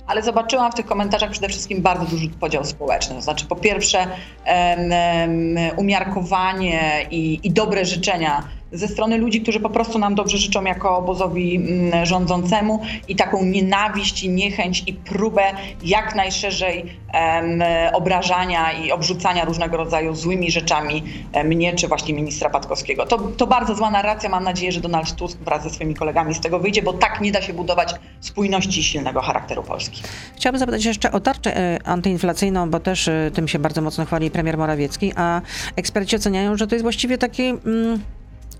Ale 0.08 0.24
zobaczyłam 0.24 0.72
w 0.72 0.76
tych 0.76 0.86
komentarzach 0.86 1.32
przede 1.32 1.50
wszystkim 1.50 1.82
bardzo 1.82 2.06
duży 2.06 2.30
podział 2.30 2.66
społeczny. 2.66 3.16
To 3.16 3.22
znaczy, 3.22 3.46
po 3.46 3.56
pierwsze, 3.56 4.00
um, 4.00 5.58
umiarkowanie 5.78 7.06
i, 7.12 7.40
i 7.44 7.52
dobre 7.52 7.86
życzenia 7.86 8.44
ze 8.72 8.88
strony 8.88 9.18
ludzi, 9.18 9.42
którzy 9.42 9.60
po 9.60 9.70
prostu 9.70 10.00
nam 10.00 10.16
dobrze 10.16 10.38
życzą 10.38 10.64
jako 10.64 10.98
obozowi 10.98 11.56
mm, 11.56 12.06
rządzącemu 12.06 12.82
i 13.08 13.16
taką 13.16 13.46
nienawiść 13.46 14.24
i 14.24 14.30
niechęć 14.30 14.84
i 14.88 14.94
próbę 14.94 15.44
jak 15.84 16.16
najszerzej 16.16 16.86
um, 17.14 17.64
obrażania 17.94 18.72
i 18.72 18.92
obrzucania 18.92 19.46
różnego 19.46 19.78
rodzaju 19.78 20.16
złymi 20.16 20.52
rzeczami 20.52 21.04
mnie 21.44 21.76
czy 21.76 21.88
właśnie 21.88 22.14
ministra 22.14 22.50
Patkowskiego. 22.50 23.06
To, 23.06 23.18
to 23.18 23.48
bardzo 23.48 23.76
zła 23.76 23.92
narracja. 23.92 24.30
Mam 24.30 24.44
nadzieję, 24.44 24.72
że 24.72 24.82
Donald 24.82 25.16
Tusk 25.16 25.38
wraz 25.38 25.64
ze 25.64 25.70
swoimi 25.70 25.96
kolegami 25.96 26.34
z 26.34 26.40
tego 26.40 26.60
wyjdzie, 26.60 26.82
bo 26.82 26.94
tak 26.94 27.22
nie 27.22 27.32
da 27.32 27.42
się 27.42 27.54
budować 27.54 27.96
spójności 28.20 28.84
silnego 28.84 29.22
charakteru 29.22 29.64
Polski. 29.64 30.04
Chciałabym 30.36 30.60
zapytać 30.60 30.86
jeszcze 30.86 31.12
o 31.12 31.20
tarczę 31.20 31.58
e, 31.58 31.80
antyinflacyjną, 31.86 32.70
bo 32.70 32.80
też 32.80 33.08
e, 33.08 33.32
tym 33.34 33.48
się 33.48 33.60
bardzo 33.60 33.82
mocno 33.82 34.06
chwali 34.06 34.32
premier 34.32 34.58
Morawiecki, 34.58 35.14
a 35.16 35.42
eksperci 35.76 36.16
oceniają, 36.16 36.58
że 36.58 36.68
to 36.68 36.76
jest 36.76 36.84
właściwie 36.84 37.18
taki... 37.18 37.44
Mm, 37.44 38.00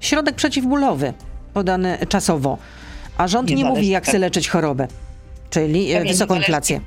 środek 0.02 0.36
przeciwbólowy 0.36 1.14
podany 1.54 1.98
czasowo, 2.10 2.58
a 3.18 3.28
rząd 3.28 3.50
nie, 3.50 3.56
nie 3.56 3.66
mówi, 3.66 3.88
jak 3.88 4.04
chce 4.04 4.20
leczyć 4.20 4.50
chorobę, 4.50 4.88
czyli 5.50 5.88
ja 5.88 6.04
wysoką 6.04 6.36
inflację. 6.36 6.82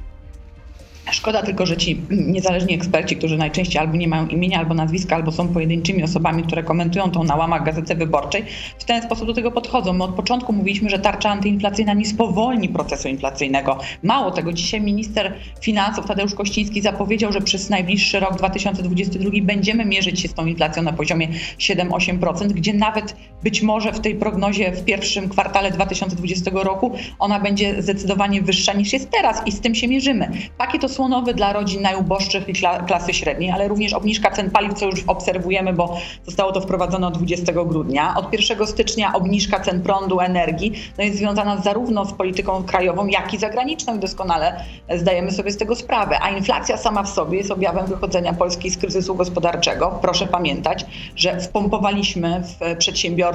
Szkoda 1.12 1.42
tylko, 1.42 1.66
że 1.66 1.76
ci 1.76 2.00
niezależni 2.10 2.74
eksperci, 2.74 3.16
którzy 3.16 3.36
najczęściej 3.36 3.80
albo 3.80 3.96
nie 3.96 4.08
mają 4.08 4.26
imienia, 4.26 4.58
albo 4.58 4.74
nazwiska, 4.74 5.16
albo 5.16 5.32
są 5.32 5.48
pojedynczymi 5.48 6.02
osobami, 6.02 6.42
które 6.42 6.62
komentują 6.62 7.10
tą 7.10 7.24
na 7.24 7.36
łamach 7.36 7.64
Gazety 7.64 7.94
Wyborczej, 7.94 8.44
w 8.78 8.84
ten 8.84 9.02
sposób 9.02 9.26
do 9.26 9.34
tego 9.34 9.50
podchodzą. 9.50 9.92
My 9.92 10.04
od 10.04 10.14
początku 10.14 10.52
mówiliśmy, 10.52 10.90
że 10.90 10.98
tarcza 10.98 11.30
antyinflacyjna 11.30 11.94
nie 11.94 12.06
spowolni 12.06 12.68
procesu 12.68 13.08
inflacyjnego. 13.08 13.78
Mało 14.02 14.30
tego, 14.30 14.52
dzisiaj 14.52 14.80
minister 14.80 15.34
finansów 15.60 16.06
Tadeusz 16.06 16.34
Kościński 16.34 16.82
zapowiedział, 16.82 17.32
że 17.32 17.40
przez 17.40 17.70
najbliższy 17.70 18.20
rok 18.20 18.36
2022 18.38 19.30
będziemy 19.42 19.84
mierzyć 19.84 20.20
się 20.20 20.28
z 20.28 20.34
tą 20.34 20.46
inflacją 20.46 20.82
na 20.82 20.92
poziomie 20.92 21.28
7-8%, 21.58 22.48
gdzie 22.48 22.74
nawet 22.74 23.16
być 23.44 23.62
może 23.62 23.92
w 23.92 24.00
tej 24.00 24.14
prognozie 24.14 24.72
w 24.72 24.84
pierwszym 24.84 25.28
kwartale 25.28 25.70
2020 25.70 26.50
roku 26.54 26.92
ona 27.18 27.40
będzie 27.40 27.82
zdecydowanie 27.82 28.42
wyższa 28.42 28.72
niż 28.72 28.92
jest 28.92 29.10
teraz 29.10 29.46
i 29.46 29.52
z 29.52 29.60
tym 29.60 29.74
się 29.74 29.88
mierzymy. 29.88 30.30
Pakiet 30.58 30.84
osłonowy 30.84 31.34
dla 31.34 31.52
rodzin 31.52 31.82
najuboższych 31.82 32.48
i 32.48 32.52
klasy 32.86 33.14
średniej, 33.14 33.50
ale 33.50 33.68
również 33.68 33.92
obniżka 33.92 34.30
cen 34.30 34.50
paliw, 34.50 34.74
co 34.74 34.86
już 34.86 35.04
obserwujemy, 35.06 35.72
bo 35.72 35.96
zostało 36.24 36.52
to 36.52 36.60
wprowadzone 36.60 37.06
od 37.06 37.14
20 37.14 37.52
grudnia. 37.52 38.14
Od 38.16 38.32
1 38.32 38.66
stycznia 38.66 39.12
obniżka 39.12 39.60
cen 39.60 39.82
prądu, 39.82 40.20
energii 40.20 40.72
no 40.98 41.04
jest 41.04 41.18
związana 41.18 41.56
zarówno 41.56 42.04
z 42.04 42.12
polityką 42.12 42.64
krajową, 42.64 43.06
jak 43.06 43.34
i 43.34 43.38
zagraniczną 43.38 43.96
i 43.96 43.98
doskonale 43.98 44.64
zdajemy 44.96 45.32
sobie 45.32 45.50
z 45.50 45.56
tego 45.56 45.76
sprawę. 45.76 46.18
A 46.22 46.30
inflacja 46.30 46.76
sama 46.76 47.02
w 47.02 47.08
sobie 47.08 47.38
jest 47.38 47.50
objawem 47.50 47.86
wychodzenia 47.86 48.32
Polski 48.32 48.70
z 48.70 48.76
kryzysu 48.76 49.14
gospodarczego. 49.14 49.98
Proszę 50.02 50.26
pamiętać, 50.26 50.86
że 51.16 51.40
wpompowaliśmy 51.40 52.42
w 52.42 52.78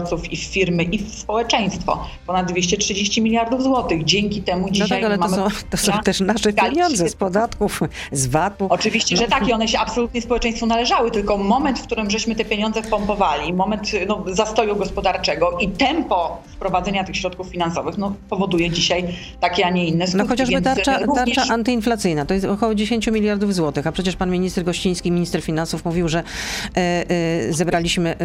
przedsiębiorców 0.04 0.32
i 0.32 0.38
w 0.38 0.40
firmy 0.40 0.84
i 0.84 1.00
w 1.00 1.16
społeczeństwo 1.16 2.08
ponad 2.28 2.52
230 2.52 3.22
miliardów 3.22 3.64
złotych. 3.64 4.04
Dzięki 4.04 4.42
temu 4.42 4.66
no 4.66 4.72
dzisiaj 4.72 4.90
no 4.90 4.96
tak, 4.96 5.04
ale 5.06 5.18
mamy... 5.18 5.38
To 5.38 5.50
są, 5.50 5.68
to 5.70 5.78
są 5.78 6.00
też 6.04 6.20
nasze 6.20 6.54
pieniądze 6.54 7.10
z 7.10 7.16
podatków, 7.16 7.82
z 8.12 8.28
VAT-u. 8.28 8.68
Oczywiście, 8.70 9.18
że 9.18 9.28
tak 9.28 9.48
i 9.48 9.54
one 9.54 9.68
się 9.68 9.80
absolutnie 9.80 10.22
społeczeństwu 10.22 10.66
należały, 10.66 11.12
tylko 11.12 11.38
moment, 11.38 11.80
w 11.80 11.84
którym 11.84 12.10
żeśmy 12.10 12.36
te 12.36 12.46
pieniądze 12.46 12.84
wpompowali, 12.84 13.54
moment 13.54 13.92
no, 14.08 14.24
zastoju 14.28 14.76
gospodarczego 14.76 15.58
i 15.60 15.70
tempo 15.70 16.42
wprowadzenia 16.48 17.04
tych 17.04 17.18
środków 17.18 17.48
finansowych 17.48 17.98
no, 17.98 18.16
powoduje 18.30 18.70
dzisiaj 18.70 19.04
takie, 19.40 19.66
a 19.66 19.70
nie 19.70 19.86
inne 19.86 20.08
skutki. 20.08 20.24
No 20.24 20.30
chociażby 20.30 20.62
tarcza, 20.62 20.98
również... 20.98 21.36
tarcza 21.36 21.54
antyinflacyjna, 21.54 22.26
to 22.26 22.34
jest 22.34 22.46
około 22.46 22.76
10 22.76 23.08
miliardów 23.08 23.56
złotych, 23.56 23.88
a 23.88 23.92
przecież 23.92 24.16
pan 24.16 24.32
minister 24.32 24.64
Gościński, 24.64 25.12
minister 25.12 25.42
finansów 25.42 25.86
mówił, 25.86 26.08
że 26.10 26.20
e, 26.20 27.10
e, 27.10 27.54
zebraliśmy 27.54 28.10
e, 28.10 28.16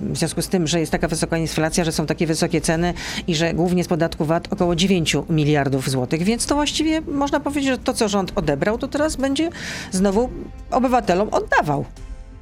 w 0.00 0.18
związku 0.18 0.42
z 0.42 0.48
tym, 0.48 0.66
że 0.66 0.80
jest 0.80 0.92
taka 0.92 1.08
wysoka 1.08 1.17
inflacja, 1.36 1.84
że 1.84 1.92
są 1.92 2.06
takie 2.06 2.26
wysokie 2.26 2.60
ceny 2.60 2.94
i 3.26 3.34
że 3.34 3.54
głównie 3.54 3.84
z 3.84 3.88
podatku 3.88 4.24
VAT 4.24 4.52
około 4.52 4.76
9 4.76 5.16
miliardów 5.28 5.90
złotych, 5.90 6.22
więc 6.22 6.46
to 6.46 6.54
właściwie 6.54 7.00
można 7.00 7.40
powiedzieć, 7.40 7.70
że 7.70 7.78
to, 7.78 7.94
co 7.94 8.08
rząd 8.08 8.32
odebrał, 8.34 8.78
to 8.78 8.88
teraz 8.88 9.16
będzie 9.16 9.50
znowu 9.92 10.30
obywatelom 10.70 11.28
oddawał. 11.28 11.84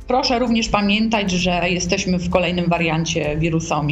Proszę 0.07 0.39
również 0.39 0.69
pamiętać, 0.69 1.31
że 1.31 1.71
jesteśmy 1.71 2.19
w 2.19 2.31
kolejnym 2.31 2.69
wariancie 2.69 3.37
wirusa 3.37 3.83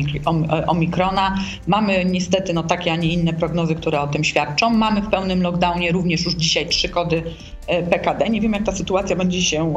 Omikrona. 0.66 1.38
Mamy 1.66 2.04
niestety 2.04 2.52
no, 2.52 2.62
takie, 2.62 2.92
a 2.92 2.96
nie 2.96 3.12
inne 3.12 3.32
prognozy, 3.32 3.74
które 3.74 4.00
o 4.00 4.06
tym 4.06 4.24
świadczą. 4.24 4.70
Mamy 4.70 5.02
w 5.02 5.10
pełnym 5.10 5.42
lockdownie 5.42 5.92
również 5.92 6.24
już 6.24 6.34
dzisiaj 6.34 6.68
trzy 6.68 6.88
kody 6.88 7.16
e, 7.16 7.30
PKD. 7.66 8.28
Nie 8.28 8.40
wiem, 8.40 8.52
jak 8.52 8.62
ta 8.62 8.72
sytuacja 8.72 9.16
będzie 9.16 9.42
się 9.42 9.74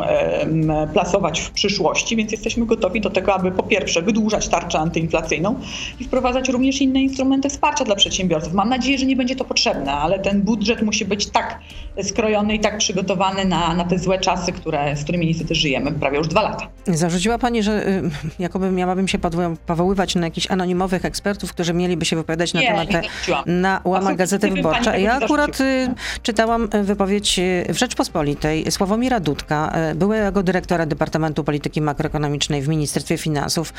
plasować 0.93 1.39
w 1.39 1.51
przyszłości, 1.51 2.15
więc 2.15 2.31
jesteśmy 2.31 2.65
gotowi 2.65 3.01
do 3.01 3.09
tego, 3.09 3.33
aby 3.33 3.51
po 3.51 3.63
pierwsze 3.63 4.01
wydłużać 4.01 4.47
tarczę 4.47 4.79
antyinflacyjną 4.79 5.55
i 5.99 6.03
wprowadzać 6.03 6.49
również 6.49 6.81
inne 6.81 7.01
instrumenty 7.01 7.49
wsparcia 7.49 7.85
dla 7.85 7.95
przedsiębiorców. 7.95 8.53
Mam 8.53 8.69
nadzieję, 8.69 8.97
że 8.97 9.05
nie 9.05 9.15
będzie 9.15 9.35
to 9.35 9.45
potrzebne, 9.45 9.91
ale 9.93 10.19
ten 10.19 10.41
budżet 10.41 10.81
musi 10.81 11.05
być 11.05 11.27
tak 11.27 11.59
skrojony 12.03 12.55
i 12.55 12.59
tak 12.59 12.77
przygotowany 12.77 13.45
na, 13.45 13.73
na 13.73 13.83
te 13.83 13.99
złe 13.99 14.19
czasy, 14.19 14.51
które, 14.51 14.95
z 14.95 15.03
którymi 15.03 15.27
niestety 15.27 15.55
żyjemy 15.55 15.91
prawie 15.91 16.17
już 16.17 16.27
dwa 16.27 16.41
lata. 16.41 16.67
Zarzuciła 16.87 17.37
pani, 17.37 17.63
że 17.63 17.87
y, 17.87 18.09
jakoby 18.39 18.71
miałabym 18.71 19.07
się 19.07 19.17
powoływać 19.65 20.15
na 20.15 20.25
jakichś 20.25 20.51
anonimowych 20.51 21.05
ekspertów, 21.05 21.53
którzy 21.53 21.73
mieliby 21.73 22.05
się 22.05 22.15
wypowiadać 22.15 22.53
na 22.53 22.61
nie, 22.61 22.67
temat 22.67 22.89
nie 22.89 23.01
na 23.45 23.81
łamach 23.83 24.15
Gazety 24.15 24.51
Wyborczej. 24.51 25.03
Ja 25.03 25.13
akurat 25.13 25.61
y, 25.61 25.87
czytałam 26.23 26.69
wypowiedź 26.83 27.39
y, 27.39 27.73
w 27.77 27.79
Rzeczpospolitej 27.79 28.71
Sławomira 28.71 29.19
Dudka, 29.19 29.73
byłego 29.95 30.43
dyrektora 30.43 30.85
Departamentu 30.85 31.43
Polityki 31.43 31.81
Makroekonomicznej 31.81 32.61
w 32.61 32.67
Ministerstwie 32.67 33.17
Finansów, 33.17 33.73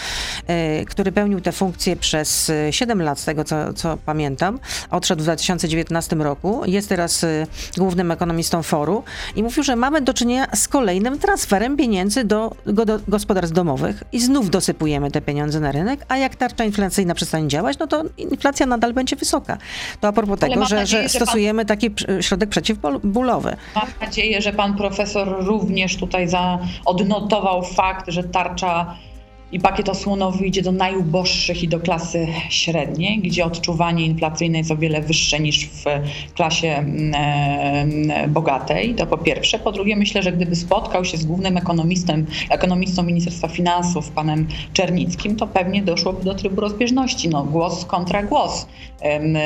który 0.87 1.13
pełnił 1.13 1.41
tę 1.41 1.53
funkcję 1.53 1.97
przez 1.97 2.53
7 2.71 3.03
lat, 3.03 3.19
z 3.19 3.25
tego 3.25 3.45
co, 3.45 3.73
co 3.73 3.99
pamiętam. 4.07 4.59
Odszedł 4.91 5.21
w 5.21 5.25
2019 5.25 6.17
roku. 6.17 6.63
Jest 6.67 6.89
teraz 6.89 7.27
głównym 7.77 8.11
ekonomistą 8.11 8.63
foru 8.63 9.05
i 9.37 9.43
mówił, 9.43 9.63
że 9.63 9.77
mamy 9.77 10.01
do 10.01 10.15
czynienia 10.15 10.47
z 10.55 10.69
kolejnym 10.69 11.19
transferem 11.19 11.77
pieniędzy 11.77 12.25
do, 12.25 12.57
do 12.67 12.99
gospodarstw 13.09 13.55
domowych 13.55 14.03
i 14.13 14.21
znów 14.21 14.51
dosypujemy 14.51 15.11
te 15.11 15.21
pieniądze 15.21 15.61
na 15.61 15.73
rynek, 15.73 16.05
a 16.09 16.17
jak 16.17 16.37
tarcza 16.37 16.65
inflacyjna 16.65 17.15
przestanie 17.15 17.49
działać, 17.49 17.79
no 17.79 17.87
to 17.87 18.03
inflacja 18.17 18.67
nadal 18.67 18.93
będzie 18.93 19.17
wysoka. 19.17 19.59
To 20.01 20.09
a 20.09 20.13
propos 20.13 20.41
tego, 20.41 20.67
że, 20.67 20.77
nadzieję, 20.77 21.09
że, 21.09 21.19
stosujemy 21.19 21.63
pan... 21.63 21.67
taki 21.67 21.91
środek 22.21 22.49
przeciwbólowy. 22.49 23.57
Mam 23.75 23.88
nadzieję, 24.01 24.43
że 24.43 24.53
pan 24.53 24.77
profesor 24.77 25.45
również 25.45 25.97
tutaj 25.97 26.29
odnotował 26.85 27.63
fakt, 27.63 28.11
że 28.11 28.25
tarcza 28.25 28.95
i 29.53 29.61
pakiet 29.61 29.89
osłonowy 29.89 30.47
idzie 30.47 30.63
do 30.63 30.73
najuboższych 30.73 31.63
i 31.63 31.69
do 31.69 31.81
klasy 31.81 32.27
średniej, 32.49 33.19
gdzie 33.19 33.45
odczuwanie 33.45 34.07
inflacyjne 34.07 34.59
jest 34.59 34.71
o 34.71 34.77
wiele 34.77 35.01
wyższe 35.01 35.41
niż 35.41 35.67
w 35.67 35.85
klasie 36.35 36.69
mm, 36.69 37.15
e, 38.11 38.29
bogatej. 38.29 38.95
To 38.95 39.07
po 39.07 39.19
pierwsze. 39.19 39.59
Po 39.59 39.73
drugie, 39.73 39.97
myślę, 39.97 40.23
że 40.23 40.33
gdyby 40.33 40.57
spotkał 40.57 41.05
się 41.05 41.17
z 41.17 41.27
głównym 41.27 41.57
ekonomistą, 41.57 42.25
ekonomistą 42.51 43.03
Ministerstwa 43.03 43.49
Finansów, 43.49 44.11
panem 44.11 44.47
Czernickim, 44.73 45.37
to 45.37 45.47
pewnie 45.47 45.83
doszłoby 45.83 46.25
do 46.25 46.35
trybu 46.35 46.61
rozbieżności. 46.61 47.29
No, 47.29 47.45
głos 47.45 47.85
kontra 47.85 48.23
głos. 48.23 48.67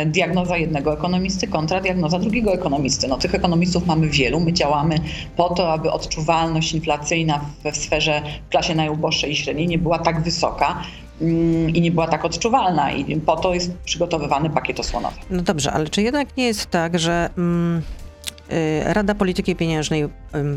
Diagnoza 0.07 0.57
jednego 0.57 0.93
ekonomisty 0.93 1.47
kontra 1.49 1.81
diagnoza 1.81 2.19
drugiego 2.19 2.53
ekonomisty. 2.53 3.09
No, 3.09 3.19
tych 3.19 3.35
ekonomistów 3.35 3.87
mamy 3.87 4.09
wielu. 4.09 4.41
My 4.41 4.53
działamy 4.53 4.99
po 5.37 5.49
to, 5.49 5.73
aby 5.73 5.93
odczuwalność 5.93 6.73
inflacyjna 6.73 7.41
w 7.73 7.77
sferze 7.77 8.23
w 8.47 8.49
klasie 8.49 8.75
najuboższej 8.75 9.33
i 9.33 9.37
średniej 9.37 9.69
nie 9.69 9.79
była 9.79 9.92
była 9.93 10.05
tak 10.05 10.23
wysoka 10.23 10.83
mm, 11.21 11.71
i 11.71 11.81
nie 11.81 11.91
była 11.91 12.09
tak 12.09 12.25
odczuwalna 12.25 12.93
i 12.93 13.21
po 13.21 13.37
to 13.37 13.55
jest 13.55 13.75
przygotowywany 13.79 14.51
pakiet 14.51 14.81
osłonowy. 14.81 15.17
No 15.31 15.43
dobrze, 15.43 15.73
ale 15.73 15.89
czy 15.89 16.03
jednak 16.03 16.37
nie 16.37 16.45
jest 16.47 16.67
tak, 16.67 16.99
że 16.99 17.31
mm, 17.39 17.83
Y, 18.53 18.95
Rada 18.95 19.15
Polityki 19.15 19.57
Pieniężnej 19.57 20.09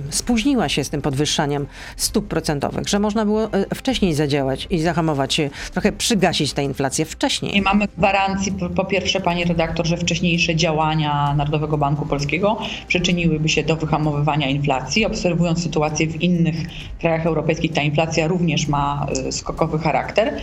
spóźniła 0.10 0.70
się 0.70 0.84
z 0.84 0.90
tym 0.90 1.02
podwyższaniem 1.02 1.68
stóp 1.98 2.28
procentowych, 2.28 2.88
że 2.88 3.00
można 3.00 3.26
było 3.26 3.46
y, 3.46 3.76
wcześniej 3.76 4.14
zadziałać 4.14 4.68
i 4.70 4.80
zahamować, 4.80 5.40
y, 5.40 5.50
trochę 5.72 5.92
przygasić 5.92 6.54
tę 6.54 6.64
inflację 6.64 7.06
wcześniej. 7.06 7.54
Nie 7.54 7.62
mamy 7.62 7.88
gwarancji, 7.98 8.52
po 8.76 8.86
pierwsze, 8.86 9.20
pani 9.20 9.46
redaktor, 9.46 9.88
że 9.88 9.98
wcześniejsze 9.98 10.56
działania 10.56 11.34
Narodowego 11.38 11.78
Banku 11.78 12.06
Polskiego 12.06 12.58
przyczyniłyby 12.88 13.50
się 13.50 13.64
do 13.64 13.76
wyhamowywania 13.76 14.50
inflacji. 14.50 15.06
Obserwując 15.06 15.64
sytuację 15.64 16.08
w 16.08 16.22
innych 16.22 16.56
krajach 17.00 17.26
europejskich, 17.26 17.74
ta 17.74 17.82
inflacja 17.82 18.28
również 18.28 18.68
ma 18.68 19.08
skokowy 19.32 19.80
charakter. 19.80 20.34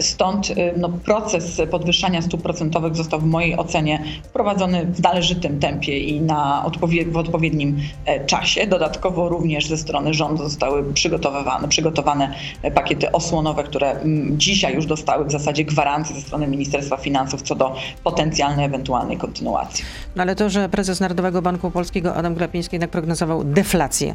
Stąd 0.00 0.54
no, 0.76 0.88
proces 0.88 1.62
podwyższania 1.70 2.22
stóp 2.22 2.42
procentowych 2.42 2.96
został 2.96 3.20
w 3.20 3.24
mojej 3.24 3.56
ocenie 3.56 4.04
wprowadzony 4.24 4.86
w 4.86 5.02
należytym 5.02 5.60
tempie 5.60 5.98
i 5.98 6.20
na 6.20 6.64
w 7.10 7.16
odpowiednim 7.16 7.80
e, 8.04 8.26
czasie. 8.26 8.66
Dodatkowo 8.78 9.28
również 9.28 9.66
ze 9.66 9.76
strony 9.76 10.14
rządu 10.14 10.42
zostały 10.42 10.92
przygotowywane, 10.92 11.68
przygotowane 11.68 12.34
pakiety 12.74 13.12
osłonowe, 13.12 13.64
które 13.64 13.90
mm, 13.90 14.38
dzisiaj 14.38 14.74
już 14.74 14.86
dostały 14.86 15.24
w 15.24 15.32
zasadzie 15.32 15.64
gwarancje 15.64 16.14
ze 16.14 16.20
strony 16.20 16.46
Ministerstwa 16.46 16.96
Finansów 16.96 17.42
co 17.42 17.54
do 17.54 17.76
potencjalnej 18.04 18.64
ewentualnej 18.64 19.16
kontynuacji. 19.16 19.84
No 20.16 20.22
ale 20.22 20.36
to, 20.36 20.50
że 20.50 20.68
prezes 20.68 21.00
Narodowego 21.00 21.42
Banku 21.42 21.70
Polskiego 21.70 22.14
Adam 22.14 22.34
Glapiński 22.34 22.74
jednak 22.76 22.90
prognozował 22.90 23.44
deflację 23.44 24.14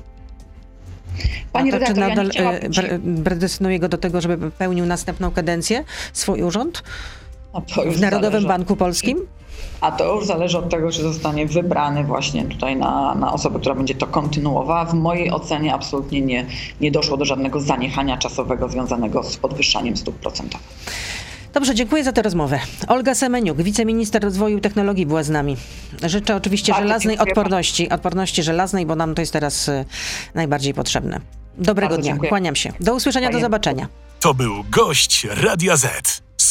Pani 1.52 1.72
to 1.72 1.80
redaktor, 1.80 1.96
czy 1.96 2.10
nadal 2.10 2.30
ja 2.36 2.52
e, 2.52 3.00
predestynuje 3.24 3.80
go 3.80 3.90
do 3.90 3.98
tego, 3.98 4.22
żeby 4.22 4.52
pełnił 4.52 4.86
następną 4.86 5.32
kadencję 5.32 5.84
swój 6.14 6.42
urząd 6.42 6.84
no 7.54 7.62
w 7.92 8.00
Narodowym 8.00 8.46
Banku 8.46 8.76
Polskim? 8.76 9.18
A 9.82 9.92
to 9.92 10.16
już 10.16 10.26
zależy 10.26 10.58
od 10.58 10.70
tego, 10.70 10.92
czy 10.92 11.02
zostanie 11.02 11.46
wybrany 11.46 12.04
właśnie 12.04 12.46
tutaj 12.46 12.76
na, 12.76 13.16
na 13.16 13.34
osobę, 13.34 13.60
która 13.60 13.76
będzie 13.76 13.96
to 13.96 14.08
kontynuowała. 14.08 14.86
W 14.86 14.94
mojej 14.94 15.32
ocenie 15.32 15.74
absolutnie 15.74 16.22
nie, 16.22 16.46
nie 16.82 16.92
doszło 16.92 17.18
do 17.18 17.26
żadnego 17.26 17.62
zaniechania 17.62 18.18
czasowego 18.18 18.70
związanego 18.70 19.24
z 19.24 19.38
podwyższaniem 19.38 19.98
stóp 19.98 20.16
procentowych. 20.16 20.68
Dobrze, 21.54 21.76
dziękuję 21.76 22.04
za 22.04 22.12
tę 22.12 22.22
rozmowę. 22.22 22.60
Olga 22.88 23.16
Semeniuk, 23.16 23.62
wiceminister 23.62 24.24
rozwoju 24.24 24.58
i 24.58 24.62
technologii 24.62 25.06
była 25.06 25.24
z 25.24 25.30
nami. 25.30 25.58
Życzę 26.04 26.36
oczywiście 26.36 26.72
Bardzo 26.72 26.88
żelaznej 26.88 27.18
odporności, 27.18 27.90
odporności 27.90 28.44
żelaznej, 28.44 28.86
bo 28.86 28.96
nam 28.96 29.16
to 29.16 29.22
jest 29.22 29.34
teraz 29.34 29.68
y, 29.68 29.86
najbardziej 30.34 30.74
potrzebne. 30.74 31.20
Dobrego 31.58 31.90
Bardzo 31.90 32.02
dnia, 32.02 32.12
dziękuję. 32.12 32.30
kłaniam 32.30 32.56
się. 32.56 32.74
Do 32.80 32.96
usłyszenia, 32.96 33.32
do 33.32 33.40
zobaczenia. 33.40 33.88
To 34.20 34.34
był 34.34 34.54
gość 34.72 35.28
Radia 35.44 35.78
Z. 35.78 36.24